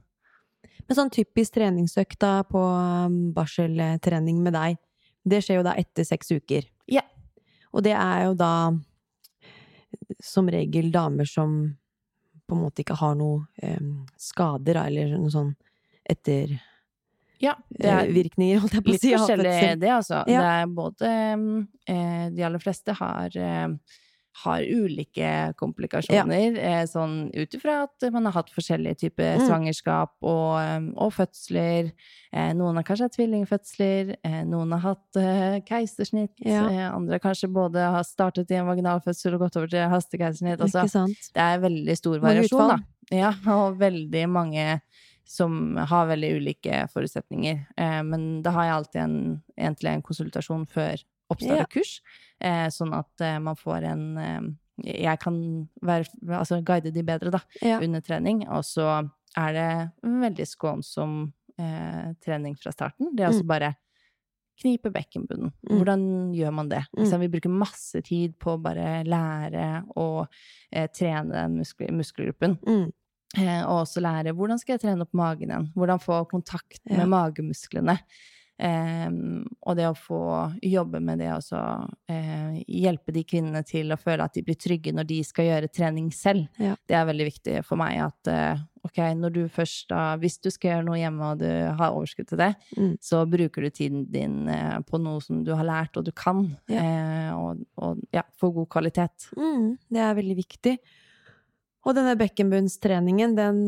Men 0.87 0.95
sånn 0.95 1.09
typisk 1.11 1.53
treningsøkt 1.53 2.19
da 2.19 2.43
på 2.43 2.59
um, 2.59 3.31
barseltrening 3.33 4.41
med 4.43 4.53
deg, 4.53 4.77
det 5.23 5.43
skjer 5.43 5.59
jo 5.59 5.63
da 5.63 5.75
etter 5.77 6.03
seks 6.03 6.31
uker. 6.31 6.65
Ja. 6.87 7.01
Og 7.71 7.83
det 7.83 7.93
er 7.93 8.25
jo 8.25 8.33
da 8.33 8.71
som 10.19 10.49
regel 10.49 10.91
damer 10.91 11.25
som 11.29 11.77
på 12.47 12.55
en 12.55 12.63
måte 12.63 12.81
ikke 12.81 12.97
har 12.97 13.15
noe 13.15 13.45
em, 13.61 14.05
skader, 14.17 14.75
eller 14.87 15.17
noe 15.17 15.29
sånn 15.29 15.55
etter 16.09 16.57
Ja, 17.41 17.55
det 17.71 17.85
er 17.87 18.03
eh, 18.09 18.13
virkninger, 18.13 18.59
holdt 18.59 18.73
jeg 18.73 18.83
på 18.83 18.91
å 18.91 18.99
si. 18.99 19.07
Litt 19.13 19.19
forskjellig 19.19 19.55
er 19.71 19.75
det, 19.79 19.89
altså. 19.95 20.23
Ja. 20.27 20.41
Det 20.43 20.51
er 20.59 20.69
både 20.75 21.15
eh, 21.87 22.29
De 22.35 22.43
aller 22.49 22.59
fleste 22.59 22.93
har 22.99 23.35
eh, 23.39 23.67
har 24.39 24.61
ulike 24.63 25.29
komplikasjoner, 25.59 26.53
eh, 26.63 26.83
sånn 26.87 27.25
ut 27.35 27.55
ifra 27.57 27.81
at 27.89 28.05
man 28.13 28.23
har 28.29 28.37
hatt 28.37 28.51
forskjellige 28.55 28.99
typer 29.01 29.33
Mm. 29.39 29.47
svangerskap 29.49 30.13
og, 30.21 30.53
eh, 30.61 30.85
og 30.95 31.11
fødsler. 31.11 31.89
Eh, 32.31 32.53
noen 32.53 32.75
har 32.79 32.83
kanskje 32.87 33.07
hatt 33.09 33.17
tvillingfødsler, 33.17 34.13
eh, 34.23 34.43
noen 34.47 34.71
har 34.77 34.79
hatt 34.95 35.65
keisersnitt, 35.67 36.37
Ja. 36.45 36.93
andre 36.95 37.19
kanskje 37.19 37.51
både 37.51 37.83
har 37.91 38.03
startet 38.03 38.51
i 38.51 38.55
en 38.55 38.67
vaginalfødsel 38.67 39.33
og 39.33 39.39
gått 39.41 39.57
over 39.57 39.67
til 39.67 39.89
hastekeisersnitt. 39.89 40.59
Altså, 40.61 41.05
det 41.33 41.41
er 41.43 41.59
veldig 41.59 41.97
stor 41.97 42.19
variasjon, 42.19 42.67
da. 42.69 42.77
Ja, 43.11 43.31
og 43.47 43.77
veldig 43.79 44.29
mange 44.29 44.81
som 45.29 45.75
har 45.77 46.07
veldig 46.09 46.31
ulike 46.39 46.79
forutsetninger. 46.89 47.59
Eh, 47.77 47.99
men 48.07 48.41
da 48.45 48.53
har 48.55 48.65
jeg 48.65 48.77
alltid 48.79 49.01
en 49.03 49.17
en-til-en-konsultasjon 49.69 50.65
før 50.71 51.03
oppstart 51.29 51.59
Ja. 51.61 51.67
kurs, 51.69 51.99
eh, 52.41 52.67
sånn 52.73 52.95
at 52.97 53.21
eh, 53.21 53.37
man 53.39 53.55
får 53.59 53.83
en 53.91 54.17
eh, 54.17 54.41
Jeg 54.81 55.19
kan 55.19 55.67
være, 55.83 56.05
altså 56.37 56.61
guide 56.63 56.93
de 56.95 57.03
bedre, 57.03 57.29
da, 57.35 57.41
Ja. 57.61 57.81
under 57.83 57.99
trening. 57.99 58.45
Og 58.47 58.63
så 58.63 59.09
er 59.35 59.51
det 59.53 59.91
veldig 60.01 60.45
skånsom 60.47 61.33
eh, 61.59 62.13
trening 62.23 62.55
fra 62.57 62.71
starten. 62.71 63.11
Det 63.13 63.25
er 63.25 63.27
altså 63.33 63.45
bare 63.45 63.73
knipe 64.61 64.89
bekkenbunnen. 64.91 65.51
Mm. 65.69 65.75
Hvordan 65.77 66.33
gjør 66.35 66.53
man 66.53 66.69
det? 66.69 66.81
Mm. 66.97 67.19
Vi 67.19 67.27
bruker 67.27 67.49
masse 67.51 68.01
tid 68.03 68.37
på 68.39 68.55
å 68.55 68.61
bare 68.61 69.03
lære 69.03 69.83
å 69.97 70.25
eh, 70.71 70.87
trene 70.87 71.31
den 71.33 71.57
muskel 71.59 71.91
muskelgruppen. 71.95 72.57
Eh, 73.37 73.61
og 73.67 73.83
også 73.85 74.01
lære 74.01 74.33
hvordan 74.33 74.57
skal 74.57 74.73
jeg 74.77 74.81
trene 74.87 75.05
opp 75.05 75.13
magen 75.13 75.49
igjen? 75.51 75.69
Hvordan 75.77 75.99
få 76.01 76.23
kontakt 76.31 76.79
Ja. 76.89 76.97
med 76.97 77.09
magemusklene? 77.13 77.99
Eh, 78.59 79.09
og 79.63 79.75
det 79.77 79.85
å 79.87 79.95
få 79.95 80.17
jobbe 80.65 80.99
med 80.99 81.19
det 81.21 81.29
også, 81.31 81.59
eh, 82.11 82.57
hjelpe 82.67 83.13
de 83.15 83.23
kvinnene 83.23 83.61
til 83.65 83.87
å 83.93 83.99
føle 84.01 84.25
at 84.25 84.33
de 84.33 84.41
blir 84.43 84.57
trygge 84.59 84.91
når 84.91 85.07
de 85.07 85.21
skal 85.23 85.45
gjøre 85.45 85.69
trening 85.71 86.09
selv. 86.11 86.49
Ja. 86.59 86.75
Det 86.89 86.95
er 86.97 87.05
veldig 87.07 87.27
viktig 87.29 87.63
for 87.63 87.77
meg 87.79 88.01
at 88.03 88.27
eh, 88.27 88.57
ok, 88.83 88.97
når 89.15 89.31
du 89.33 89.41
først 89.47 89.87
da, 89.93 90.17
hvis 90.17 90.39
du 90.41 90.49
skal 90.51 90.71
gjøre 90.73 90.85
noe 90.89 90.97
hjemme 90.99 91.31
og 91.31 91.39
du 91.39 91.47
har 91.79 91.93
overskudd 91.95 92.27
til 92.33 92.37
det, 92.41 92.55
Mm. 92.75 92.97
så 92.99 93.23
bruker 93.29 93.61
du 93.61 93.69
tiden 93.69 94.11
din 94.11 94.49
eh, 94.49 94.79
på 94.81 94.99
noe 94.99 95.21
som 95.21 95.43
du 95.43 95.53
har 95.55 95.63
lært 95.65 95.95
og 95.97 96.03
du 96.05 96.11
kan, 96.11 96.57
Ja. 96.67 96.81
eh, 96.83 97.31
og, 97.37 97.63
og 97.77 97.99
ja, 98.11 98.23
få 98.41 98.51
god 98.53 98.67
kvalitet. 98.69 99.29
Mm, 99.37 99.77
det 99.89 99.99
er 100.01 100.15
veldig 100.15 100.35
viktig. 100.35 100.77
Og 101.87 101.95
denne 101.95 102.15
bekkenbunnstreningen, 102.19 103.35
den 103.39 103.61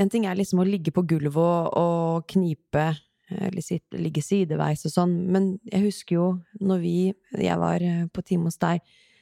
En 0.00 0.08
ting 0.08 0.24
er 0.24 0.32
liksom 0.38 0.62
å 0.62 0.64
ligge 0.64 0.88
på 0.96 1.02
gulvet 1.04 1.36
og, 1.36 1.74
og 1.76 2.22
knipe, 2.32 2.86
eller 3.30 3.60
sitte, 3.60 3.98
ligge 4.00 4.22
sideveis 4.24 4.86
og 4.88 4.92
sånn, 4.94 5.10
men 5.28 5.50
jeg 5.68 5.82
husker 5.84 6.14
jo 6.16 6.28
når 6.64 6.78
vi, 6.80 6.92
jeg 7.36 7.58
var 7.60 7.82
eh, 7.84 8.06
på 8.08 8.22
time 8.24 8.48
hos 8.48 8.56
deg, 8.56 8.80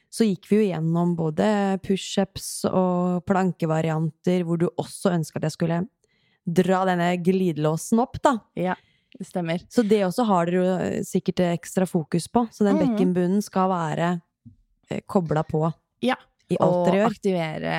så 0.08 0.22
gikk 0.28 0.46
vi 0.46 0.60
jo 0.60 0.68
gjennom 0.68 1.16
både 1.18 1.48
pushups 1.82 2.62
og 2.70 3.24
plankevarianter, 3.26 4.44
hvor 4.46 4.60
du 4.62 4.68
også 4.78 5.10
ønska 5.16 5.40
at 5.42 5.48
jeg 5.48 5.56
skulle 5.56 5.80
dra 6.46 6.84
denne 6.86 7.10
glidelåsen 7.26 7.98
opp, 8.06 8.22
da. 8.22 8.36
Ja, 8.54 8.76
det 9.18 9.26
stemmer. 9.26 9.66
Så 9.68 9.82
det 9.82 10.04
også 10.06 10.28
har 10.30 10.46
dere 10.46 10.62
jo 10.62 10.78
eh, 10.78 11.02
sikkert 11.10 11.42
ekstra 11.48 11.90
fokus 11.90 12.30
på. 12.30 12.46
Så 12.54 12.62
den 12.62 12.78
Mhm. 12.78 12.86
bekkenbunnen 12.86 13.42
skal 13.42 13.68
være 13.74 14.20
eh, 14.92 15.02
kobla 15.10 15.42
på 15.42 15.66
Ja, 16.06 16.14
og 16.56 16.88
aktivere 17.04 17.72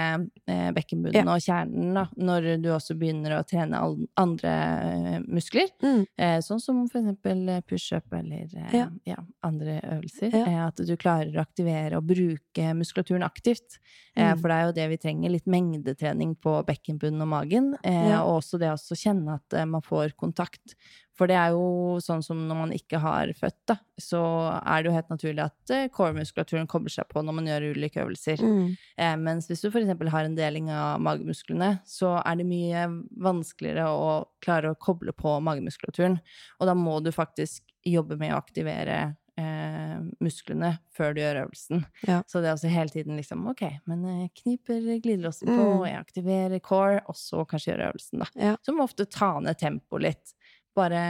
eh, 0.48 0.72
bekkenbunnen 0.76 1.16
Ja. 1.16 1.24
og 1.34 1.42
kjernen 1.42 1.94
da, 1.98 2.04
når 2.18 2.62
du 2.62 2.70
også 2.70 2.96
begynner 3.00 3.40
å 3.40 3.44
trene 3.48 3.80
andre 4.16 4.54
eh, 4.54 5.20
muskler. 5.26 5.70
Mm. 5.82 6.06
Eh, 6.18 6.38
sånn 6.46 6.62
som 6.62 6.84
for 6.88 7.02
eksempel 7.02 7.62
pushup 7.68 8.14
eller 8.14 8.46
eh, 8.56 8.76
Ja. 8.78 8.90
ja. 9.06 9.18
andre 9.44 9.80
øvelser. 9.82 10.34
Eh, 10.34 10.60
at 10.68 10.76
du 10.86 10.96
klarer 10.98 11.34
å 11.34 11.42
aktivere 11.42 11.98
og 11.98 12.06
bruke 12.06 12.74
muskulaturen 12.78 13.24
aktivt. 13.26 13.80
Eh, 14.16 14.34
Mm. 14.34 14.40
for 14.42 14.50
det 14.50 14.56
er 14.58 14.66
jo 14.68 14.72
det 14.74 14.90
vi 14.90 14.98
trenger. 14.98 15.30
Litt 15.32 15.46
mengdetrening 15.48 16.36
på 16.38 16.64
bekkenbunnen 16.68 17.22
og 17.22 17.28
magen. 17.28 17.76
Eh. 17.84 18.14
Og 18.22 18.42
også 18.44 18.60
det 18.60 18.70
å 18.70 18.78
kjenne 18.96 19.40
at 19.40 19.68
man 19.68 19.82
får 19.82 20.14
kontakt. 20.18 20.76
For 21.20 21.28
det 21.28 21.36
er 21.36 21.52
jo 21.52 21.98
sånn 22.04 22.24
som 22.24 22.46
når 22.48 22.60
man 22.62 22.72
ikke 22.72 23.02
har 23.04 23.28
født, 23.36 23.58
da, 23.68 23.76
så 24.00 24.22
er 24.64 24.80
det 24.86 24.88
jo 24.90 24.96
helt 24.96 25.10
naturlig 25.12 25.44
at 25.44 25.74
eh, 25.76 25.90
core-muskulaturen 25.92 26.70
kobler 26.72 26.94
seg 26.96 27.10
på 27.12 27.20
når 27.28 27.36
man 27.42 27.50
gjør 27.52 27.66
ulike 27.76 28.00
øvelser. 28.06 28.40
Mm. 28.40 28.70
Eh, 29.04 29.16
mens 29.20 29.50
hvis 29.52 29.66
du 29.66 29.68
eksempel 29.70 30.12
har 30.14 30.24
en 30.30 30.38
deling 30.40 30.72
av 30.72 31.02
magemusklene, 31.04 31.74
så 31.84 32.16
er 32.24 32.40
det 32.40 32.48
mye 32.48 32.86
vanskeligere 33.20 33.90
å 33.92 34.14
klare 34.44 34.72
å 34.72 34.80
koble 34.80 35.12
på 35.12 35.36
magemuskulaturen. 35.44 36.22
Og 36.62 36.72
da 36.72 36.78
må 36.80 37.02
du 37.04 37.12
faktisk 37.12 37.68
jobbe 37.88 38.16
med 38.20 38.32
å 38.34 38.40
aktivere 38.40 38.98
eh, 39.40 40.00
musklene 40.24 40.74
før 40.96 41.14
du 41.16 41.22
gjør 41.22 41.44
øvelsen. 41.46 41.84
Ja. 42.08 42.22
Så 42.28 42.42
det 42.44 42.50
er 42.50 42.58
også 42.58 42.72
hele 42.72 42.92
tiden 42.94 43.20
liksom 43.20 43.46
ok, 43.52 43.64
men 43.90 44.04
jeg 44.08 44.34
kniper 44.42 44.82
glidelåsen 45.04 45.48
på, 45.52 45.60
Mm. 45.80 45.86
jeg 45.88 46.00
aktiverer 46.00 46.60
core, 46.64 47.02
og 47.08 47.16
så 47.16 47.46
kanskje 47.48 47.74
gjøre 47.74 47.92
øvelsen, 47.94 48.20
da. 48.24 48.28
Ja. 48.36 48.56
Så 48.64 48.76
må 48.76 48.84
ofte 48.88 49.08
ta 49.10 49.40
ned 49.40 49.58
tempoet 49.60 50.02
litt. 50.10 50.34
Bare 50.80 51.04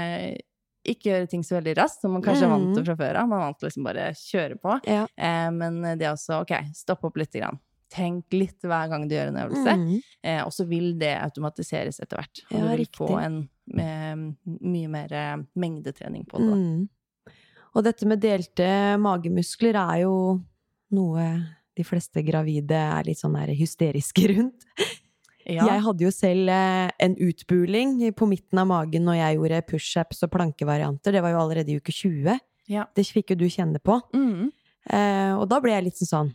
ikke 0.89 1.09
gjøre 1.11 1.30
ting 1.30 1.41
så 1.45 1.57
veldig 1.59 1.74
raskt, 1.78 2.01
som 2.01 2.13
man 2.15 2.24
kanskje 2.26 2.47
er 2.47 2.53
vant 2.53 2.70
til 2.74 2.82
Mm. 2.84 2.86
fra 2.88 2.95
før 3.01 3.17
av. 3.22 3.28
Man 3.30 3.39
er 3.41 3.45
vant 3.45 3.59
til 3.59 3.67
liksom 3.70 3.84
bare 3.89 4.05
kjøre 4.17 4.59
på. 4.63 4.78
Ja. 4.89 5.03
Eh, 5.17 5.49
men 5.51 5.82
det 5.99 6.07
er 6.07 6.13
også 6.15 6.41
ok, 6.41 6.53
stopp 6.74 7.03
opp 7.09 7.17
lite 7.20 7.41
grann. 7.43 7.59
Tenk 7.89 8.26
litt 8.38 8.61
hver 8.61 8.88
gang 8.91 9.07
du 9.09 9.15
gjør 9.15 9.32
en 9.32 9.39
øvelse. 9.43 9.74
Mm. 9.76 10.01
Eh, 10.24 10.41
og 10.45 10.51
så 10.53 10.65
vil 10.70 10.91
det 11.01 11.15
automatiseres 11.20 11.99
etter 11.99 12.17
hvert. 12.22 12.41
Og 12.51 12.57
Ja, 12.57 12.61
du 12.63 12.67
vil 12.70 12.78
riktig. 12.86 13.07
få 13.07 13.20
en 13.22 13.39
mye 13.74 14.88
mer 14.89 15.11
eh, 15.13 15.38
mengdetrening 15.57 16.26
på 16.30 16.38
det. 16.38 16.57
Mm. 16.57 16.89
Og 17.76 17.84
dette 17.86 18.05
med 18.09 18.22
delte 18.22 18.70
magemuskler 19.01 19.76
er 19.78 20.01
jo 20.03 20.15
noe 20.91 21.26
de 21.78 21.84
fleste 21.86 22.24
gravide 22.26 22.72
er 22.78 23.03
litt 23.05 23.20
sånn 23.22 23.36
hysteriske 23.55 24.26
rundt. 24.36 24.65
Ja. 25.49 25.65
Jeg 25.65 25.83
hadde 25.85 26.05
jo 26.05 26.11
selv 26.13 26.51
eh, 26.53 26.91
en 27.01 27.15
utbuling 27.25 27.97
på 28.17 28.27
midten 28.29 28.61
av 28.61 28.67
magen 28.69 29.07
når 29.07 29.17
jeg 29.17 29.37
gjorde 29.39 29.61
pushups 29.69 30.25
og 30.25 30.33
plankevarianter. 30.35 31.15
Det 31.15 31.23
var 31.25 31.33
jo 31.33 31.41
allerede 31.41 31.73
i 31.73 31.79
uke 31.79 31.95
20. 31.95 32.37
Ja. 32.69 32.85
Det 32.95 33.07
fikk 33.07 33.33
jo 33.33 33.39
du 33.39 33.47
kjenne 33.49 33.81
på. 33.81 33.97
Mm. 34.13 34.51
Eh, 34.93 35.33
og 35.35 35.47
da 35.49 35.59
ble 35.63 35.73
jeg 35.73 35.87
litt 35.89 35.99
sånn 35.99 36.09
sånn 36.09 36.29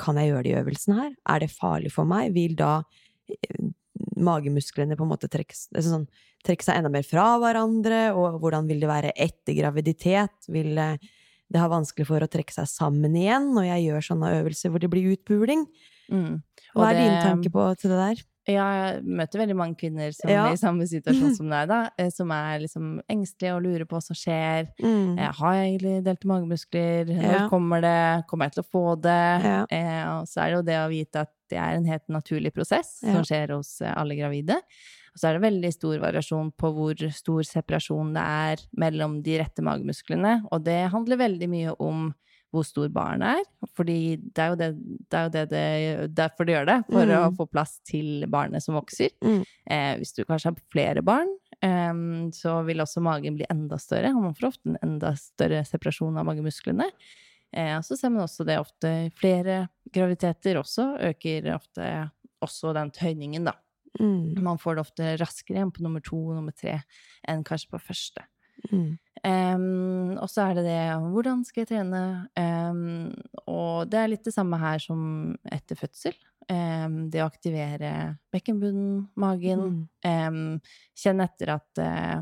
Kan 0.00 0.16
jeg 0.20 0.30
gjøre 0.30 0.44
de 0.46 0.52
øvelsene 0.60 0.98
her? 0.98 1.14
Er 1.34 1.42
det 1.42 1.50
farlig 1.52 1.92
for 1.94 2.08
meg? 2.08 2.32
Vil 2.36 2.54
da 2.58 2.82
eh, 3.32 3.64
magemusklene 4.22 4.96
på 4.98 5.06
en 5.06 5.10
måte 5.10 5.30
trekke, 5.30 5.56
altså 5.72 5.88
sånn, 5.96 6.06
trekke 6.46 6.64
seg 6.64 6.78
enda 6.78 6.92
mer 6.92 7.06
fra 7.06 7.26
hverandre? 7.42 8.04
Og 8.16 8.40
hvordan 8.42 8.68
vil 8.70 8.82
det 8.82 8.90
være 8.90 9.14
etter 9.16 9.56
graviditet? 9.56 10.50
Vil 10.52 10.74
det 10.76 11.60
ha 11.60 11.70
vanskelig 11.70 12.08
for 12.08 12.24
å 12.24 12.30
trekke 12.30 12.54
seg 12.54 12.68
sammen 12.70 13.16
igjen 13.18 13.52
når 13.56 13.68
jeg 13.68 13.88
gjør 13.88 14.08
sånne 14.08 14.36
øvelser 14.40 14.72
hvor 14.72 14.82
det 14.82 14.92
blir 14.92 15.12
utbuling? 15.14 15.66
Mm. 16.12 16.36
Hva 16.76 16.90
er 16.92 17.00
dine 17.00 17.22
tanker 17.24 17.50
på 17.54 17.64
til 17.80 17.90
det 17.94 17.98
der? 18.02 18.22
Ja, 18.50 18.64
jeg 18.74 19.04
møter 19.06 19.38
veldig 19.38 19.54
mange 19.54 19.76
kvinner 19.78 20.10
som 20.16 20.28
Ja. 20.28 20.48
er 20.48 20.56
i 20.56 20.58
samme 20.58 20.82
situasjon 20.90 21.34
som 21.38 21.48
deg, 21.52 21.68
da. 21.70 21.76
eh, 21.96 22.08
Som 22.10 22.32
er 22.34 22.58
liksom 22.64 23.00
engstelige 23.08 23.52
og 23.54 23.62
lurer 23.62 23.84
på 23.86 23.94
hva 23.94 24.02
som 24.02 24.16
skjer. 24.18 24.66
Mm. 24.82 25.12
Eh, 25.18 25.32
har 25.38 25.52
jeg 25.54 25.68
egentlig 25.78 26.04
delte 26.08 26.26
magemuskler? 26.32 27.06
Når 27.12 27.36
Ja. 27.36 27.44
kommer 27.52 27.80
det? 27.84 28.26
Kommer 28.26 28.48
jeg 28.50 28.56
til 28.56 28.64
å 28.64 28.70
få 28.72 29.00
det? 29.00 29.44
Ja. 29.46 29.60
Eh, 29.70 30.02
og 30.18 30.26
så 30.26 30.42
er 30.42 30.50
det 30.50 30.56
jo 30.58 30.62
det 30.72 30.78
å 30.82 30.90
vite 30.90 31.20
at 31.22 31.30
det 31.52 31.58
er 31.58 31.76
en 31.76 31.84
helt 31.86 32.08
naturlig 32.08 32.52
prosess 32.52 32.98
som 33.04 33.22
skjer 33.22 33.54
hos 33.54 33.80
eh, 33.80 33.92
alle 33.94 34.16
gravide. 34.18 34.58
Og 35.14 35.20
så 35.20 35.28
er 35.28 35.38
det 35.38 35.44
veldig 35.52 35.72
stor 35.74 35.98
variasjon 36.00 36.50
på 36.56 36.70
hvor 36.74 36.96
stor 37.12 37.42
separasjon 37.44 38.14
det 38.16 38.22
er 38.26 38.56
mellom 38.80 39.22
de 39.22 39.38
rette 39.38 39.62
magemusklene. 39.62 40.48
Og 40.50 40.64
det 40.64 40.90
handler 40.90 41.16
veldig 41.20 41.48
mye 41.52 41.74
om 41.78 42.14
hvor 42.52 42.66
stor 42.68 42.88
barnet 42.92 43.40
er. 43.40 43.68
Fordi 43.74 44.16
det 44.20 44.42
er 44.44 44.50
jo 44.52 44.56
det, 44.60 44.68
det, 45.08 45.16
er 45.18 45.24
jo 45.24 45.32
det, 45.32 45.44
det 45.50 46.14
derfor 46.18 46.44
de 46.48 46.52
gjør 46.52 46.66
det. 46.68 46.78
For 46.90 47.02
å 47.16 47.20
Mm. 47.30 47.36
få 47.38 47.46
plass 47.50 47.78
til 47.88 48.26
barnet 48.28 48.62
som 48.62 48.74
vokser. 48.76 49.10
Mm. 49.24 49.40
Eh, 49.70 49.96
hvis 49.96 50.12
du 50.14 50.22
kanskje 50.28 50.50
har 50.52 50.60
flere 50.72 51.02
barn, 51.02 51.32
eh, 51.62 51.92
så 52.36 52.58
vil 52.66 52.84
også 52.84 53.00
magen 53.02 53.36
bli 53.40 53.46
enda 53.50 53.78
større. 53.80 54.12
Og 54.14 54.22
man 54.28 54.34
får 54.36 54.48
ofte 54.52 54.68
en 54.68 54.78
enda 54.82 55.14
større 55.16 55.64
separasjon 55.64 56.18
av 56.20 56.26
magemusklene. 56.28 56.90
Eh, 57.54 57.78
så 57.80 57.96
ser 57.98 58.10
man 58.12 58.24
også 58.26 58.44
det 58.48 58.58
ofte 58.60 59.10
flere 59.16 59.68
graviditeter 59.92 60.56
også 60.60 60.98
øker 61.10 61.50
ofte 61.54 62.10
også 62.42 62.72
den 62.74 62.90
tøyningen, 62.90 63.44
da. 63.44 63.52
Mm. 64.00 64.38
Man 64.42 64.56
får 64.58 64.74
det 64.76 64.80
ofte 64.86 65.10
raskere 65.20 65.58
igjen 65.60 65.72
på 65.72 65.82
nummer 65.84 66.00
to 66.02 66.16
og 66.16 66.36
nummer 66.38 66.52
tre 66.56 66.78
enn 67.28 67.42
kanskje 67.44 67.68
på 67.74 67.80
første. 67.80 68.24
Mm. 68.72 68.98
Um, 69.22 70.16
og 70.18 70.26
så 70.30 70.48
er 70.50 70.54
det 70.58 70.64
det 70.66 70.78
hvordan 71.14 71.44
skal 71.46 71.62
jeg 71.62 71.68
trene? 71.70 72.02
Um, 72.36 73.12
og 73.46 73.88
det 73.90 73.98
er 74.00 74.10
litt 74.10 74.24
det 74.26 74.34
samme 74.34 74.58
her 74.58 74.78
som 74.82 75.36
etter 75.52 75.78
fødsel. 75.78 76.14
Um, 76.50 77.08
det 77.08 77.20
å 77.22 77.28
aktivere 77.30 78.16
bekkenbunnen, 78.34 79.04
magen. 79.14 79.60
Mm. 79.62 79.82
Em, 80.10 80.38
kjenn 80.98 81.22
etter 81.22 81.52
at 81.54 81.78
uh, 81.78 82.18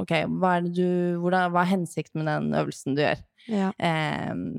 ok, 0.00 0.10
hva 0.42 0.56
er, 0.58 0.66
du, 0.74 0.88
hvordan, 1.22 1.52
hva 1.54 1.62
er 1.62 1.70
hensikten 1.76 2.24
med 2.24 2.26
den 2.32 2.50
øvelsen 2.58 2.98
du 2.98 3.04
gjør? 3.04 3.22
Ja. 3.48 3.70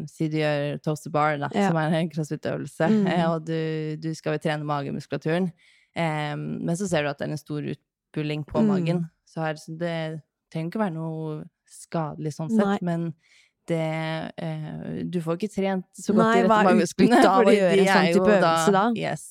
Si 0.10 0.26
du 0.32 0.40
gjør 0.40 0.80
toast 0.82 1.04
to 1.06 1.12
bar, 1.14 1.36
da, 1.38 1.52
Ja. 1.54 1.68
som 1.68 1.78
er 1.78 1.94
en 2.00 2.10
crossfit-øvelse, 2.10 2.88
Mm. 2.90 3.06
eh, 3.12 3.26
og 3.30 3.46
du, 3.46 3.96
du 4.02 4.10
skal 4.18 4.34
jo 4.40 4.42
trene 4.48 4.66
magemuskulaturen. 4.66 5.52
Em, 5.94 6.48
men 6.66 6.76
så 6.80 6.88
ser 6.90 7.04
du 7.04 7.10
at 7.12 7.20
det 7.20 7.28
er 7.28 7.32
en 7.36 7.38
stor 7.38 7.62
utbulling 7.76 8.46
på 8.48 8.64
Mm. 8.64 8.68
magen. 8.72 9.04
Så 9.28 9.44
her, 9.44 9.54
så 9.60 9.78
det 9.78 10.22
trenger 10.52 10.72
ikke 10.72 10.84
være 10.84 10.96
noe 10.96 11.38
skadelig 11.72 12.36
sånn 12.36 12.52
sett, 12.52 12.66
Nei. 12.66 12.80
men 12.84 13.12
det 13.70 14.34
eh, 14.42 15.04
Du 15.08 15.22
får 15.24 15.38
ikke 15.38 15.54
trent 15.54 15.86
så 15.96 16.16
godt 16.16 16.26
Nei, 16.26 16.32
i 16.40 16.44
rette 16.44 16.58
magemusklene. 16.68 17.22
fordi 17.22 17.56
de 17.56 17.68
en 17.70 17.86
sånn 17.88 18.02
er 18.02 18.10
jo 18.10 18.18
type 18.20 18.38
øvelse 18.38 18.74
da? 18.76 18.86
Yes. 19.00 19.28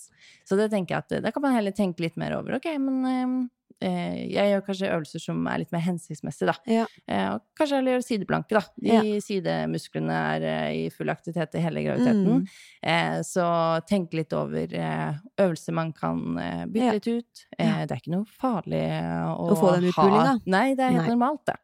Så 0.49 0.59
det 0.59 0.71
tenker 0.73 0.97
jeg 0.97 1.05
at 1.05 1.17
eh, 1.19 1.25
da 1.25 1.33
kan 1.35 1.45
man 1.45 1.57
heller 1.59 1.75
tenke 1.77 2.03
litt 2.03 2.17
mer 2.21 2.37
over. 2.39 2.57
Ok, 2.59 2.71
men 2.83 3.01
eh, 3.07 3.19
eh, 3.23 3.49
jeg 3.81 4.51
gjør 4.53 4.65
kanskje 4.67 4.91
øvelser 4.93 5.23
som 5.25 5.47
er 5.49 5.59
litt 5.63 5.73
mer 5.73 5.81
hensiktsmessige, 5.81 6.47
da. 6.51 6.55
Ja. 6.71 6.87
Eh, 7.09 7.29
og 7.35 7.41
kanskje 7.57 7.79
heller 7.79 7.95
gjøre 7.97 8.07
sideplanke, 8.07 8.59
da. 8.59 8.63
De 8.77 9.15
sidemusklene 9.25 10.19
er 10.35 10.47
eh, 10.51 10.75
i 10.83 10.91
full 10.93 11.09
aktivitet 11.13 11.55
i 11.57 11.63
hele 11.65 11.83
graviditeten. 11.87 12.43
Mm. 12.43 12.45
Eh, 12.93 13.17
så 13.25 13.47
tenk 13.89 14.13
litt 14.19 14.33
over 14.37 14.75
eh, 14.77 15.15
øvelser 15.41 15.73
man 15.81 15.93
kan 15.97 16.21
eh, 16.39 16.67
bytte 16.67 16.87
Ja. 16.87 16.93
litt 16.99 17.09
ut. 17.09 17.45
Eh, 17.59 17.81
det 17.87 17.97
er 17.97 18.03
ikke 18.05 18.15
noe 18.19 18.29
farlig 18.41 18.85
eh, 18.85 19.27
å, 19.33 19.51
Å 19.55 19.59
få 19.61 19.75
den 19.79 19.89
utbullinga? 19.91 20.27
ha. 20.35 20.39
Nei, 20.47 20.67
det 20.75 20.85
er 20.87 20.97
helt 20.99 21.07
Nei. 21.07 21.15
normalt, 21.17 21.45
det. 21.49 21.59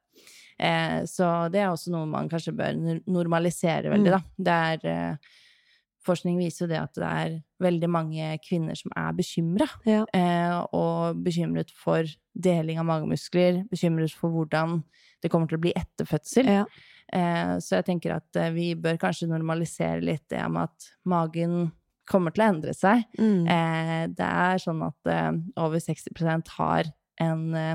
Eh, 0.58 1.02
så 1.04 1.50
det 1.52 1.60
er 1.60 1.68
også 1.68 1.92
noe 1.92 2.06
man 2.08 2.30
kanskje 2.32 2.54
bør 2.56 2.78
normalisere 3.06 3.90
veldig, 3.92 4.08
Mm. 4.08 4.14
da. 4.16 4.22
Det 4.48 4.86
er 4.86 4.88
eh, 4.92 5.34
Forskning 6.06 6.38
viser 6.40 6.64
jo 6.64 6.70
det 6.70 6.80
at 6.80 6.98
det 6.98 7.06
er 7.06 7.36
veldig 7.62 7.88
mange 7.90 8.32
kvinner 8.44 8.78
som 8.78 8.92
er 8.96 9.14
bekymra. 9.16 9.68
Ja. 9.88 10.04
Eh, 10.14 10.58
og 10.76 11.22
bekymret 11.26 11.72
for 11.74 12.06
deling 12.32 12.80
av 12.80 12.88
magemuskler, 12.88 13.64
bekymret 13.70 14.14
for 14.14 14.34
hvordan 14.34 14.80
det 15.24 15.32
kommer 15.32 15.50
til 15.50 15.58
å 15.58 15.64
bli 15.64 15.72
etter 15.76 16.08
fødsel. 16.08 16.50
Ja. 16.60 16.66
Eh, 17.14 17.56
så 17.62 17.78
jeg 17.78 17.88
tenker 17.90 18.16
at 18.18 18.38
eh, 18.38 18.52
vi 18.54 18.70
bør 18.78 18.98
kanskje 19.02 19.30
normalisere 19.30 20.02
litt 20.04 20.26
det 20.32 20.42
med 20.50 20.68
at 20.68 20.88
magen 21.08 21.70
kommer 22.06 22.34
til 22.34 22.44
å 22.44 22.50
endre 22.52 22.74
seg. 22.76 23.02
Mm. 23.18 23.48
Eh, 23.50 24.04
det 24.14 24.28
er 24.28 24.62
sånn 24.62 24.84
at 24.86 25.10
eh, 25.10 25.32
over 25.62 25.82
60% 25.82 26.54
har 26.58 26.92
en 27.22 27.44
eh, 27.56 27.74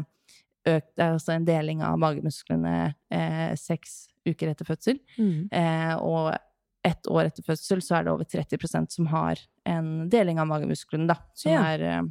økt 0.70 1.02
Altså 1.02 1.34
en 1.34 1.46
deling 1.48 1.80
av 1.82 1.96
magemusklene 1.98 2.94
eh, 3.10 3.54
seks 3.58 4.04
uker 4.30 4.52
etter 4.52 4.68
fødsel. 4.68 5.00
Mm. 5.18 5.50
Eh, 5.50 5.94
og 5.98 6.30
ett 6.84 7.08
år 7.08 7.30
etter 7.30 7.46
fødsel 7.46 7.82
så 7.86 7.98
er 7.98 8.08
det 8.08 8.14
over 8.14 8.28
30% 8.28 8.96
som 8.96 9.10
har 9.12 9.40
en 9.70 10.10
deling 10.10 10.40
av 10.42 10.50
magemusklene, 10.50 11.08
da. 11.12 11.18
Ja. 11.46 11.62
er 11.74 11.86
eh, 11.86 12.02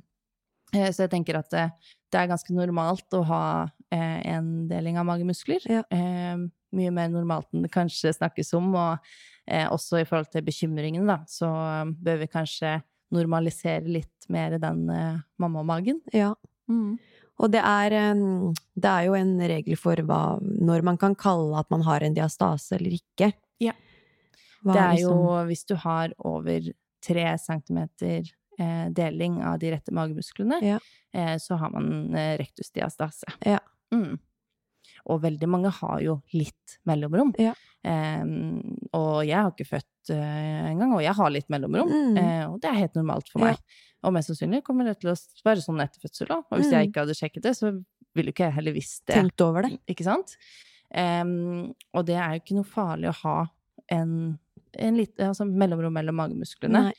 eh, 0.79 0.91
Så 0.95 1.05
jeg 1.07 1.13
tenker 1.15 1.41
at 1.41 1.51
det, 1.51 1.67
det 2.13 2.21
er 2.21 2.31
ganske 2.31 2.55
normalt 2.55 3.19
å 3.19 3.25
ha 3.27 3.45
eh, 3.91 4.21
en 4.35 4.69
deling 4.71 5.01
av 5.01 5.09
magemuskler. 5.11 5.67
Ja. 5.71 5.83
Eh, 5.91 6.47
mye 6.77 6.95
mer 6.95 7.11
normalt 7.11 7.51
enn 7.55 7.67
det 7.67 7.73
kanskje 7.75 8.15
snakkes 8.15 8.55
om, 8.59 8.71
og 8.79 9.11
eh, 9.51 9.67
også 9.67 10.01
i 10.01 10.07
forhold 10.07 10.31
til 10.31 10.47
bekymringen, 10.47 11.09
da, 11.11 11.21
så 11.31 11.51
eh, 11.51 11.95
bør 12.07 12.23
vi 12.23 12.31
kanskje 12.31 12.79
normalisere 13.11 13.91
litt 13.91 14.31
mer 14.31 14.55
den 14.63 14.87
eh, 14.95 15.25
mammamagen. 15.43 16.03
ja. 16.15 16.35
Og 17.41 17.49
det 17.51 17.63
er, 17.65 17.95
det 18.77 18.91
er 18.91 19.07
jo 19.09 19.15
en 19.17 19.31
regel 19.41 19.79
for 19.81 19.99
hva, 20.07 20.37
når 20.39 20.85
man 20.85 20.99
kan 21.01 21.15
kalle 21.19 21.57
at 21.57 21.71
man 21.73 21.81
har 21.87 22.05
en 22.05 22.13
diastase 22.15 22.77
eller 22.77 22.93
ikke. 22.99 23.31
Ja. 23.65 23.73
Hva 24.65 24.73
det 24.75 24.83
er 24.83 24.93
liksom- 24.97 25.19
jo 25.25 25.47
hvis 25.49 25.65
du 25.67 25.75
har 25.77 26.13
over 26.19 26.61
tre 27.03 27.39
centimeter 27.39 28.23
eh, 28.59 28.89
deling 28.91 29.43
av 29.43 29.59
de 29.59 29.71
rette 29.73 29.91
magemusklene, 29.91 30.61
Ja. 30.63 30.79
eh, 31.15 31.37
så 31.39 31.57
har 31.59 31.71
man 31.71 32.15
eh, 32.15 32.37
rektusdiastase. 32.37 33.25
Ja. 33.47 33.59
Mm. 33.93 34.19
Og 35.07 35.23
veldig 35.23 35.49
mange 35.49 35.71
har 35.73 36.01
jo 36.01 36.23
litt 36.35 36.79
mellomrom. 36.87 37.33
Ja. 37.39 37.55
Eh, 37.83 38.25
og 38.93 39.25
jeg 39.25 39.37
har 39.37 39.51
ikke 39.51 39.67
født 39.67 40.11
eh, 40.11 40.71
engang, 40.73 40.93
og 40.93 41.01
jeg 41.03 41.15
har 41.15 41.31
litt 41.31 41.49
mellomrom. 41.49 41.89
Mm. 41.89 42.19
Eh, 42.19 42.45
og 42.51 42.61
det 42.61 42.69
er 42.71 42.75
helt 42.83 42.95
normalt 42.95 43.29
for 43.33 43.41
Ja. 43.41 43.47
meg. 43.47 43.59
Og 44.05 44.13
mest 44.13 44.29
sannsynlig 44.31 44.63
kommer 44.63 44.85
det 44.85 45.01
til 45.01 45.11
å 45.11 45.17
være 45.45 45.65
sånn 45.65 45.81
etter 45.81 46.01
fødsel 46.01 46.27
òg. 46.29 46.45
Og 46.51 46.59
hvis 46.59 46.67
Mm. 46.69 46.73
jeg 46.73 46.89
ikke 46.93 47.01
hadde 47.07 47.17
sjekket 47.17 47.43
det, 47.43 47.57
så 47.57 47.85
ville 48.15 48.27
jo 48.29 48.33
ikke 48.33 48.45
jeg 48.49 48.53
heller 48.53 48.73
visst 48.73 49.07
det. 49.07 49.15
Tenkt 49.17 49.41
over 49.41 49.63
det. 49.63 49.79
Ikke 49.89 50.05
sant? 50.05 50.37
Em, 50.93 51.73
og 51.95 52.07
det 52.07 52.17
er 52.17 52.33
jo 52.35 52.41
ikke 52.41 52.57
noe 52.57 52.65
farlig 52.65 53.09
å 53.09 53.15
ha 53.23 53.47
en, 53.91 54.39
en 54.79 54.97
lite, 54.97 55.19
altså 55.31 55.45
mellomrom 55.49 55.93
mellom 55.93 56.15
magemusklene. 56.21 56.93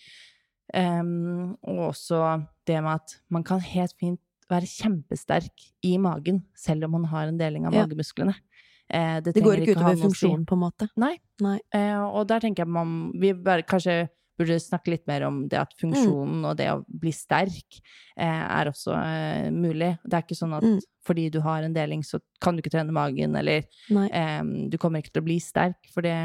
Um, 0.74 1.58
og 1.68 1.90
også 1.92 2.20
det 2.68 2.78
med 2.84 2.94
at 2.94 3.18
man 3.30 3.44
kan 3.44 3.60
helt 3.60 3.96
fint 4.00 4.22
være 4.52 4.68
kjempesterk 4.68 5.66
i 5.88 5.98
magen, 6.00 6.44
selv 6.56 6.86
om 6.88 6.92
man 6.92 7.06
har 7.12 7.28
en 7.28 7.38
deling 7.40 7.66
av 7.68 7.74
Ja. 7.74 7.86
magemusklene. 7.86 8.36
Eh, 8.92 9.22
det, 9.24 9.34
Det 9.36 9.44
går 9.44 9.62
ikke 9.64 9.76
utover 9.78 9.96
funksjonen, 10.02 10.46
på 10.46 10.56
en 10.58 10.60
måte. 10.66 10.90
Nei. 11.00 11.18
Nei. 11.40 11.60
Eh, 11.74 12.00
og 12.04 12.28
der 12.28 12.40
tenker 12.44 12.66
jeg 12.66 12.68
man 12.68 13.12
Vi 13.18 13.32
bare, 13.34 13.64
kanskje 13.64 14.10
burde 14.40 14.58
snakke 14.60 14.92
litt 14.94 15.08
mer 15.08 15.22
om 15.28 15.48
det 15.48 15.60
at 15.60 15.74
Mm. 15.76 15.82
funksjonen 15.84 16.46
og 16.50 16.58
det 16.58 16.68
å 16.72 16.84
bli 16.88 17.12
sterk 17.12 17.80
eh, 18.18 18.26
er 18.26 18.66
også 18.72 18.94
eh, 18.96 19.50
mulig. 19.52 19.98
Det 20.04 20.14
er 20.14 20.22
ikke 20.24 20.38
sånn 20.40 20.56
at 20.58 20.64
Mm. 20.64 20.80
fordi 21.06 21.30
du 21.32 21.40
har 21.42 21.64
en 21.64 21.74
deling, 21.74 22.02
så 22.04 22.20
kan 22.40 22.56
du 22.56 22.62
ikke 22.62 22.72
trene 22.72 22.92
magen, 22.92 23.36
eller 23.36 23.64
eh, 24.12 24.44
du 24.70 24.78
kommer 24.78 25.02
ikke 25.02 25.14
til 25.14 25.22
å 25.22 25.26
bli 25.26 25.40
sterk, 25.40 25.76
for 25.94 26.02
det, 26.02 26.16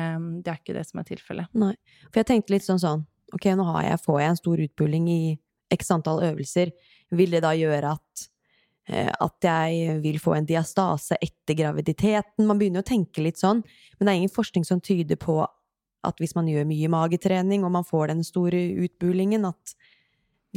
det 0.45 0.49
er 0.53 0.59
ikke 0.63 0.75
det 0.79 0.87
som 0.87 1.01
er 1.01 1.05
tilfellet. 1.05 1.47
Nei. 1.55 1.75
For 2.13 2.21
jeg 2.23 2.27
tenkte 2.27 2.51
litt 2.55 2.63
sånn 2.63 2.81
sånn, 2.81 3.07
ok, 3.35 3.45
nå 3.57 3.65
har 3.73 3.83
jeg, 3.83 4.01
får 4.05 4.21
jeg 4.21 4.29
en 4.31 4.37
stor 4.37 4.57
utpuling 4.69 5.09
i 5.09 5.39
x 5.73 5.91
antall 5.91 6.21
øvelser, 6.23 6.71
vil 7.13 7.31
det 7.31 7.43
da 7.43 7.53
gjøre 7.53 7.93
at 7.97 8.29
eh, 8.89 9.11
at 9.21 9.41
jeg 9.43 10.01
vil 10.01 10.19
få 10.23 10.37
en 10.37 10.47
diastase 10.47 11.17
etter 11.21 11.55
graviditeten? 11.59 12.47
Man 12.47 12.59
begynner 12.61 12.85
å 12.85 12.87
tenke 12.87 13.19
litt 13.21 13.37
sånn, 13.37 13.65
men 13.99 14.07
det 14.07 14.13
er 14.13 14.21
ingen 14.21 14.31
forskning 14.31 14.65
som 14.65 14.81
tyder 14.81 15.17
på 15.17 15.41
at 16.05 16.21
hvis 16.23 16.37
man 16.37 16.49
gjør 16.51 16.67
mye 16.69 16.91
magetrening, 16.93 17.65
og 17.65 17.73
man 17.75 17.87
får 17.87 18.13
den 18.13 18.25
store 18.27 18.61
utbulingen, 18.87 19.47
at 19.49 19.77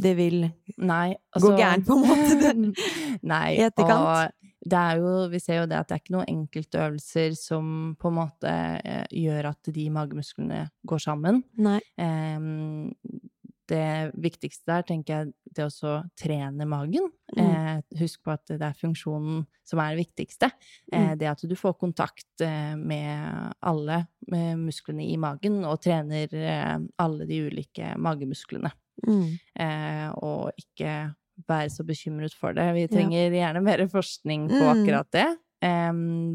det 0.00 0.14
vil 0.16 0.44
Nei, 0.80 1.14
Gå 1.36 1.54
gærent, 1.58 1.86
på 1.86 1.96
en 1.98 2.06
måte, 2.08 2.52
Nei, 3.32 3.46
i 3.58 3.64
etterkant. 3.66 4.06
og 4.06 4.50
det 4.60 4.76
er 4.76 5.00
jo, 5.00 5.12
vi 5.32 5.40
ser 5.40 5.62
jo 5.62 5.68
det 5.68 5.78
at 5.78 5.88
det 5.88 5.96
er 5.96 6.02
ikke 6.02 6.14
noen 6.18 6.30
enkeltøvelser 6.34 7.36
som 7.38 7.68
på 8.00 8.10
en 8.10 8.16
måte 8.18 8.50
eh, 8.84 9.06
gjør 9.22 9.50
at 9.54 9.70
de 9.72 9.86
magemusklene 9.92 10.66
går 10.88 11.00
sammen. 11.00 11.40
Nei. 11.60 11.78
Em, 12.00 12.82
det 13.70 14.12
viktigste 14.20 14.66
der, 14.68 14.82
tenker 14.88 15.14
jeg, 15.14 15.32
det 15.56 15.66
å 15.70 15.92
trene 16.18 16.66
magen. 16.68 17.06
Mm. 17.36 17.40
Eh, 17.46 17.98
husk 18.02 18.20
på 18.26 18.34
at 18.34 18.44
det 18.50 18.60
er 18.66 18.76
funksjonen 18.78 19.44
som 19.66 19.78
er 19.82 19.94
det 19.94 20.02
viktigste. 20.04 20.50
Eh, 20.92 21.10
Mm. 21.12 21.18
det 21.18 21.28
at 21.30 21.44
du 21.48 21.54
får 21.56 21.78
kontakt 21.78 22.42
eh, 22.44 22.74
med 22.76 23.54
alle 23.62 24.06
med 24.30 24.58
musklene 24.58 25.06
i 25.06 25.16
magen, 25.16 25.60
og 25.64 25.80
trener 25.82 26.28
eh, 26.34 26.78
alle 26.98 27.26
de 27.26 27.40
ulike 27.48 27.94
magemusklene. 27.96 28.70
Mm. 29.06 29.38
Eh, 29.56 30.08
og 30.20 30.50
ikke 30.58 31.14
være 31.48 31.70
så 31.72 31.86
bekymret 31.88 32.34
for 32.36 32.52
det. 32.52 32.66
Vi 32.76 32.86
trenger 32.90 33.30
gjerne 33.32 33.62
mer 33.64 33.86
forskning 33.88 34.48
på 34.50 34.60
Mm. 34.60 34.72
akkurat 34.74 35.10
det. 35.14 35.28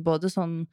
Både 0.05 0.29
sånn 0.33 0.67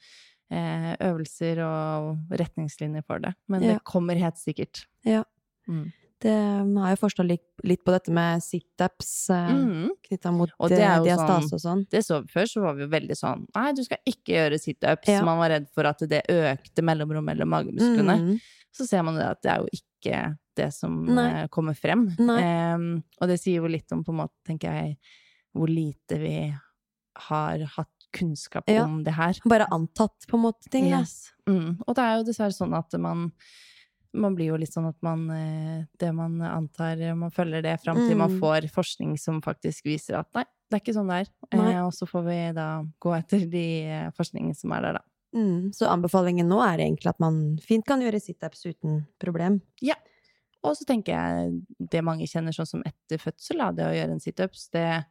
eh, 0.52 0.96
øvelser 1.00 1.60
og 1.64 2.18
retningslinjer 2.36 3.04
for 3.06 3.18
det. 3.24 3.34
Men 3.48 3.62
det 3.62 3.78
kommer 3.88 4.16
helt 4.20 4.36
sikkert. 4.36 4.86
Ja. 5.04 5.22
Mm. 5.68 5.90
Det 6.22 6.32
har 6.78 6.92
jeg 6.92 7.00
forska 7.00 7.24
litt, 7.26 7.42
på 7.84 7.92
dette 7.94 8.12
med 8.14 8.42
situps 8.44 9.28
eh, 9.34 9.50
Mm. 9.52 9.88
knytta 10.06 10.32
mot 10.34 10.50
Og 10.58 10.68
det 10.70 10.78
eh, 10.80 11.00
diastase 11.02 11.52
og 11.56 11.60
sånn. 11.62 11.84
Det 11.90 12.04
så 12.06 12.20
vi 12.22 12.30
før, 12.32 12.46
så 12.50 12.62
var 12.62 12.74
vi 12.78 12.84
jo 12.86 12.90
veldig 12.92 13.16
sånn 13.18 13.46
Nei, 13.54 13.72
du 13.74 13.82
skal 13.84 13.98
ikke 14.06 14.36
gjøre 14.36 14.58
situps. 14.62 15.08
Ja. 15.10 15.22
Man 15.26 15.38
var 15.42 15.50
redd 15.50 15.66
for 15.74 15.88
at 15.90 15.98
det 16.08 16.22
økte 16.30 16.82
mellomrommet 16.86 17.32
mellom 17.34 17.50
magemusklene. 17.56 18.16
Mm. 18.20 18.38
Så 18.72 18.86
ser 18.88 19.02
man 19.04 19.18
det 19.18 19.26
at 19.28 19.42
det 19.42 19.50
er 19.52 19.58
jo 19.64 19.68
ikke 19.74 20.20
det 20.56 20.70
som 20.74 21.00
Nei. 21.06 21.26
eh, 21.42 21.48
kommer 21.48 21.74
frem. 21.76 22.06
Em, 22.18 22.86
og 23.20 23.28
det 23.28 23.40
sier 23.40 23.60
jo 23.62 23.66
litt 23.72 23.90
om, 23.92 24.04
på 24.04 24.12
en 24.14 24.22
måte, 24.22 24.34
tenker 24.46 24.72
jeg, 24.72 24.96
hvor 25.56 25.68
lite 25.68 26.18
vi 26.20 26.36
har 27.28 27.58
hatt 27.76 27.88
kunnskap 28.12 28.64
Ja. 28.68 28.84
om 28.84 29.02
det 29.04 29.14
her. 29.16 29.34
Bare 29.48 29.66
antatt, 29.72 30.26
på 30.28 30.36
en 30.36 30.42
måte, 30.46 30.68
ting. 30.70 30.86
Yes. 30.92 31.32
Mm. 31.48 31.78
Og 31.86 31.94
det 31.96 32.02
er 32.04 32.16
jo 32.18 32.24
dessverre 32.28 32.52
sånn 32.56 32.74
at 32.76 32.92
man 33.00 33.32
man 34.12 34.34
blir 34.36 34.50
jo 34.52 34.56
litt 34.60 34.72
sånn 34.74 34.88
at 34.90 34.96
man 35.02 35.22
eh, 35.30 35.84
Det 35.98 36.10
man 36.14 36.34
antar 36.44 37.00
Man 37.16 37.30
følger 37.32 37.62
det 37.64 37.78
fram 37.80 37.96
til 37.96 38.16
man 38.16 38.30
Mm. 38.34 38.40
får 38.40 38.68
forskning 38.74 39.16
som 39.18 39.40
faktisk 39.42 39.84
viser 39.88 40.18
at 40.18 40.28
nei, 40.34 40.44
det 40.70 40.76
er 40.76 40.82
ikke 40.82 40.94
sånn 40.96 41.08
det 41.08 41.20
er. 41.22 41.30
Eh, 41.52 41.80
og 41.86 41.92
så 41.96 42.06
får 42.08 42.24
vi 42.28 42.38
da 42.56 42.66
gå 43.00 43.14
etter 43.16 43.46
de 43.50 43.66
eh, 43.84 44.10
forskningene 44.16 44.56
som 44.56 44.72
er 44.72 44.82
der, 44.82 44.92
da. 45.00 45.02
Mm. 45.34 45.72
Så 45.72 45.88
anbefalingen 45.88 46.48
nå 46.48 46.60
er 46.60 46.78
egentlig 46.84 47.08
at 47.08 47.20
man 47.20 47.58
fint 47.64 47.86
kan 47.88 48.00
gjøre 48.04 48.20
situps 48.20 48.66
uten 48.68 49.06
problem. 49.18 49.60
Ja. 49.80 49.94
Og 50.62 50.76
så 50.76 50.84
tenker 50.86 51.16
jeg 51.16 51.62
det 51.90 52.04
mange 52.04 52.26
kjenner 52.30 52.52
sånn 52.54 52.68
som 52.68 52.82
etter 52.86 53.18
fødsel, 53.18 53.58
da, 53.58 53.72
det 53.72 53.86
å 53.88 53.94
gjøre 53.96 54.12
en 54.14 54.20
situps, 54.22 54.68
det 54.70 54.84
eh, 54.84 55.02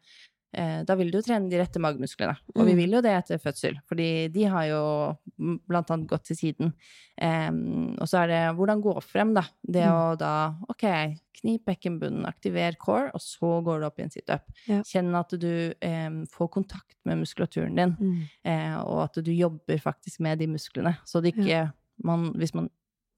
Da 0.53 0.95
vil 0.99 1.11
du 1.11 1.17
jo 1.17 1.21
trene 1.23 1.49
de 1.49 1.57
rette 1.61 1.79
magemusklene. 1.79 2.35
Og 2.55 2.65
vi 2.65 2.73
Mm. 2.73 2.77
vil 2.77 2.91
jo 2.91 3.01
det 3.01 3.11
etter 3.15 3.37
fødsel, 3.39 3.77
fordi 3.87 4.27
de 4.33 4.43
har 4.51 4.65
jo 4.67 5.17
blant 5.67 5.89
annet 5.91 6.07
gått 6.09 6.25
til 6.25 6.35
siden. 6.35 6.73
Em, 7.17 7.95
og 7.99 8.07
så 8.07 8.23
er 8.23 8.27
det 8.27 8.55
hvordan 8.57 8.81
gå 8.83 9.01
frem, 9.01 9.33
da. 9.33 9.43
Det 9.65 9.85
Mm. 9.85 9.93
å 9.93 10.17
da 10.17 10.55
OK, 10.69 11.15
knip 11.41 11.65
bekkenbunnen, 11.65 12.25
aktiver 12.27 12.75
core, 12.77 13.11
og 13.13 13.21
så 13.21 13.63
går 13.63 13.79
du 13.79 13.85
opp 13.85 13.99
i 13.99 14.03
en 14.03 14.09
situp. 14.09 14.41
Ja. 14.67 14.81
Kjenn 14.83 15.15
at 15.17 15.29
du 15.39 15.73
em, 15.81 16.25
får 16.27 16.49
kontakt 16.51 16.95
med 17.05 17.17
muskulaturen 17.19 17.75
din, 17.75 17.95
Mm. 17.99 18.27
eh, 18.43 18.75
og 18.83 19.03
at 19.03 19.23
du 19.23 19.31
jobber 19.31 19.77
faktisk 19.79 20.19
med 20.19 20.39
de 20.39 20.47
musklene. 20.47 20.97
Så 21.05 21.21
det 21.21 21.33
ikke 21.35 21.71
man 22.03 22.33
Hvis 22.33 22.53
man 22.55 22.69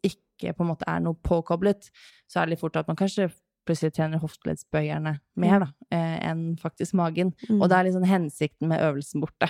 ikke 0.04 0.54
på 0.56 0.62
en 0.62 0.76
måte 0.76 0.84
er 0.88 1.00
noe 1.00 1.14
påkoblet, 1.16 1.90
så 2.30 2.42
er 2.42 2.46
det 2.46 2.50
litt 2.52 2.60
fort 2.60 2.76
at 2.76 2.88
man 2.88 2.98
kanskje 2.98 3.32
plutselig 3.66 3.94
trener 3.96 4.20
hofteleddsbøyerne 4.20 5.20
mer, 5.38 5.60
da, 5.60 5.68
eh, 5.92 6.20
enn 6.30 6.56
faktisk 6.58 6.94
magen. 6.94 7.34
Mm. 7.50 7.62
Og 7.62 7.70
da 7.70 7.80
er 7.80 7.86
liksom 7.90 8.06
hensikten 8.06 8.68
med 8.68 8.82
øvelsen 8.82 9.22
borte. 9.22 9.50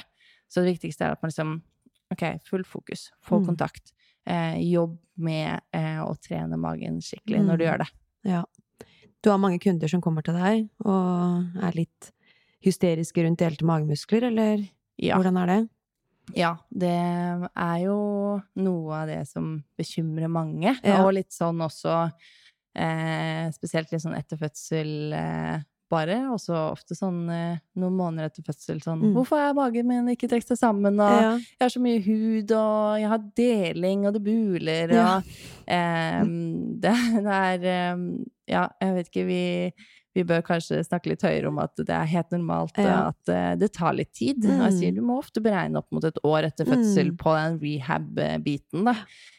Så 0.49 0.61
det 0.63 0.75
viktigste 0.79 1.01
er 1.05 1.11
at 1.11 1.21
man 1.23 1.29
liksom 1.31 1.61
Ok, 2.11 2.21
full 2.45 2.63
fokus, 2.63 3.09
få 3.25 3.39
Mm. 3.39 3.45
kontakt. 3.47 3.91
Eh, 4.27 4.59
jobb 4.71 4.99
med 5.17 5.61
eh, 5.73 5.97
å 5.97 6.13
trene 6.21 6.59
magen 6.59 6.99
skikkelig 7.01 7.39
når 7.43 7.57
du 7.57 7.63
Mm. 7.63 7.71
gjør 7.71 7.77
det. 7.79 7.87
Ja. 8.25 8.43
Du 9.23 9.29
har 9.31 9.37
mange 9.39 9.59
kunder 9.59 9.87
som 9.89 9.99
kommer 10.01 10.21
til 10.23 10.35
deg 10.35 10.69
og 10.85 11.45
er 11.63 11.71
litt 11.73 12.11
hysteriske 12.63 13.23
rundt 13.23 13.39
delte 13.39 13.63
magemuskler, 13.65 14.23
eller 14.27 14.69
Ja. 14.99 15.15
hvordan 15.17 15.37
er 15.41 15.45
det? 15.47 15.69
Ja, 16.35 16.57
det 16.71 17.49
er 17.55 17.79
jo 17.83 18.41
noe 18.55 18.91
av 18.93 19.07
det 19.07 19.27
som 19.27 19.63
bekymrer 19.77 20.29
mange. 20.29 20.77
Ja. 20.83 21.03
Og 21.03 21.13
litt 21.15 21.31
sånn 21.31 21.57
også 21.61 22.11
eh, 22.75 23.51
Spesielt 23.55 23.91
litt 23.91 24.01
sånn 24.03 24.17
etter 24.17 24.37
fødsel 24.37 25.13
eh, 25.13 25.59
bare. 25.93 26.15
Og 26.33 26.39
så 26.41 26.55
ofte 26.71 26.95
sånn 26.97 27.29
eh, 27.29 27.57
noen 27.77 27.93
måneder 27.99 28.31
etter 28.31 28.43
fødsel 28.47 28.79
sånn 28.81 29.01
Mm. 29.03 29.13
'Hvorfor 29.13 29.37
har 29.37 29.53
magen 29.53 29.87
min 29.87 30.07
ikke 30.09 30.27
trukket 30.29 30.47
seg 30.55 30.57
sammen?' 30.57 30.99
og 30.99 31.21
Ja. 31.21 31.31
'Jeg 31.37 31.61
har 31.61 31.69
så 31.69 31.79
mye 31.81 32.01
hud, 32.01 32.51
og 32.51 32.99
jeg 32.99 33.09
har 33.09 33.21
deling, 33.35 34.07
og 34.07 34.13
det 34.13 34.23
buler', 34.23 34.91
Ja. 34.93 35.17
og 35.17 35.23
eh, 35.67 36.23
det, 36.79 36.95
det 37.23 37.27
er 37.27 37.59
eh, 37.63 37.97
Ja, 38.47 38.67
jeg 38.81 38.93
vet 38.95 39.07
ikke, 39.09 39.25
vi 39.25 39.73
vi 40.15 40.23
bør 40.23 40.41
kanskje 40.45 40.83
snakke 40.85 41.09
litt 41.09 41.21
høyere 41.25 41.47
om 41.49 41.57
at 41.59 41.75
det 41.75 41.89
er 41.89 42.05
helt 42.05 42.29
normalt 42.31 42.77
eh, 42.77 42.85
Ja. 42.85 43.07
at 43.09 43.29
eh, 43.33 43.55
det 43.55 43.71
tar 43.73 43.93
litt 43.97 44.11
tid. 44.13 44.45
Og 44.45 44.59
jeg 44.69 44.73
sier 44.79 44.91
Mm. 44.91 44.95
du 44.95 45.01
må 45.01 45.17
ofte 45.17 45.41
beregne 45.41 45.77
opp 45.77 45.91
mot 45.91 46.03
et 46.03 46.17
år 46.23 46.43
etter 46.51 46.65
fødsel 46.65 47.11
Mm. 47.11 47.17
på 47.17 47.33
den 47.35 47.59
rehab-biten, 47.59 48.83
da. 48.85 48.95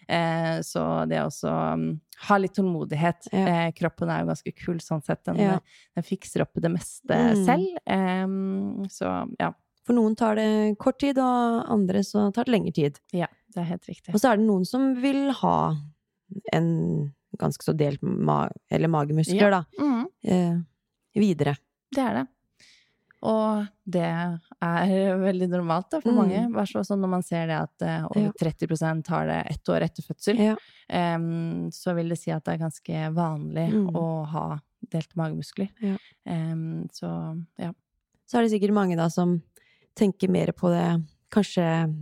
Eh, 0.09 0.59
så 0.61 1.09
det 1.09 1.21
å 1.23 1.27
også 1.31 1.75
um, 1.75 2.01
ha 2.29 2.37
litt 2.39 2.55
tålmodighet. 2.55 3.29
Ja. 3.33 3.47
Eh, 3.67 3.71
kroppen 3.73 4.11
er 4.11 4.21
jo 4.25 4.27
ganske 4.33 4.53
kul 4.57 4.77
sånn 4.81 5.03
sett. 5.05 5.23
Den, 5.25 5.37
Ja. 5.37 5.59
den 5.95 6.03
fikser 6.05 6.43
opp 6.43 6.53
det 6.55 6.71
meste 6.71 7.15
Mm. 7.15 7.45
selv. 7.47 7.77
Eh, 7.87 8.89
så 8.89 9.31
ja. 9.41 9.53
For 9.85 9.93
noen 9.93 10.17
tar 10.17 10.35
det 10.37 10.79
kort 10.79 10.99
tid, 10.99 11.19
og 11.19 11.65
andre 11.69 12.01
så 12.01 12.33
tar 12.33 12.45
det 12.45 12.53
lengre 12.53 12.73
tid. 12.73 12.99
ja, 13.13 13.27
det 13.55 13.59
er 13.61 13.65
helt 13.65 13.87
riktig. 13.87 14.15
Og 14.15 14.21
så 14.21 14.33
er 14.33 14.37
det 14.39 14.47
noen 14.47 14.65
som 14.67 14.95
vil 15.01 15.31
ha 15.31 15.77
en 16.53 17.13
ganske 17.39 17.63
så 17.65 17.75
delt 17.77 18.03
ma 18.03 18.49
eller 18.71 18.89
magemuskler, 18.89 19.51
Ja. 19.51 19.51
da, 19.51 19.65
Mm. 19.81 20.07
eh, 20.25 20.59
videre. 21.15 21.57
Det 21.95 22.03
er 22.03 22.15
det. 22.15 22.29
Og 23.25 23.67
det 23.89 24.03
er 24.05 24.39
veldig 25.29 25.49
normalt 25.49 25.91
da, 25.91 26.01
for 26.01 26.11
Mm. 26.13 26.17
mange. 26.17 26.53
Bare 26.53 26.67
så 26.67 26.85
sånn 26.85 27.01
når 27.01 27.09
man 27.09 27.23
ser 27.23 27.47
det 27.47 27.57
at 27.57 27.83
eh, 27.83 28.05
over 28.05 28.27
Ja. 28.27 28.33
30 28.39 29.09
har 29.09 29.27
det 29.27 29.51
ett 29.51 29.65
år 29.69 29.81
etter 29.83 30.03
fødsel, 30.03 30.37
Ja. 30.39 30.57
um, 31.17 31.71
så 31.71 31.95
vil 31.95 32.09
det 32.11 32.19
si 32.19 32.31
at 32.31 32.45
det 32.45 32.55
er 32.55 32.65
ganske 32.69 33.15
vanlig 33.15 33.71
Mm. 33.73 33.93
å 33.95 34.27
ha 34.27 34.61
delte 34.91 35.17
magemuskler. 35.17 35.71
Ja. 35.81 35.97
Um, 36.27 36.87
så 36.93 37.43
ja. 37.59 37.73
Så 38.27 38.39
er 38.39 38.43
det 38.43 38.53
sikkert 38.61 38.75
mange 38.75 38.97
da 38.97 39.09
som 39.09 39.43
tenker 39.97 40.29
mer 40.29 40.49
på 40.53 40.69
det 40.69 41.07
kanskje 41.31 41.95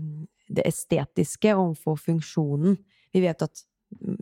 det 0.52 0.64
estetiske 0.66 1.54
overfor 1.54 1.96
funksjonen. 1.98 2.76
Vi 3.14 3.20
vet 3.20 3.42
at 3.42 3.64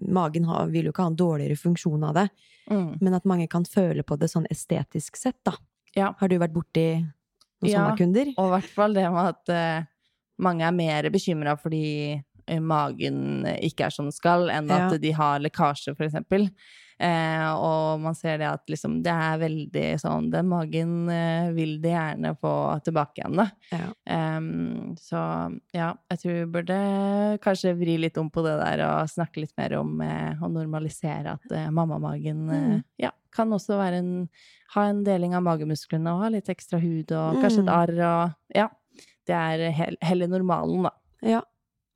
magen 0.09 0.45
har, 0.45 0.67
vil 0.73 0.85
jo 0.89 0.93
ikke 0.93 1.03
ha 1.05 1.11
en 1.13 1.17
dårligere 1.17 1.57
funksjon 1.59 2.05
av 2.05 2.15
det, 2.15 2.29
Mm. 2.71 2.99
men 3.01 3.15
at 3.15 3.25
mange 3.25 3.49
kan 3.51 3.65
føle 3.65 4.03
på 4.07 4.17
det 4.19 4.29
sånn 4.31 4.47
estetisk 4.51 5.17
sett, 5.17 5.39
da. 5.45 5.53
Ja. 5.97 6.13
Har 6.21 6.29
du 6.29 6.39
vært 6.39 6.53
borti 6.53 7.03
noen 7.63 7.71
Ja. 7.71 7.79
sånne 7.89 7.97
kunder? 7.99 8.27
Og 8.39 8.47
i 8.47 8.61
hvert 8.61 8.71
fall 8.75 8.95
det 8.95 9.11
med 9.11 9.27
at 9.35 9.49
uh, 9.49 9.87
mange 10.39 10.63
er 10.63 10.71
mer 10.73 11.03
bekymra 11.11 11.57
fordi 11.59 12.23
eh, 12.47 12.59
magen 12.61 13.45
ikke 13.61 13.87
er 13.87 13.91
som 13.91 14.07
den 14.07 14.13
skal, 14.13 14.49
enn 14.51 14.69
Ja. 14.69 14.87
at 14.89 15.01
de 15.01 15.11
har 15.13 15.41
lekkasje, 15.41 15.97
for 15.97 16.05
eksempel. 16.07 16.51
Eh, 17.01 17.47
og 17.57 18.01
man 18.05 18.15
ser 18.15 18.37
det 18.43 18.49
at 18.51 18.69
liksom, 18.69 18.99
det 19.01 19.13
er 19.15 19.39
veldig 19.41 19.85
sånn 20.03 20.27
Den 20.33 20.51
magen 20.51 21.09
eh, 21.09 21.47
vil 21.57 21.79
de 21.81 21.95
gjerne 21.95 22.35
få 22.37 22.53
tilbake 22.85 23.23
igjen, 23.23 23.39
da. 23.41 23.47
Ja. 23.73 23.87
Em, 24.05 24.91
så 25.01 25.23
ja, 25.73 25.95
jeg 26.13 26.21
tror 26.21 26.35
vi 26.37 26.45
burde 26.59 26.77
kanskje 27.41 27.73
vri 27.79 27.95
litt 28.03 28.19
om 28.21 28.29
på 28.31 28.45
det 28.45 28.59
der 28.61 28.83
og 28.85 29.09
snakke 29.09 29.41
litt 29.47 29.55
mer 29.57 29.79
om 29.79 29.95
eh, 30.05 30.37
å 30.37 30.51
normalisere 30.53 31.39
at 31.39 31.55
eh, 31.57 31.71
mammamagen 31.73 32.43
eh, 32.51 32.59
Mm. 32.61 32.83
ja, 33.01 33.11
kan 33.33 33.49
også 33.57 33.79
være 33.81 34.03
en 34.03 34.29
Ha 34.75 34.85
en 34.87 35.01
deling 35.03 35.33
av 35.35 35.43
magemusklene 35.43 36.13
og 36.13 36.21
ha 36.23 36.29
litt 36.31 36.47
ekstra 36.53 36.79
hud 36.79 37.11
og 37.11 37.41
kanskje 37.43 37.65
et 37.65 37.71
Mm. 37.71 37.73
arr 37.75 37.95
og 38.07 38.35
Ja. 38.55 38.69
Det 39.27 39.35
er 39.35 39.71
hel, 39.73 39.97
heller 40.03 40.29
normalen, 40.29 40.83
da. 40.85 40.91
Ja. 41.23 41.41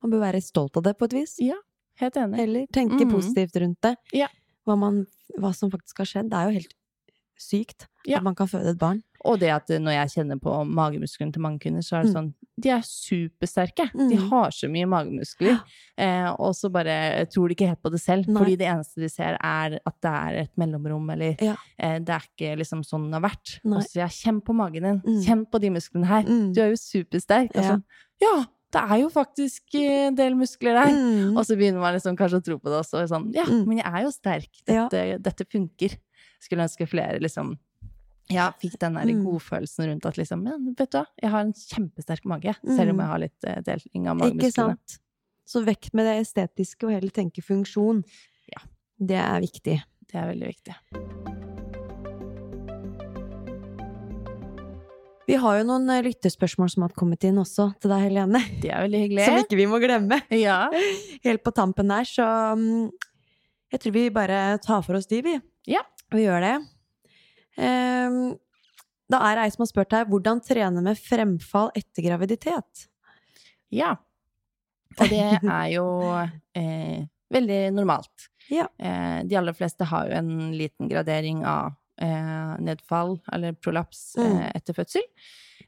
Man 0.01 0.11
bør 0.11 0.19
være 0.25 0.41
stolt 0.41 0.75
av 0.77 0.83
det 0.83 0.97
på 0.97 1.05
et 1.05 1.13
vis. 1.13 1.35
Ja, 1.39 1.55
helt 1.99 2.15
enig. 2.17 2.39
Eller 2.39 2.65
tenke 2.67 3.05
mm. 3.05 3.11
positivt 3.11 3.55
rundt 3.61 3.81
det. 3.81 3.95
Ja. 4.13 4.27
Hva, 4.65 4.77
man, 4.77 5.05
hva 5.39 5.53
som 5.55 5.69
faktisk 5.71 5.97
har 6.03 6.05
skjedd. 6.05 6.29
Det 6.29 6.37
er 6.39 6.49
jo 6.49 6.59
helt 6.59 6.73
sykt 7.37 7.87
Ja. 8.07 8.17
at 8.17 8.23
man 8.23 8.35
kan 8.35 8.47
føde 8.47 8.69
et 8.71 8.77
barn. 8.79 9.01
Og 9.25 9.39
det 9.41 9.49
at 9.49 9.69
eh, 9.73 9.79
når 9.79 9.91
jeg 10.05 10.09
kjenner 10.19 10.39
på 10.39 10.53
magemusklene 10.69 11.33
til 11.33 11.41
mange 11.41 11.59
kvinner, 11.59 11.81
så 11.83 11.97
er 11.97 12.03
det 12.03 12.13
Mm. 12.13 12.15
sånn 12.15 12.33
De 12.57 12.69
er 12.69 12.79
supersterke. 12.85 13.91
De 13.93 14.15
Mm. 14.15 14.29
har 14.29 14.49
så 14.51 14.69
mye 14.71 14.85
magemuskler. 14.87 15.59
Eh, 15.97 16.29
og 16.39 16.53
så 16.55 16.69
bare 16.71 17.25
tror 17.27 17.47
de 17.49 17.55
ikke 17.55 17.67
helt 17.67 17.81
på 17.81 17.89
det 17.91 17.99
selv. 18.01 18.27
Nei. 18.27 18.41
Fordi 18.41 18.55
det 18.57 18.67
eneste 18.67 18.95
de 19.01 19.07
ser, 19.09 19.37
er 19.41 19.79
at 19.85 19.95
det 20.01 20.11
er 20.11 20.39
et 20.43 20.51
mellomrom, 20.57 21.09
eller 21.11 21.35
Ja. 21.41 21.55
eh, 21.79 21.99
det 21.99 22.09
er 22.09 22.19
ikke 22.19 22.57
liksom 22.59 22.83
sånn 22.83 23.09
det 23.11 23.21
har 23.21 23.29
vært. 23.29 23.59
Nei. 23.63 23.77
Og 23.77 23.83
så 23.83 23.89
sier 23.91 24.07
jeg 24.07 24.11
kjenn 24.23 24.41
på 24.43 24.53
magen 24.55 24.83
din. 24.83 24.99
Mm. 25.05 25.23
Kjenn 25.25 25.45
på 25.51 25.59
de 25.61 25.69
musklene 25.69 26.05
her. 26.05 26.23
Mm. 26.23 26.53
Du 26.53 26.61
er 26.61 26.69
jo 26.71 26.75
supersterk. 26.75 27.55
Og 27.55 27.63
sånn 27.63 27.83
Ja, 28.21 28.45
det 28.75 28.81
er 28.83 28.97
jo 29.01 29.09
faktisk 29.13 29.75
eh, 29.79 30.07
en 30.09 30.15
del 30.17 30.35
muskler 30.35 30.75
der. 30.77 30.91
Mm. 30.93 31.37
Og 31.39 31.45
så 31.47 31.55
begynner 31.57 31.79
man 31.83 31.95
liksom 31.95 32.17
kanskje 32.19 32.41
å 32.41 32.45
tro 32.45 32.57
på 32.59 32.69
det 32.73 32.81
også. 32.81 33.03
og 33.03 33.09
Sånn, 33.11 33.29
ja, 33.35 33.45
Mm. 33.47 33.63
men 33.69 33.77
jeg 33.79 33.87
er 33.87 34.01
jo 34.03 34.11
sterk. 34.11 34.51
Ja. 34.67 34.87
Dette, 34.91 35.21
dette 35.23 35.45
funker. 35.47 35.95
Skulle 36.43 36.65
ønske 36.67 36.87
flere 36.89 37.19
liksom 37.23 37.55
ja, 38.29 38.47
fikk 38.59 38.79
den 38.81 38.95
der 38.97 39.05
Mm. 39.05 39.23
godfølelsen 39.23 39.85
rundt 39.87 40.05
at 40.09 40.17
liksom 40.17 40.45
ja, 40.49 40.55
vet 40.77 40.89
du 40.91 40.97
hva, 40.97 41.05
jeg 41.21 41.29
har 41.31 41.41
en 41.45 41.53
kjempesterk 41.53 42.25
mage. 42.25 42.55
Selv 42.65 42.89
om 42.89 42.97
Mm. 42.97 43.01
jeg 43.03 43.07
har 43.07 43.19
litt 43.19 43.43
eh, 43.45 43.61
deling 43.61 44.07
av 44.09 44.17
Ikke 44.17 44.25
magemusklene. 44.35 44.53
sant? 44.53 44.99
Så 45.45 45.63
vekk 45.63 45.93
med 45.93 46.05
det 46.09 46.25
estetiske 46.25 46.83
og 46.87 46.91
heller 46.91 47.11
tenke 47.11 47.43
funksjon. 47.45 48.03
Ja. 48.49 48.61
Det 48.99 49.17
er 49.17 49.39
viktig. 49.41 49.81
Det 50.11 50.15
er 50.15 50.33
veldig 50.33 50.47
viktig. 50.55 51.54
Vi 55.25 55.37
har 55.41 55.57
jo 55.57 55.65
noen 55.65 55.89
eh, 55.89 56.03
lyttespørsmål 56.05 56.69
som 56.69 56.85
har 56.85 56.93
kommet 56.97 57.25
inn 57.25 57.39
også 57.41 57.71
til 57.81 57.91
deg, 57.91 58.05
Helene. 58.05 58.41
Det 58.61 58.69
er 58.69 58.85
veldig 58.85 59.01
hyggelig. 59.01 59.25
Som 59.25 59.41
ikke 59.41 59.57
vi 59.57 59.67
må 59.69 59.79
glemme. 59.81 60.21
Ja. 60.37 60.59
Helt 61.25 61.43
på 61.45 61.53
tampen 61.55 61.89
der, 61.89 62.05
så 62.05 62.27
mm, 62.59 62.89
jeg 63.73 63.81
tror 63.81 63.95
vi 63.95 64.07
bare 64.13 64.41
tar 64.63 64.85
for 64.85 64.99
oss 64.99 65.09
de, 65.09 65.21
vi. 65.25 65.35
Ja. 65.71 65.81
Vi 66.13 66.25
gjør 66.27 66.45
det. 66.45 66.55
Um, 67.55 68.35
da 69.09 69.21
er 69.25 69.37
det 69.37 69.45
ei 69.45 69.53
som 69.53 69.63
har 69.63 69.69
spurt 69.69 69.93
her 69.95 70.07
hvordan 70.09 70.41
trene 70.43 70.83
med 70.83 70.99
fremfall 70.99 71.71
etter 71.77 72.05
graviditet. 72.05 72.89
ja. 73.73 73.95
Og 74.95 75.09
det 75.11 75.19
er 75.19 75.65
jo 75.73 75.85
eh, 76.59 77.01
veldig 77.33 77.59
normalt. 77.75 78.29
Ja. 78.47 78.69
Eh, 78.79 79.25
de 79.27 79.35
aller 79.35 79.55
fleste 79.57 79.87
har 79.89 80.07
jo 80.07 80.19
en 80.21 80.53
liten 80.55 80.87
gradering 80.87 81.41
av 81.49 81.73
nedfall 81.97 83.19
eller 83.33 83.53
prolaps 83.53 84.15
Mm. 84.17 84.37
eh, 84.41 84.51
etter 84.55 84.73
fødsel. 84.73 85.01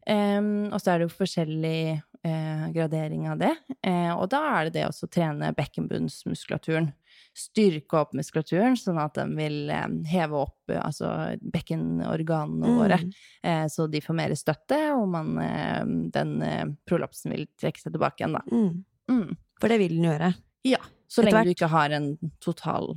Og 0.07 0.79
så 0.81 0.91
er 0.93 0.99
det 0.99 1.07
jo 1.09 1.15
forskjellig 1.17 2.01
eh, 2.23 2.65
gradering 2.75 3.27
av 3.31 3.37
det. 3.39 3.53
Eh, 3.83 4.11
og 4.15 4.29
da 4.31 4.39
er 4.59 4.65
det 4.69 4.73
det 4.73 4.85
å 4.87 5.07
trene 5.11 5.53
bekkenbunnsmuskulaturen. 5.55 6.93
Styrke 7.37 7.99
opp 7.99 8.13
muskulaturen, 8.17 8.75
sånn 8.79 8.97
at 8.99 9.13
den 9.19 9.35
vil 9.37 9.69
eh, 9.69 9.87
heve 10.11 10.39
opp 10.41 10.69
eh, 10.71 10.79
altså 10.81 11.37
bekkenorganene 11.41 12.67
Mm. 12.67 12.77
våre. 12.79 12.99
Eh, 13.43 13.65
så 13.67 13.87
de 13.91 14.01
får 14.01 14.15
mer 14.15 14.29
støtte, 14.35 14.79
og 14.95 15.07
man, 15.09 15.37
eh, 15.39 15.83
den 16.11 16.41
eh, 16.41 16.65
prolapsen 16.87 17.31
vil 17.31 17.47
trekke 17.59 17.79
seg 17.79 17.93
tilbake 17.93 18.23
igjen, 18.23 18.33
da. 18.33 18.43
Mm. 18.51 18.85
Mm. 19.09 19.37
For 19.61 19.67
det 19.69 19.79
vil 19.79 19.95
den 20.01 20.09
gjøre. 20.11 20.33
Ja. 20.67 20.79
Så 21.07 21.23
lenge 21.23 21.45
du 21.45 21.53
ikke 21.53 21.69
har 21.71 21.89
en 21.95 22.17
total 22.43 22.95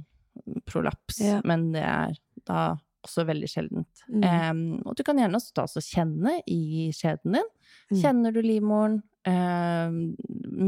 prolaps. 0.66 1.20
Ja. 1.22 1.40
Men 1.44 1.72
det 1.72 1.82
er 1.84 2.16
da 2.46 2.76
også 3.06 3.24
veldig 3.28 3.48
sjeldent. 3.48 4.02
Mm. 4.08 4.24
Um, 4.50 4.82
og 4.86 4.96
du 4.96 5.02
kan 5.06 5.16
gjerne 5.16 5.38
også 5.38 5.54
ta 5.56 5.62
og 5.64 5.84
kjenne 5.86 6.42
i 6.46 6.90
skjeden 6.92 7.32
din. 7.38 7.48
Mm. 7.90 8.00
Kjenner 8.02 8.32
du 8.34 8.40
livmoren, 8.44 8.98
um, 9.26 10.00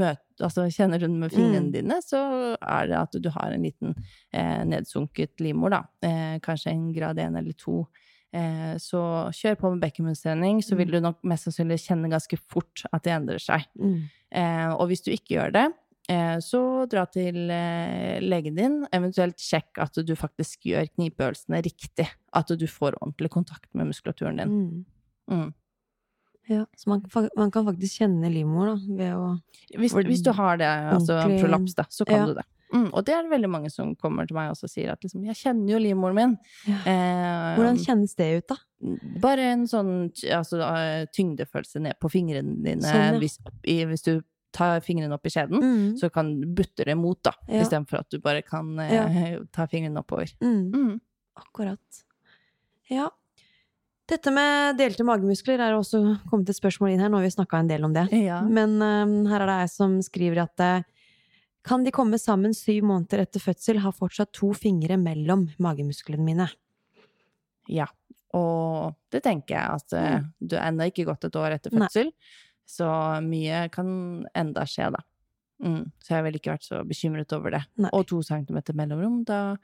møt, 0.01 0.22
altså 0.41 0.64
kjenner 0.72 0.99
du 1.03 1.07
den 1.07 1.18
med 1.20 1.33
fingrene 1.35 1.66
Mm. 1.68 1.72
dine, 1.74 1.99
så 2.03 2.22
er 2.61 2.87
det 2.89 2.97
at 2.99 3.18
du 3.22 3.28
har 3.30 3.53
en 3.53 3.62
liten 3.62 3.95
eh, 4.33 4.64
nedsunket 4.64 5.41
livmor, 5.41 5.70
da. 5.70 5.83
Eh, 6.03 6.39
kanskje 6.41 6.72
en 6.72 6.93
grad 6.93 7.16
én 7.18 7.37
eller 7.39 7.53
to. 7.53 7.87
Eh, 8.33 8.74
så 8.80 9.28
kjør 9.30 9.59
på 9.61 9.70
med 9.74 9.83
bekkenbunnstrening, 9.83 10.62
så 10.64 10.72
Mm. 10.74 10.78
vil 10.78 10.91
du 10.91 11.01
nok 11.01 11.18
mest 11.24 11.45
sannsynlig 11.45 11.78
kjenne 11.85 12.09
ganske 12.11 12.39
fort 12.49 12.85
at 12.93 13.03
det 13.03 13.12
endrer 13.12 13.39
seg. 13.41 13.66
Mm. 13.78 14.09
Eh, 14.33 14.70
og 14.72 14.89
hvis 14.89 15.05
du 15.05 15.11
ikke 15.12 15.37
gjør 15.37 15.53
det, 15.53 15.72
så 16.43 16.87
dra 16.91 17.05
til 17.07 17.51
eh, 17.55 18.19
legen 18.21 18.57
din, 18.59 18.79
eventuelt 18.93 19.39
sjekk 19.41 19.79
at 19.85 20.01
du 20.03 20.15
faktisk 20.19 20.67
gjør 20.67 20.89
knipeøvelsene 20.97 21.63
riktig. 21.63 22.09
At 22.35 22.51
du 22.59 22.67
får 22.67 22.97
ordentlig 23.01 23.31
kontakt 23.31 23.69
med 23.75 23.93
muskulaturen 23.93 24.41
din. 24.43 24.57
Mm. 24.57 24.85
Mm. 25.31 25.51
Ja, 26.51 26.65
så 26.77 26.91
man, 26.91 27.05
man 27.39 27.53
kan 27.55 27.65
faktisk 27.69 28.01
kjenne 28.03 28.31
livmor 28.33 28.73
da, 28.73 28.79
ved 28.99 29.13
å 29.15 29.29
Hvis, 29.79 29.95
hvis 29.95 30.25
du 30.27 30.33
har 30.35 30.59
det, 30.59 30.67
altså 30.67 31.21
en 31.23 31.37
prolaps, 31.39 31.77
da, 31.79 31.87
så 31.89 32.05
kan 32.09 32.19
Ja. 32.19 32.27
du 32.27 32.35
det. 32.41 32.49
Mm, 32.73 32.89
og 32.97 33.05
det 33.05 33.13
er 33.13 33.23
det 33.27 33.31
veldig 33.35 33.51
mange 33.53 33.69
som 33.71 33.91
kommer 34.01 34.27
til 34.27 34.35
meg 34.39 34.49
og 34.49 34.57
sier 34.57 34.95
at 34.95 35.03
liksom, 35.05 35.27
jeg 35.29 35.37
kjenner 35.37 35.75
jo 35.75 35.81
livmoren 35.85 36.17
min. 36.17 36.37
Ja. 36.65 36.79
Eh, 36.89 37.49
Hvordan 37.59 37.79
kjennes 37.83 38.15
det 38.17 38.29
ut, 38.39 38.55
da? 38.55 38.57
Bare 39.21 39.51
en 39.53 39.67
sånn 39.69 39.91
altså, 40.33 40.63
eh, 40.65 41.05
tyngdefølelse 41.13 41.83
ned 41.85 41.99
på 42.01 42.11
fingrene 42.11 42.57
dine. 42.65 42.81
Sånn, 42.81 43.05
ja. 43.13 43.19
hvis, 43.21 43.37
i, 43.69 43.77
hvis 43.91 44.07
du 44.09 44.15
tar 44.53 44.83
fingrene 44.85 45.17
opp 45.17 45.27
i 45.27 45.33
skjeden, 45.33 45.63
Mm. 45.63 45.97
så 46.01 46.11
kan 46.13 46.29
du 46.41 46.47
butte 46.47 46.85
det 46.85 46.93
imot, 46.93 47.23
da. 47.25 47.33
Ja. 47.49 47.63
Istedenfor 47.63 48.03
at 48.03 48.11
du 48.11 48.21
bare 48.21 48.43
kan 48.43 48.79
eh, 48.79 49.39
ta 49.55 49.67
fingrene 49.67 50.01
oppover. 50.01 50.31
Mm. 50.43 50.71
Mm. 50.73 51.01
Akkurat. 51.41 52.03
Ja. 52.91 53.11
Dette 54.13 54.33
med 54.35 54.77
delte 54.77 55.05
magemuskler 55.07 55.61
er 55.63 55.77
også 55.77 56.03
kommet 56.29 56.51
et 56.51 56.59
spørsmål 56.59 56.93
inn 56.93 57.01
her. 57.01 57.09
Nå 57.13 57.21
har 57.21 57.25
vi 57.29 57.37
snakka 57.37 57.63
en 57.63 57.71
del 57.71 57.87
om 57.87 57.95
det. 57.95 58.09
Ja. 58.19 58.43
Men 58.45 58.77
um, 58.83 59.15
her 59.31 59.45
er 59.45 59.49
det 59.49 59.61
ei 59.63 59.71
som 59.73 59.95
skriver 60.05 60.43
at 60.45 60.65
eh, 60.65 60.89
kan 61.65 61.87
de 61.87 61.95
komme 61.95 62.19
sammen 62.19 62.55
syv 62.57 62.85
måneder 62.91 63.23
etter 63.23 63.41
fødsel, 63.41 63.81
har 63.85 63.95
fortsatt 63.95 64.33
to 64.35 64.51
fingre 64.59 64.99
mellom 64.99 65.47
magemusklene 65.63 66.27
mine. 66.27 66.49
Ja, 67.71 67.87
og 68.35 68.97
det 69.15 69.23
tenker 69.23 69.55
jeg 69.55 69.79
at 69.79 69.95
mm. 69.95 70.31
du 70.51 70.57
ennå 70.59 70.89
ikke 70.91 71.07
gått 71.07 71.29
et 71.29 71.39
år 71.39 71.55
etter 71.59 71.75
fødsel. 71.75 72.11
Nei. 72.11 72.41
Så 72.73 72.89
mye 73.25 73.66
kan 73.75 73.89
enda 74.39 74.64
skje, 74.68 74.89
da. 74.95 75.03
Mm. 75.62 75.85
Så 76.03 76.14
jeg 76.16 76.25
ville 76.27 76.41
ikke 76.41 76.55
vært 76.57 76.66
så 76.66 76.81
bekymret 76.89 77.33
over 77.37 77.55
det. 77.55 77.62
Nei. 77.85 77.91
Og 77.95 78.07
to 78.11 78.23
centimeter 78.27 78.75
mellomrom, 78.79 79.20
da 79.29 79.57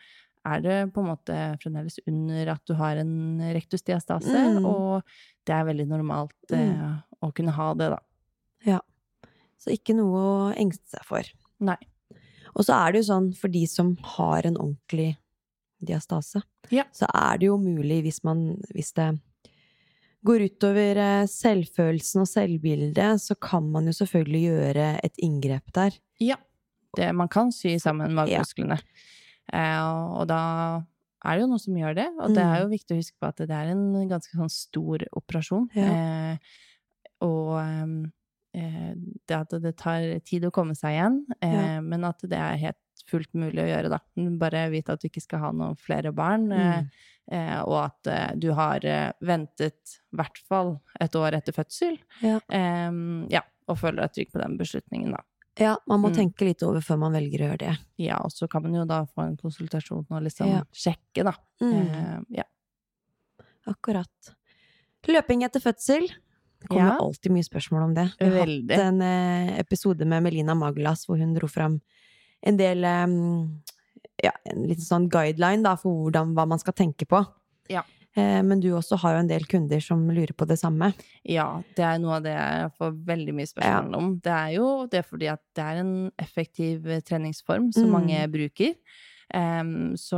er 0.46 0.60
det 0.64 0.76
på 0.94 1.02
en 1.02 1.08
måte 1.10 1.36
fremdeles 1.62 1.98
under 2.06 2.52
at 2.54 2.62
du 2.68 2.74
har 2.78 3.00
en 3.00 3.40
rektusdiastase, 3.56 4.30
Mm. 4.58 4.64
og 4.68 5.02
det 5.48 5.54
er 5.56 5.64
veldig 5.66 5.88
normalt 5.90 6.52
eh, 6.54 6.94
å 7.24 7.32
kunne 7.34 7.52
ha 7.56 7.72
det, 7.74 7.90
da. 7.96 7.98
Ja. 8.64 8.78
Så 9.58 9.72
ikke 9.74 9.96
noe 9.98 10.20
å 10.22 10.54
engste 10.56 10.86
seg 10.94 11.04
for. 11.08 11.22
Nei. 11.60 11.76
Og 12.54 12.64
så 12.64 12.76
er 12.78 12.92
det 12.92 13.02
jo 13.02 13.08
sånn, 13.12 13.32
for 13.36 13.48
de 13.48 13.64
som 13.66 13.96
har 14.16 14.46
en 14.46 14.56
ordentlig 14.56 15.16
diastase, 15.84 16.42
Ja. 16.70 16.84
så 16.92 17.06
er 17.14 17.38
det 17.38 17.46
jo 17.46 17.56
mulig 17.58 18.02
hvis 18.04 18.22
man 18.24 18.60
Hvis 18.74 18.92
det 18.94 19.18
går 20.28 20.44
utover 20.48 21.00
eh, 21.02 21.28
selvfølelsen 21.30 22.22
og 22.24 22.28
selvbildet, 22.30 23.22
så 23.24 23.36
kan 23.40 23.66
man 23.72 23.88
jo 23.88 23.96
selvfølgelig 23.96 24.42
gjøre 24.44 24.90
et 25.06 25.24
inngrep 25.24 25.72
der. 25.76 25.96
Ja. 26.22 26.36
Det, 26.96 27.10
man 27.16 27.28
kan 27.32 27.52
sy 27.54 27.76
sammen 27.82 28.14
magemusklene. 28.16 28.78
Ja. 29.48 29.80
og 30.12 30.26
da 30.28 30.38
er 31.24 31.36
det 31.36 31.44
jo 31.44 31.50
noe 31.50 31.62
som 31.62 31.76
gjør 31.78 31.96
det, 31.98 32.06
og 32.20 32.34
det 32.36 32.44
er 32.44 32.62
jo 32.62 32.70
viktig 32.70 32.94
å 32.94 32.98
huske 33.00 33.16
på 33.18 33.28
at 33.30 33.40
det 33.48 33.54
er 33.56 33.72
en 33.72 33.84
ganske 34.10 34.38
sånn 34.38 34.52
stor 34.52 35.02
operasjon. 35.18 35.66
Ja. 35.76 35.88
Eh, 35.88 36.58
og 37.26 37.56
eh, 38.54 38.92
det 39.28 39.38
at 39.38 39.56
det 39.64 39.74
tar 39.80 40.06
tid 40.28 40.46
å 40.46 40.52
komme 40.54 40.76
seg 40.78 40.94
igjen, 40.94 41.18
eh, 41.40 41.56
Ja. 41.56 41.80
men 41.82 42.06
at 42.06 42.22
det 42.22 42.38
er 42.38 42.60
helt 42.62 42.80
fullt 43.08 43.32
mulig 43.34 43.62
å 43.64 43.68
gjøre, 43.68 43.90
da. 43.90 43.98
Bare 44.38 44.66
vite 44.70 44.92
at 44.94 45.00
du 45.02 45.08
ikke 45.08 45.22
skal 45.24 45.38
ha 45.40 45.50
noen 45.52 45.76
flere 45.80 46.12
barn, 46.14 46.50
eh, 46.52 46.82
Mm. 46.82 46.90
eh, 47.32 47.60
og 47.62 47.78
at 47.84 48.06
eh, 48.06 48.34
du 48.36 48.52
har 48.54 48.84
eh, 48.84 49.12
ventet 49.22 49.98
i 50.12 50.16
hvert 50.16 50.38
fall 50.48 50.80
et 51.00 51.12
år 51.16 51.32
etter 51.40 51.52
fødsel. 51.56 51.98
Ja. 52.22 52.38
Eh, 52.48 52.92
ja, 53.30 53.42
og 53.68 53.78
føler 53.78 54.02
deg 54.06 54.12
trygg 54.14 54.32
på 54.32 54.40
den 54.42 54.56
beslutningen, 54.58 55.12
da. 55.16 55.22
Ja, 55.58 55.76
man 55.88 56.00
må 56.00 56.08
Mm. 56.12 56.14
tenke 56.14 56.46
litt 56.46 56.62
over 56.62 56.80
før 56.80 56.98
man 57.00 57.12
velger 57.12 57.40
å 57.40 57.48
gjøre 57.50 57.58
det. 57.58 57.78
Ja, 57.98 58.18
og 58.22 58.30
så 58.30 58.48
kan 58.48 58.62
man 58.62 58.74
jo 58.74 58.84
da 58.86 59.04
få 59.06 59.26
en 59.26 59.36
konsultasjon 59.36 60.06
og 60.08 60.22
liksom 60.22 60.46
Ja. 60.46 60.62
sjekke, 60.72 61.24
da. 61.24 61.32
Mm. 61.60 61.74
Eh, 61.90 62.20
ja. 62.38 62.44
Akkurat. 63.66 64.34
Løping 65.08 65.42
etter 65.44 65.60
fødsel. 65.60 66.08
Det 66.60 66.68
kommer 66.68 66.86
Ja. 66.90 66.98
alltid 66.98 67.32
mye 67.32 67.44
spørsmål 67.46 67.82
om 67.84 67.94
det. 67.94 68.12
Vi 68.18 68.24
har 68.26 68.46
Veldig. 68.46 68.70
hatt 68.70 68.78
en 68.86 69.02
eh, 69.02 69.58
episode 69.60 70.04
med 70.06 70.22
Melina 70.22 70.54
Maglas 70.54 71.06
hvor 71.06 71.18
hun 71.18 71.34
dro 71.34 71.46
fram 71.48 71.80
en 72.42 72.56
del 72.56 72.84
Ja, 74.18 74.32
en 74.50 74.64
liten 74.66 74.82
sånn 74.82 75.08
guideline 75.08 75.62
da, 75.62 75.76
for 75.78 75.94
hvordan, 75.94 76.32
hva 76.34 76.44
man 76.50 76.58
skal 76.58 76.74
tenke 76.74 77.06
på. 77.06 77.20
Ja. 77.70 77.84
Eh, 78.16 78.40
men 78.42 78.58
du 78.58 78.72
også 78.74 78.96
har 78.98 79.14
jo 79.14 79.20
en 79.20 79.28
del 79.30 79.44
kunder 79.46 79.78
som 79.84 80.08
lurer 80.10 80.32
på 80.34 80.46
det 80.48 80.56
samme. 80.58 80.88
ja, 81.22 81.62
det 81.76 81.84
er 81.84 81.98
noe 82.02 82.16
av 82.16 82.24
det 82.24 82.32
jeg 82.34 82.72
får 82.80 82.96
veldig 83.06 83.34
mye 83.36 83.46
spørsmål 83.46 83.94
om. 83.94 84.08
Det 84.24 84.32
er 84.32 84.48
jo 84.56 84.86
det 84.90 85.04
fordi 85.06 85.28
at 85.30 85.42
det 85.54 85.62
er 85.68 85.82
en 85.84 85.92
effektiv 86.18 86.88
eh, 86.88 87.00
treningsform 87.00 87.70
som 87.72 87.86
Mm. 87.86 87.92
mange 87.92 88.24
bruker. 88.32 88.74
Um, 89.28 89.92
så 89.94 90.16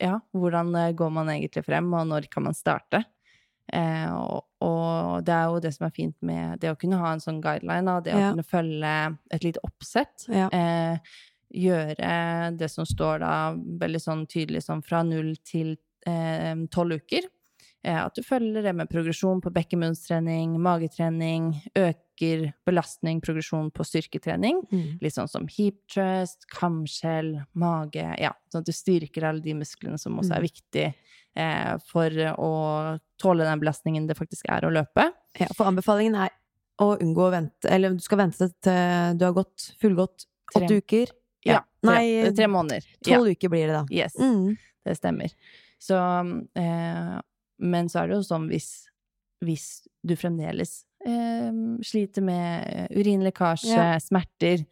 ja, 0.00 0.20
hvordan 0.32 0.74
eh, 0.78 0.92
går 0.94 1.10
man 1.12 1.28
egentlig 1.28 1.64
frem, 1.66 1.92
og 1.92 2.06
når 2.06 2.30
kan 2.30 2.44
man 2.44 2.54
starte? 2.54 3.04
Eh, 3.72 4.10
og, 4.14 4.44
og 4.62 5.24
det 5.26 5.34
er 5.34 5.44
jo 5.50 5.60
det 5.60 5.72
som 5.74 5.86
er 5.88 5.94
fint 5.96 6.16
med 6.22 6.60
det 6.62 6.70
å 6.70 6.78
kunne 6.78 6.98
ha 7.00 7.12
en 7.12 7.22
sånn 7.22 7.40
guideline, 7.42 7.96
det 8.04 8.14
å 8.14 8.20
Ja. 8.20 8.30
kunne 8.32 8.46
følge 8.46 8.92
et 9.34 9.42
lite 9.44 9.60
oppsett. 9.66 10.28
Ja. 10.28 10.48
Eh, 10.52 10.98
gjøre 11.56 12.56
det 12.58 12.68
som 12.70 12.84
står 12.86 13.20
da 13.22 13.32
veldig 13.54 14.00
sånn 14.02 14.26
tydelig 14.26 14.62
sånn 14.66 14.82
fra 14.84 15.02
null 15.06 15.34
til 15.46 15.76
tolv 16.70 17.00
uker. 17.00 17.24
Eh, 17.86 17.98
at 18.04 18.14
du 18.14 18.22
følger 18.22 18.62
det 18.62 18.74
med 18.74 18.88
progresjon 18.90 19.40
på 19.42 19.50
bekkemunnstrening, 19.54 20.56
magetrening, 20.62 21.52
øker 22.16 22.52
belastning, 22.66 23.20
progresjon 23.20 23.70
på 23.72 23.84
styrketrening. 23.84 24.62
Mm. 24.72 24.98
Litt 25.02 25.14
sånn 25.14 25.28
som 25.28 25.46
hip 25.48 25.82
thrust, 25.92 26.46
kamskjell, 26.48 27.42
mage 27.54 28.04
Ja, 28.18 28.32
sånn 28.52 28.60
at 28.62 28.66
du 28.66 28.72
styrker 28.72 29.24
alle 29.28 29.40
de 29.44 29.54
musklene 29.54 29.98
som 29.98 30.16
også 30.18 30.36
er 30.36 30.40
viktige 30.42 30.92
viktig 30.94 30.94
eh, 31.36 31.76
for 31.90 32.08
å 32.38 32.98
tåle 33.20 33.44
den 33.44 33.60
belastningen 33.60 34.06
det 34.08 34.16
faktisk 34.16 34.46
er 34.48 34.64
å 34.64 34.70
løpe. 34.72 35.12
Ja, 35.38 35.46
for 35.54 35.66
anbefalingen 35.68 36.14
er 36.14 36.30
å 36.80 36.96
unngå 37.00 37.26
å 37.28 37.30
vente 37.32 37.68
Eller 37.70 37.90
du 37.96 38.00
skal 38.00 38.18
vente 38.18 38.48
til 38.60 39.16
du 39.18 39.24
har 39.24 39.32
gått 39.36 39.74
fullgått 39.80 40.24
åtte 40.54 40.66
Tre- 40.68 40.76
uker. 40.80 41.06
Ja, 41.44 41.60
tre, 41.84 41.92
Nei, 41.92 42.32
tre 42.34 42.46
måneder. 42.48 42.84
Ja, 43.06 43.20
uker 43.20 43.48
blir 43.48 43.66
det 43.68 43.72
da. 43.76 43.84
yes, 43.90 44.16
Mm. 44.18 44.56
det 44.84 44.96
stemmer. 44.96 45.32
Så 45.78 45.94
eh, 46.56 47.20
Men 47.58 47.88
så 47.88 48.00
er 48.02 48.08
det 48.08 48.16
jo 48.16 48.22
sånn 48.22 48.48
hvis, 48.48 48.88
hvis 49.44 49.86
du 50.04 50.16
fremdeles 50.16 50.84
eh, 50.84 50.85
sliter 51.86 52.22
med 52.22 52.66
eh, 52.66 52.86
urinlekkasje, 52.98 53.76
Ja. 53.76 53.98
smerter, 54.02 54.64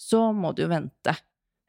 så 0.00 0.32
må 0.34 0.54
du 0.54 0.62
jo 0.62 0.68
vente. 0.68 1.16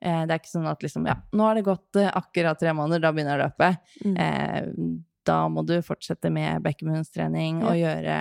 Eh, 0.01 0.25
det 0.25 0.31
er 0.33 0.39
ikke 0.39 0.53
sånn 0.55 0.67
at 0.71 0.81
liksom 0.81 1.05
Ja, 1.07 1.15
nå 1.33 1.43
har 1.45 1.55
det 1.55 1.65
gått 1.67 1.95
eh, 2.01 2.09
akkurat 2.13 2.59
tre 2.59 2.73
måneder, 2.73 3.01
da 3.01 3.11
begynner 3.11 3.37
jeg 3.37 3.41
å 3.41 3.47
løpe. 3.49 3.77
Mm. 4.05 4.17
Eh, 4.17 5.01
da 5.23 5.35
må 5.53 5.61
du 5.65 5.75
fortsette 5.85 6.31
med 6.33 6.63
bekkenbunnstrening 6.65 7.59
og 7.63 7.75
gjøre 7.77 8.15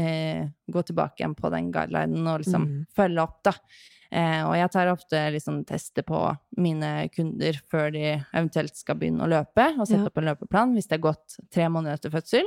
eh, 0.00 0.46
Gå 0.72 0.82
tilbake 0.88 1.20
igjen 1.20 1.34
på 1.36 1.50
den 1.52 1.70
guidelinen 1.72 2.26
og 2.32 2.40
liksom 2.40 2.64
Mm. 2.66 2.86
følge 2.96 3.22
opp, 3.22 3.42
da. 3.44 3.52
Eh, 4.10 4.42
og 4.46 4.54
jeg 4.56 4.70
tar 4.72 4.86
ofte 4.88 5.20
liksom 5.34 5.64
tester 5.66 6.02
på 6.02 6.38
mine 6.56 7.08
kunder 7.12 7.58
før 7.68 7.90
de 7.92 8.04
eventuelt 8.32 8.74
skal 8.78 8.94
begynne 8.96 9.20
å 9.26 9.28
løpe, 9.28 9.66
og 9.78 9.86
sette 9.86 10.00
Ja. 10.00 10.06
opp 10.06 10.16
en 10.18 10.24
løpeplan 10.30 10.72
hvis 10.74 10.88
det 10.88 10.98
er 10.98 11.02
gått 11.10 11.36
tre 11.50 11.64
måneder 11.68 11.98
etter 11.98 12.10
fødsel. 12.10 12.44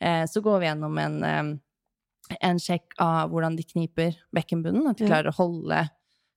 Eh, 0.00 0.24
så 0.26 0.40
går 0.42 0.60
vi 0.60 0.66
gjennom 0.66 0.98
en, 0.98 1.60
en 2.40 2.58
sjekk 2.58 2.94
av 2.98 3.30
hvordan 3.30 3.56
de 3.56 3.62
kniper 3.62 4.16
bekkenbunnen, 4.34 4.86
at 4.90 4.98
de 4.98 5.06
klarer 5.06 5.28
å 5.32 5.36
holde 5.40 5.88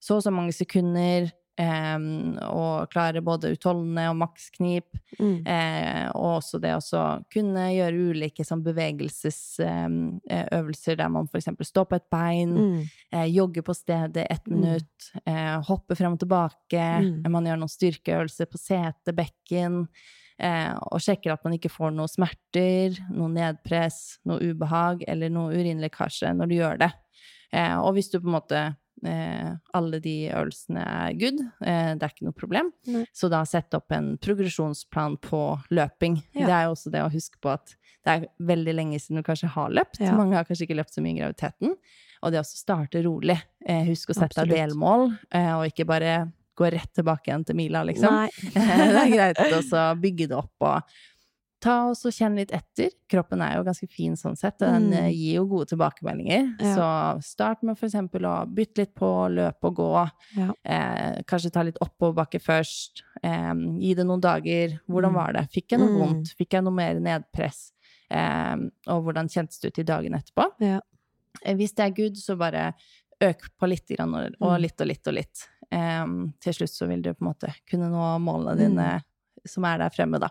så 0.02 0.14
og 0.18 0.22
så 0.26 0.30
mange 0.34 0.52
sekunder, 0.52 1.30
Um, 1.54 2.34
og 2.50 2.90
klarer 2.90 3.22
både 3.22 3.52
utholdende 3.54 4.08
og 4.10 4.16
maksknip. 4.18 4.90
Mm. 5.20 5.44
Uh, 5.46 6.10
og 6.18 6.40
også 6.40 6.58
det 6.58 6.72
å 6.74 6.82
kunne 7.30 7.68
gjøre 7.70 7.94
ulike 8.10 8.42
sånn 8.42 8.64
bevegelsesøvelser 8.66 10.96
der 10.98 11.08
man 11.14 11.28
eksempel 11.38 11.62
står 11.68 11.84
på 11.92 11.96
et 12.00 12.08
bein, 12.10 12.56
Mm. 12.58 12.82
uh, 13.14 13.26
jogger 13.30 13.62
på 13.62 13.70
stedet 13.74 14.26
ett 14.28 14.46
Mm. 14.48 14.60
minutt, 14.60 15.12
eh, 15.26 15.60
hopper 15.62 15.94
frem 15.94 16.12
og 16.12 16.18
tilbake, 16.18 17.00
Mm. 17.00 17.22
man 17.30 17.44
gjør 17.44 17.56
noen 17.58 17.68
styrkeøvelser 17.68 18.46
på 18.50 18.58
sete, 18.58 19.12
bekken, 19.14 19.82
eh, 19.82 19.86
og 20.42 20.98
sjekker 20.98 21.30
at 21.30 21.44
man 21.46 21.54
ikke 21.54 21.70
får 21.70 21.92
noe 21.94 22.10
smerter, 22.10 22.96
noe 23.14 23.30
nedpress, 23.30 24.18
noe 24.26 24.42
ubehag 24.42 25.04
eller 25.06 25.30
noe 25.30 25.54
urinlekkasje 25.54 26.32
når 26.34 26.50
du 26.50 26.54
gjør 26.56 26.80
det. 26.82 26.90
Eh, 27.54 27.76
og 27.78 27.94
hvis 27.94 28.10
du 28.10 28.18
på 28.18 28.28
en 28.28 28.36
måte 28.36 28.60
eh, 29.06 29.50
alle 29.78 30.00
de 30.02 30.14
øvelsene 30.34 30.82
er 30.82 31.16
good, 31.20 31.40
eh, 31.64 31.92
det 31.94 32.06
er 32.06 32.14
ikke 32.14 32.28
noe 32.28 32.36
problem, 32.36 32.70
Nei. 32.90 33.04
så 33.14 33.30
da 33.32 33.44
sette 33.48 33.78
opp 33.78 33.94
en 33.94 34.14
progresjonsplan 34.22 35.18
på 35.24 35.42
løping. 35.74 36.18
Ja. 36.34 36.46
Det 36.46 36.54
er 36.56 36.66
jo 36.66 36.76
også 36.76 36.94
det 36.94 37.04
å 37.04 37.12
huske 37.12 37.40
på 37.42 37.54
at 37.54 37.76
det 38.04 38.14
er 38.14 38.26
veldig 38.44 38.74
lenge 38.76 39.00
siden 39.00 39.20
du 39.20 39.26
kanskje 39.26 39.52
har 39.54 39.72
løpt. 39.72 40.02
Ja. 40.02 40.16
Mange 40.18 40.36
har 40.36 40.48
kanskje 40.48 40.66
ikke 40.66 40.80
løpt 40.80 40.96
så 40.96 41.04
mye 41.04 41.14
i 41.14 41.20
graviditeten. 41.22 41.76
Og 42.24 42.32
det 42.32 42.40
å 42.40 42.46
starte 42.48 43.00
rolig. 43.04 43.36
Eh, 43.64 43.84
husk 43.88 44.12
å 44.12 44.16
sette 44.16 44.42
av 44.42 44.50
delmål, 44.50 45.10
eh, 45.32 45.52
og 45.56 45.68
ikke 45.70 45.86
bare 45.88 46.16
gå 46.56 46.70
rett 46.70 46.92
tilbake 46.94 47.28
igjen 47.30 47.44
til 47.46 47.56
mila, 47.56 47.82
liksom. 47.84 48.28
Det 48.54 48.62
er 48.62 49.10
greit 49.10 49.38
å 49.72 49.84
bygge 50.00 50.28
det 50.28 50.36
opp 50.38 50.54
og 50.68 50.82
ta 51.64 51.88
og 51.88 51.94
så 51.96 52.10
kjenne 52.12 52.42
litt 52.42 52.50
etter. 52.52 52.90
Kroppen 53.08 53.40
er 53.40 53.54
jo 53.56 53.62
ganske 53.64 53.86
fin 53.88 54.12
sånn 54.20 54.36
sett, 54.36 54.60
og 54.60 54.68
den 54.68 54.90
Mm. 54.90 54.96
eh, 54.98 55.10
gir 55.16 55.34
jo 55.38 55.46
gode 55.48 55.70
tilbakemeldinger. 55.72 56.50
Ja. 56.60 56.74
Så 56.76 57.22
start 57.24 57.62
med 57.62 57.78
eksempel 57.80 58.20
å 58.28 58.34
bytte 58.46 58.82
litt 58.82 58.94
på 58.94 59.08
løpe 59.32 59.64
og 59.70 59.74
gå. 59.76 60.10
Ja. 60.36 60.50
Eh, 60.62 61.22
kanskje 61.24 61.50
ta 61.50 61.62
litt 61.62 61.78
oppoverbakke 61.80 62.38
først. 62.38 63.00
Eh, 63.22 63.54
gi 63.80 63.94
det 63.94 64.04
noen 64.04 64.20
dager. 64.20 64.78
Hvordan 64.86 65.10
Mm. 65.12 65.14
var 65.14 65.32
det? 65.32 65.48
Fikk 65.50 65.68
jeg 65.72 65.80
noe 65.80 65.88
Mm. 65.88 65.98
vondt? 66.02 66.34
Fikk 66.36 66.50
jeg 66.52 66.62
noe 66.64 66.72
mer 66.74 67.00
nedpress? 67.00 67.72
Eh, 68.10 68.56
og 68.88 69.02
hvordan 69.04 69.26
kjentes 69.32 69.58
det 69.60 69.68
ut 69.72 69.78
i 69.78 69.82
dagen 69.84 70.12
etterpå? 70.12 70.50
Ja. 70.60 70.80
Eh, 71.46 71.54
Hvis 71.56 71.72
det 71.74 71.86
er 71.86 71.96
good, 71.96 72.14
så 72.16 72.36
bare 72.36 72.74
øk 73.22 73.40
på 73.58 73.66
litt 73.68 73.90
og, 73.98 74.14
og 74.38 74.58
Mm. 74.58 74.60
litt 74.60 74.80
og 74.82 74.86
litt 74.86 75.06
og 75.08 75.14
litt. 75.14 75.48
Em, 75.72 76.32
til 76.40 76.52
slutt 76.52 76.72
så 76.74 76.88
vil 76.88 77.02
du 77.02 77.12
på 77.14 77.22
en 77.24 77.30
måte 77.32 77.52
kunne 77.70 77.90
nå 77.92 78.08
målene 78.20 78.54
Mm. 78.56 78.58
dine 78.74 78.88
som 79.46 79.64
er 79.64 79.78
der 79.78 79.90
fremme, 79.90 80.18
da. 80.20 80.28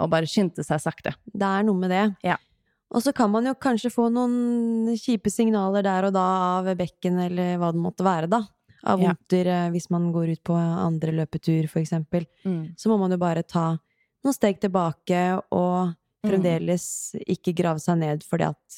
Og 0.00 0.08
bare 0.10 0.26
skynde 0.26 0.64
seg 0.64 0.80
sakte. 0.80 1.14
Det 1.26 1.42
er 1.42 1.62
noe 1.64 1.74
med 1.78 1.90
det. 1.90 2.16
Ja. 2.24 2.36
Og 2.94 3.02
så 3.02 3.12
kan 3.14 3.30
man 3.30 3.44
jo 3.44 3.54
kanskje 3.54 3.90
få 3.90 4.10
noen 4.12 4.92
kjipe 4.98 5.30
signaler 5.32 5.82
der 5.82 6.04
og 6.04 6.12
da 6.12 6.24
av 6.60 6.64
bekken, 6.76 7.18
eller 7.18 7.56
hva 7.58 7.72
det 7.72 7.80
måtte 7.80 8.04
være, 8.04 8.28
da. 8.28 8.42
Av 8.84 8.98
vondter 8.98 9.46
ja. 9.46 9.70
hvis 9.70 9.88
man 9.90 10.10
går 10.12 10.32
ut 10.32 10.42
på 10.44 10.54
andre 10.58 11.12
løpetur, 11.12 11.68
for 11.70 11.80
eksempel. 11.80 12.26
Mm. 12.44 12.74
Så 12.76 12.88
må 12.90 12.98
man 12.98 13.10
jo 13.10 13.16
bare 13.18 13.42
ta 13.42 13.78
noen 14.24 14.34
steg 14.34 14.60
tilbake 14.60 15.42
og 15.50 15.94
Mm. 16.22 16.30
fremdeles 16.30 17.16
ikke 17.26 17.52
grave 17.52 17.80
seg 17.82 17.98
ned 17.98 18.20
fordi 18.22 18.44
at 18.46 18.76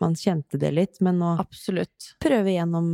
man 0.00 0.14
kjente 0.14 0.58
det 0.58 0.72
litt, 0.74 1.00
men 1.00 1.18
nå 1.18 1.38
Absolutt. 1.40 2.14
prøve 2.20 2.52
gjennom 2.54 2.86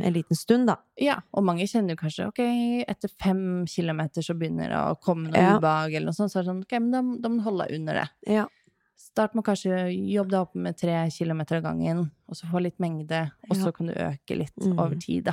en 0.00 0.12
liten 0.12 0.36
stund, 0.36 0.66
da. 0.68 0.76
Ja, 1.00 1.18
og 1.32 1.44
mange 1.44 1.66
kjenner 1.68 1.90
jo 1.96 1.96
kanskje 1.96 2.28
ok, 2.28 2.40
etter 2.88 3.08
fem 3.22 3.64
kilometer 3.66 4.22
så 4.22 4.34
begynner 4.38 4.68
det 4.72 4.76
å 4.76 4.98
komme 5.00 5.30
noe 5.30 5.40
Ja. 5.42 5.56
ubehag, 5.58 5.94
eller 5.94 6.06
noe 6.06 6.16
sånt, 6.16 6.32
så 6.32 6.38
er 6.40 6.42
det 6.44 6.50
sånn, 6.52 6.62
ok, 6.62 6.72
men 6.80 6.90
da, 6.90 7.02
da 7.20 7.28
må 7.28 7.36
du 7.38 7.42
holde 7.44 7.66
deg 7.68 7.78
under 7.80 7.94
det. 7.94 8.08
Ja. 8.32 8.46
Start 8.96 9.34
med 9.34 9.44
kanskje 9.44 9.92
jobbe 10.10 10.30
deg 10.30 10.40
opp 10.40 10.54
med 10.54 10.76
tre 10.80 10.96
kilometer 11.10 11.56
av 11.58 11.62
gangen, 11.68 12.10
og 12.28 12.34
så 12.34 12.48
få 12.50 12.62
litt 12.62 12.78
mengde, 12.80 13.30
og 13.50 13.56
så 13.56 13.66
Ja. 13.66 13.72
kan 13.72 13.86
du 13.86 13.92
øke 13.94 14.36
litt 14.36 14.56
Mm. 14.56 14.78
over 14.80 14.94
tid, 14.96 15.24
da. 15.24 15.32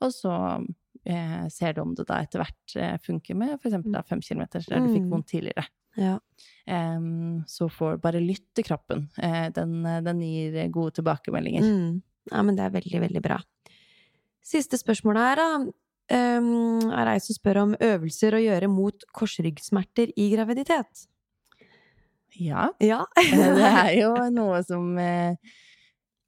Og 0.00 0.10
så 0.12 0.64
eh, 1.06 1.48
ser 1.48 1.72
du 1.74 1.80
om 1.82 1.94
det 1.94 2.06
da 2.08 2.20
etter 2.22 2.42
hvert 2.44 2.76
eh, 2.76 2.96
funker 3.04 3.34
med 3.36 3.56
eksempel 3.58 3.92
da 3.92 4.02
fem 4.02 4.20
kilometer, 4.20 4.60
der 4.68 4.80
du 4.80 4.88
fikk 4.92 5.06
Mm. 5.06 5.10
vondt 5.10 5.26
tidligere. 5.32 5.66
Ja. 5.96 6.18
Um, 6.70 7.44
så 7.50 7.66
får 7.70 7.96
bare 8.00 8.20
lytt 8.22 8.44
til 8.54 8.64
kroppen. 8.64 9.08
Eh, 9.18 9.48
den, 9.50 9.82
den 9.82 10.20
gir 10.22 10.68
gode 10.70 10.92
tilbakemeldinger. 11.00 11.62
Mm. 11.66 12.02
Ja, 12.30 12.42
men 12.42 12.54
det 12.56 12.64
er 12.64 12.70
veldig, 12.76 13.00
veldig 13.08 13.22
bra. 13.22 13.40
Siste 14.42 14.78
spørsmålet 14.78 15.20
her, 15.20 15.36
da. 15.36 15.72
Um, 16.38 16.90
er 16.90 17.06
ei 17.12 17.18
som 17.22 17.34
spør 17.36 17.58
om 17.62 17.74
øvelser 17.78 18.34
å 18.34 18.40
gjøre 18.42 18.68
mot 18.70 19.04
korsryggsmerter 19.14 20.10
i 20.18 20.30
graviditet. 20.34 21.06
Ja. 22.38 22.68
Ja. 22.80 23.04
Det 23.16 23.66
er 23.66 23.92
jo 24.00 24.12
noe 24.34 24.60
som 24.66 24.96
eh, 24.98 25.34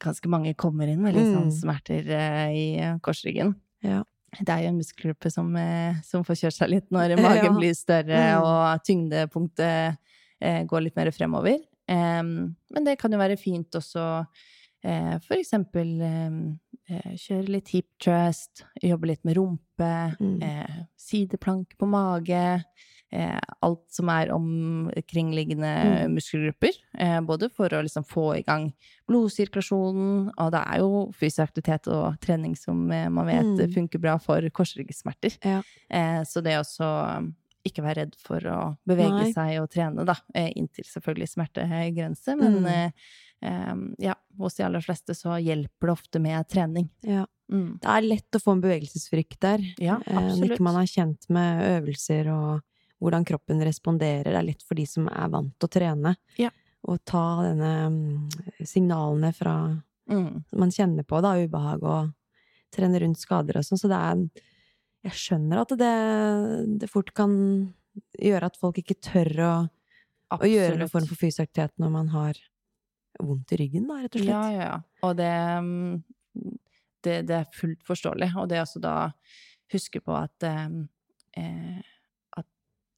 ganske 0.03 0.29
mange 0.31 0.55
kommer 0.59 0.91
inn 0.91 1.03
med, 1.03 1.15
litt 1.17 1.31
sånn 1.31 1.49
Mm. 1.49 1.55
smerter 1.57 2.11
eh, 2.11 2.51
i 2.55 2.65
eh, 2.83 2.97
korsryggen. 3.03 3.55
Ja. 3.83 4.03
Det 4.41 4.49
er 4.49 4.63
jo 4.65 4.69
en 4.73 4.79
muskelgruppe 4.81 5.31
som, 5.31 5.51
eh, 5.57 5.99
som 6.05 6.25
får 6.25 6.39
kjørt 6.41 6.57
seg 6.57 6.71
litt 6.73 6.89
når 6.91 7.17
magen 7.21 7.51
Ja. 7.53 7.59
blir 7.59 7.75
større 7.77 8.23
Mm. 8.23 8.43
og 8.47 8.83
tyngdepunktet 8.87 9.99
eh, 10.41 10.65
går 10.65 10.83
litt 10.83 10.97
mer 10.97 11.11
fremover. 11.13 11.59
Em, 11.89 12.55
men 12.73 12.85
det 12.85 12.99
kan 12.99 13.13
jo 13.13 13.19
være 13.19 13.37
fint 13.39 13.71
også 13.77 14.27
eh, 14.85 15.19
eksempel 15.37 16.01
eh, 16.03 17.13
kjøre 17.15 17.49
litt 17.49 17.69
hip 17.75 17.87
trust, 18.01 18.65
jobbe 18.83 19.07
litt 19.13 19.25
med 19.25 19.37
rumpe, 19.37 20.17
Mm. 20.19 20.43
eh, 20.43 20.81
sideplank 20.99 21.77
på 21.79 21.87
mage. 21.89 22.65
Eh, 23.13 23.39
alt 23.63 23.83
som 23.93 24.09
er 24.09 24.31
omkringliggende 24.33 25.73
Mm. 26.09 26.15
muskelgrupper. 26.15 26.73
Eh, 26.99 27.21
både 27.21 27.51
for 27.53 27.69
å 27.69 27.83
liksom 27.85 28.05
få 28.09 28.39
i 28.39 28.43
gang 28.43 28.73
blodsirkulasjonen, 29.07 30.31
og 30.39 30.51
det 30.53 30.63
er 30.67 30.79
jo 30.79 31.13
fysisk 31.13 31.45
aktivitet 31.49 31.89
og 31.93 32.19
trening 32.21 32.57
som 32.57 32.91
eh, 32.91 33.09
man 33.11 33.27
vet 33.27 33.45
Mm. 33.59 33.73
funker 33.75 34.01
bra 34.01 34.19
for 34.19 34.41
korsryggsmerter. 34.51 35.37
Ja. 35.45 35.63
Eh, 35.91 36.23
så 36.25 36.43
det 36.43 36.57
også 36.59 37.19
um, 37.19 37.35
ikke 37.67 37.83
være 37.83 37.97
redd 38.07 38.17
for 38.17 38.41
å 38.41 38.77
bevege 38.89 39.11
Nei. 39.25 39.33
seg 39.33 39.61
og 39.63 39.69
trene, 39.71 40.05
da. 40.07 40.15
Inntil 40.35 40.85
selvfølgelig 40.85 41.29
smertegrense, 41.35 42.37
men 42.39 42.63
Mm. 42.63 42.93
eh, 43.43 44.05
ja, 44.07 44.15
hos 44.39 44.55
de 44.55 44.65
aller 44.65 44.81
fleste 44.81 45.15
så 45.15 45.37
hjelper 45.43 45.87
det 45.87 45.91
ofte 45.99 46.21
med 46.21 46.49
trening. 46.49 46.89
ja. 47.05 47.27
Mm. 47.53 47.79
Det 47.83 47.87
er 47.87 48.01
lett 48.01 48.31
å 48.33 48.41
få 48.41 48.53
en 48.53 48.63
bevegelsesfrykt 48.63 49.39
der. 49.41 49.59
Ja, 49.79 49.97
Eh, 50.07 50.15
Når 50.15 50.31
absolutt. 50.31 50.51
ikke 50.53 50.61
man 50.61 50.77
er 50.77 50.87
kjent 50.87 51.29
med 51.29 51.83
øvelser 51.83 52.27
og 52.33 52.63
hvordan 53.03 53.27
kroppen 53.29 53.61
responderer. 53.67 54.31
Det 54.31 54.39
er 54.41 54.47
lett 54.47 54.63
for 54.67 54.79
de 54.79 54.87
som 54.89 55.09
er 55.11 55.29
vant 55.33 55.53
til 55.59 55.69
å 55.69 55.73
trene, 55.77 56.15
Ja. 56.39 56.51
å 56.87 56.97
ta 57.05 57.43
denne 57.43 57.73
mm, 57.91 58.67
signalene 58.67 59.33
fra 59.37 59.57
Mm. 60.11 60.43
man 60.59 60.69
kjenner 60.75 61.05
på, 61.07 61.21
da, 61.23 61.37
ubehag 61.39 61.83
og 61.87 62.09
trener 62.75 63.01
rundt 63.05 63.21
skader 63.23 63.57
og 63.61 63.65
sånn. 63.65 63.79
Så 63.79 63.89
det 63.89 63.99
er 63.99 64.49
Jeg 65.05 65.13
skjønner 65.19 65.61
at 65.63 65.69
det, 65.79 66.79
det 66.79 66.89
fort 66.91 67.13
kan 67.15 67.33
gjøre 68.19 68.47
at 68.51 68.57
folk 68.57 68.77
ikke 68.79 68.95
tør 69.03 69.31
å, 69.43 69.53
å 70.39 70.47
gjøre 70.47 70.77
noen 70.79 70.91
form 70.91 71.07
for 71.11 71.19
fysisk 71.19 71.41
aktivitet 71.49 71.73
når 71.83 71.91
man 71.91 72.09
har 72.13 72.39
vondt 73.19 73.53
i 73.53 73.59
ryggen, 73.63 73.87
da, 73.89 73.97
rett 74.03 74.15
og 74.15 74.23
slett. 74.23 74.31
Ja, 74.31 74.51
ja, 74.51 74.69
ja. 74.69 74.77
Og 75.03 75.17
det, 75.19 75.31
mm, 75.63 76.55
det, 77.03 77.17
det 77.31 77.39
er 77.41 77.51
fullt 77.59 77.83
forståelig. 77.87 78.31
Og 78.43 78.49
det 78.51 78.59
er 78.59 78.63
også 78.67 78.81
da 78.83 78.95
huske 79.75 80.01
på 80.03 80.15
at, 80.19 80.47
em, 80.47 80.89
eh, 81.37 81.83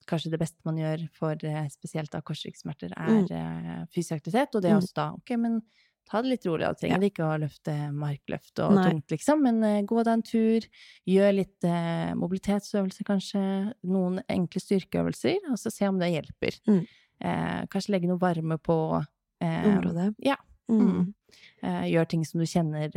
kanskje 0.07 0.31
det 0.31 0.41
beste 0.41 0.61
man 0.65 0.77
gjør 0.77 1.09
for 1.13 1.33
eh, 1.45 1.69
spesielt 1.73 2.11
da 2.11 2.21
korsryggsmerter, 2.21 2.93
er 2.97 3.25
Mm. 3.25 3.89
fysisk 3.93 4.21
aktivitet. 4.21 4.55
Og 4.55 4.63
det 4.63 4.71
er 4.71 4.75
Mm. 4.77 4.83
også 4.83 4.95
da 4.95 5.13
ok, 5.13 5.37
men 5.39 5.63
ta 6.07 6.21
det 6.21 6.29
litt 6.31 6.45
rolig. 6.45 6.69
Du 6.69 6.75
trenger 6.87 7.01
Ja. 7.01 7.09
ikke 7.09 7.25
å 7.25 7.41
løfte 7.41 7.75
markløft 7.93 8.59
og 8.61 8.75
Nei. 8.75 8.91
tungt, 8.91 9.09
liksom, 9.11 9.43
men 9.43 9.63
uh, 9.65 9.83
gå 9.83 10.05
deg 10.05 10.13
en 10.13 10.23
tur. 10.23 10.61
Gjør 11.09 11.35
litt 11.35 11.65
uh, 11.65 12.13
mobilitetsøvelser, 12.15 13.05
kanskje. 13.05 13.75
Noen 13.85 14.21
enkle 14.29 14.61
styrkeøvelser, 14.61 15.39
og 15.51 15.57
så 15.57 15.73
se 15.73 15.89
om 15.89 15.99
det 15.99 16.13
hjelper. 16.13 16.61
Mm. 16.69 16.87
Uh, 17.25 17.67
kanskje 17.73 17.91
legge 17.91 18.07
noe 18.09 18.19
varme 18.19 18.59
på 18.59 19.05
Området. 19.45 20.15
Ja. 20.25 20.37
Mm. 20.71 20.81
Mm. 20.81 21.15
Gjør 21.63 22.09
ting 22.09 22.25
som 22.25 22.41
du 22.41 22.47
kjenner 22.47 22.91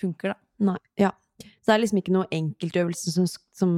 funker, 0.00 0.32
da. 0.32 0.34
Nei, 0.58 0.76
ja. 0.98 1.10
Så 1.62 1.66
det 1.66 1.74
er 1.74 1.82
liksom 1.84 1.98
ikke 2.02 2.12
noe 2.12 2.26
enkeltøvelse 2.32 3.12
som, 3.14 3.26
som 3.52 3.70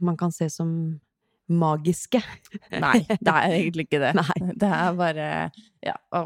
man 0.00 0.16
kan 0.16 0.32
se 0.32 0.48
som 0.50 1.00
magiske. 1.50 2.20
Nei, 2.80 3.00
det 3.08 3.32
er 3.34 3.54
egentlig 3.56 3.86
ikke 3.88 4.00
det. 4.02 4.14
Nei. 4.20 4.38
Det 4.56 4.70
er 4.70 4.94
bare 4.98 5.28
ja, 5.84 5.96
å 6.16 6.24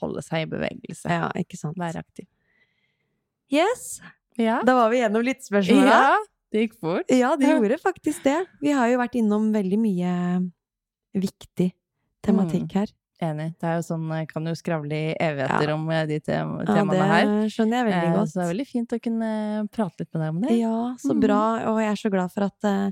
holde 0.00 0.22
seg 0.24 0.46
i 0.46 0.50
bevegelse. 0.50 1.08
Ja, 1.12 1.28
ikke 1.38 1.58
sant. 1.60 1.78
Være 1.80 2.00
aktiv. 2.04 2.26
Yes! 3.52 4.00
Ja. 4.38 4.60
Da 4.66 4.74
var 4.78 4.90
vi 4.92 5.00
gjennom 5.00 5.24
lyttespørsmåla. 5.26 5.94
ja, 5.98 6.18
det 6.52 6.66
gikk 6.66 6.76
fort. 6.80 7.10
Ja, 7.10 7.32
det 7.40 7.48
gjorde 7.50 7.78
faktisk 7.82 8.22
det. 8.28 8.38
Vi 8.62 8.70
har 8.76 8.88
jo 8.92 9.00
vært 9.00 9.16
innom 9.18 9.48
veldig 9.54 9.78
mye 9.82 10.12
viktig 11.18 11.72
tematikk 12.24 12.76
her. 12.78 12.92
Enig. 13.18 13.48
Det 13.58 13.66
er 13.66 13.80
jo 13.80 13.82
sånn, 13.82 14.04
jeg 14.14 14.28
kan 14.30 14.44
jo 14.46 14.52
skravle 14.54 14.94
i 14.94 15.14
evigheter 15.18 15.72
Ja. 15.72 15.74
om 15.74 15.88
eh, 15.90 16.04
de 16.06 16.20
tem 16.22 16.52
temaene 16.68 17.06
her. 17.10 17.24
Ja, 17.24 17.32
det 17.42 17.50
skjønner 17.50 17.80
jeg 17.80 17.86
veldig 17.88 18.10
Eh, 18.12 18.14
godt. 18.14 18.30
Så 18.30 18.38
det 18.38 18.44
er 18.44 18.52
veldig 18.52 18.66
fint 18.68 18.92
å 18.94 18.98
kunne 19.02 19.30
prate 19.74 19.98
litt 20.04 20.12
med 20.14 20.22
deg 20.22 20.28
om 20.30 20.40
det. 20.44 20.52
Ja, 20.60 20.76
så 21.02 21.10
Mm. 21.16 21.20
bra. 21.24 21.40
Og 21.72 21.80
jeg 21.82 21.90
er 21.90 21.98
så 21.98 22.10
glad 22.14 22.30
for 22.30 22.44
at 22.46 22.64
eh, 22.64 22.90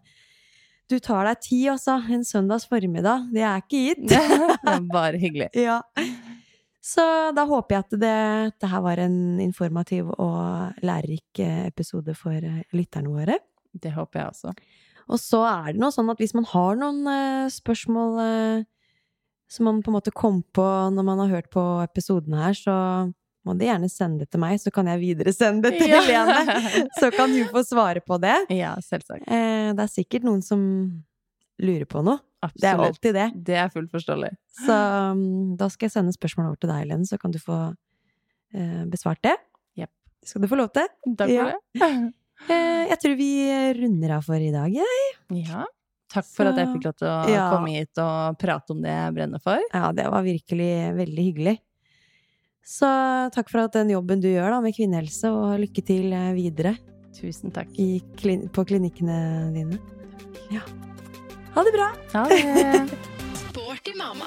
du 0.90 0.98
tar 1.02 1.26
deg 1.26 1.42
tid, 1.42 1.66
altså. 1.74 1.98
En 2.12 2.24
søndags 2.26 2.68
formiddag. 2.70 3.26
Det 3.34 3.42
er 3.42 3.62
ikke 3.62 3.82
gitt. 3.88 4.06
det 4.10 4.20
er 4.76 4.88
bare 4.92 5.20
hyggelig. 5.22 5.50
Ja. 5.66 5.80
Så 6.86 7.02
da 7.34 7.42
håper 7.50 7.74
jeg 7.74 7.82
at 7.82 7.94
det, 7.98 8.16
dette 8.52 8.68
her 8.70 8.82
var 8.84 9.00
en 9.02 9.40
informativ 9.42 10.12
og 10.22 10.76
lærerik 10.86 11.40
eh, 11.42 11.64
episode 11.66 12.14
for 12.14 12.36
eh, 12.38 12.62
lytterne 12.78 13.10
våre. 13.10 13.40
Det 13.74 13.90
håper 13.96 14.20
jeg 14.20 14.30
også. 14.30 14.52
Og 15.10 15.18
så 15.18 15.40
er 15.48 15.72
det 15.74 15.82
noe 15.82 15.94
sånn 15.94 16.12
at 16.12 16.22
hvis 16.22 16.36
man 16.38 16.46
har 16.46 16.78
noen 16.78 17.00
eh, 17.10 17.50
spørsmål 17.50 18.20
som 19.50 19.66
man 19.66 19.82
på 19.82 19.90
en 19.90 19.96
måte 19.96 20.14
kom 20.14 20.40
på 20.54 20.66
når 20.94 21.06
man 21.06 21.24
har 21.24 21.34
hørt 21.34 21.50
på 21.54 21.64
episoden 21.82 22.38
her, 22.38 22.54
så 22.54 22.76
må 23.46 23.54
du 23.56 23.64
gjerne 23.64 23.88
sende 23.92 24.24
det 24.24 24.30
til 24.34 24.40
meg, 24.42 24.58
så 24.60 24.72
kan 24.74 24.88
jeg 24.90 25.00
videresende 25.00 25.62
det 25.70 25.78
til 25.80 25.92
Ja. 25.94 26.02
Helene. 26.02 26.86
Så 26.98 27.10
kan 27.14 27.30
hun 27.32 27.48
få 27.54 27.62
svare 27.66 28.02
på 28.04 28.18
det. 28.22 28.34
Ja, 28.62 28.74
selvsagt. 28.82 29.24
Eh, 29.30 29.72
det 29.76 29.84
er 29.86 29.92
sikkert 29.92 30.26
noen 30.26 30.42
som 30.44 30.60
lurer 31.62 31.86
på 31.88 32.02
noe. 32.04 32.18
Absolutt. 32.44 32.60
Det 32.62 32.68
er 32.68 32.82
alltid 32.84 33.14
det. 33.16 33.26
Det 33.48 33.54
er 33.62 33.70
fullt 33.72 33.90
forståelig. 33.94 34.28
Så 34.66 34.74
um, 35.16 35.56
da 35.56 35.70
skal 35.72 35.86
jeg 35.88 35.94
sende 35.96 36.12
spørsmålet 36.14 36.50
over 36.52 36.60
til 36.60 36.70
deg, 36.70 36.82
Helene, 36.84 37.06
så 37.08 37.16
kan 37.18 37.32
du 37.34 37.38
få 37.42 37.56
eh, 38.54 38.84
besvart 38.92 39.22
det. 39.24 39.32
Yep. 39.80 39.90
Det 40.20 40.28
skal 40.30 40.44
du 40.44 40.48
få 40.52 40.58
lov 40.60 40.68
til. 40.76 40.86
Takk 41.16 41.32
Ja. 41.32 41.48
for 41.50 41.80
det. 41.86 41.96
Eh, 42.52 42.82
jeg 42.90 42.98
tror 43.00 43.14
vi 43.16 43.26
runder 43.78 44.10
av 44.18 44.26
for 44.26 44.36
i 44.36 44.50
dag. 44.52 44.68
jeg. 44.68 45.04
Ja. 45.40 45.62
Takk 46.12 46.26
for 46.28 46.50
at 46.50 46.58
jeg 46.60 46.68
fikk 46.74 46.84
lov 46.84 46.94
til 47.00 47.08
å 47.08 47.14
Ja. 47.32 47.46
komme 47.48 47.70
hit 47.72 47.96
og 48.02 48.36
prate 48.38 48.74
om 48.74 48.82
det 48.84 48.92
jeg 48.92 49.14
brenner 49.16 49.40
for. 49.40 49.56
Ja, 49.72 49.88
det 49.96 50.04
var 50.12 50.20
virkelig 50.22 50.68
veldig 50.98 51.24
hyggelig. 51.30 51.54
Så 52.66 52.88
takk 53.34 53.50
for 53.52 53.62
at 53.62 53.76
den 53.78 53.92
jobben 53.94 54.22
du 54.22 54.26
gjør 54.26 54.56
da, 54.56 54.60
med 54.64 54.74
kvinnehelse, 54.74 55.30
og 55.30 55.60
lykke 55.62 55.84
til 55.86 56.10
eh, 56.10 56.32
videre 56.34 56.74
Tusen 57.16 57.54
takk. 57.54 57.70
i 57.80 58.02
klin 58.18 58.48
på 58.52 58.66
klinikkene 58.68 59.18
dine. 59.54 59.78
Ja. 60.52 60.64
Ha 61.54 61.64
det 61.64 61.72
bra! 61.72 61.86
Ha 62.12 62.26
det! 62.28 62.98
Sporty 63.46 63.94
mamma. 63.96 64.26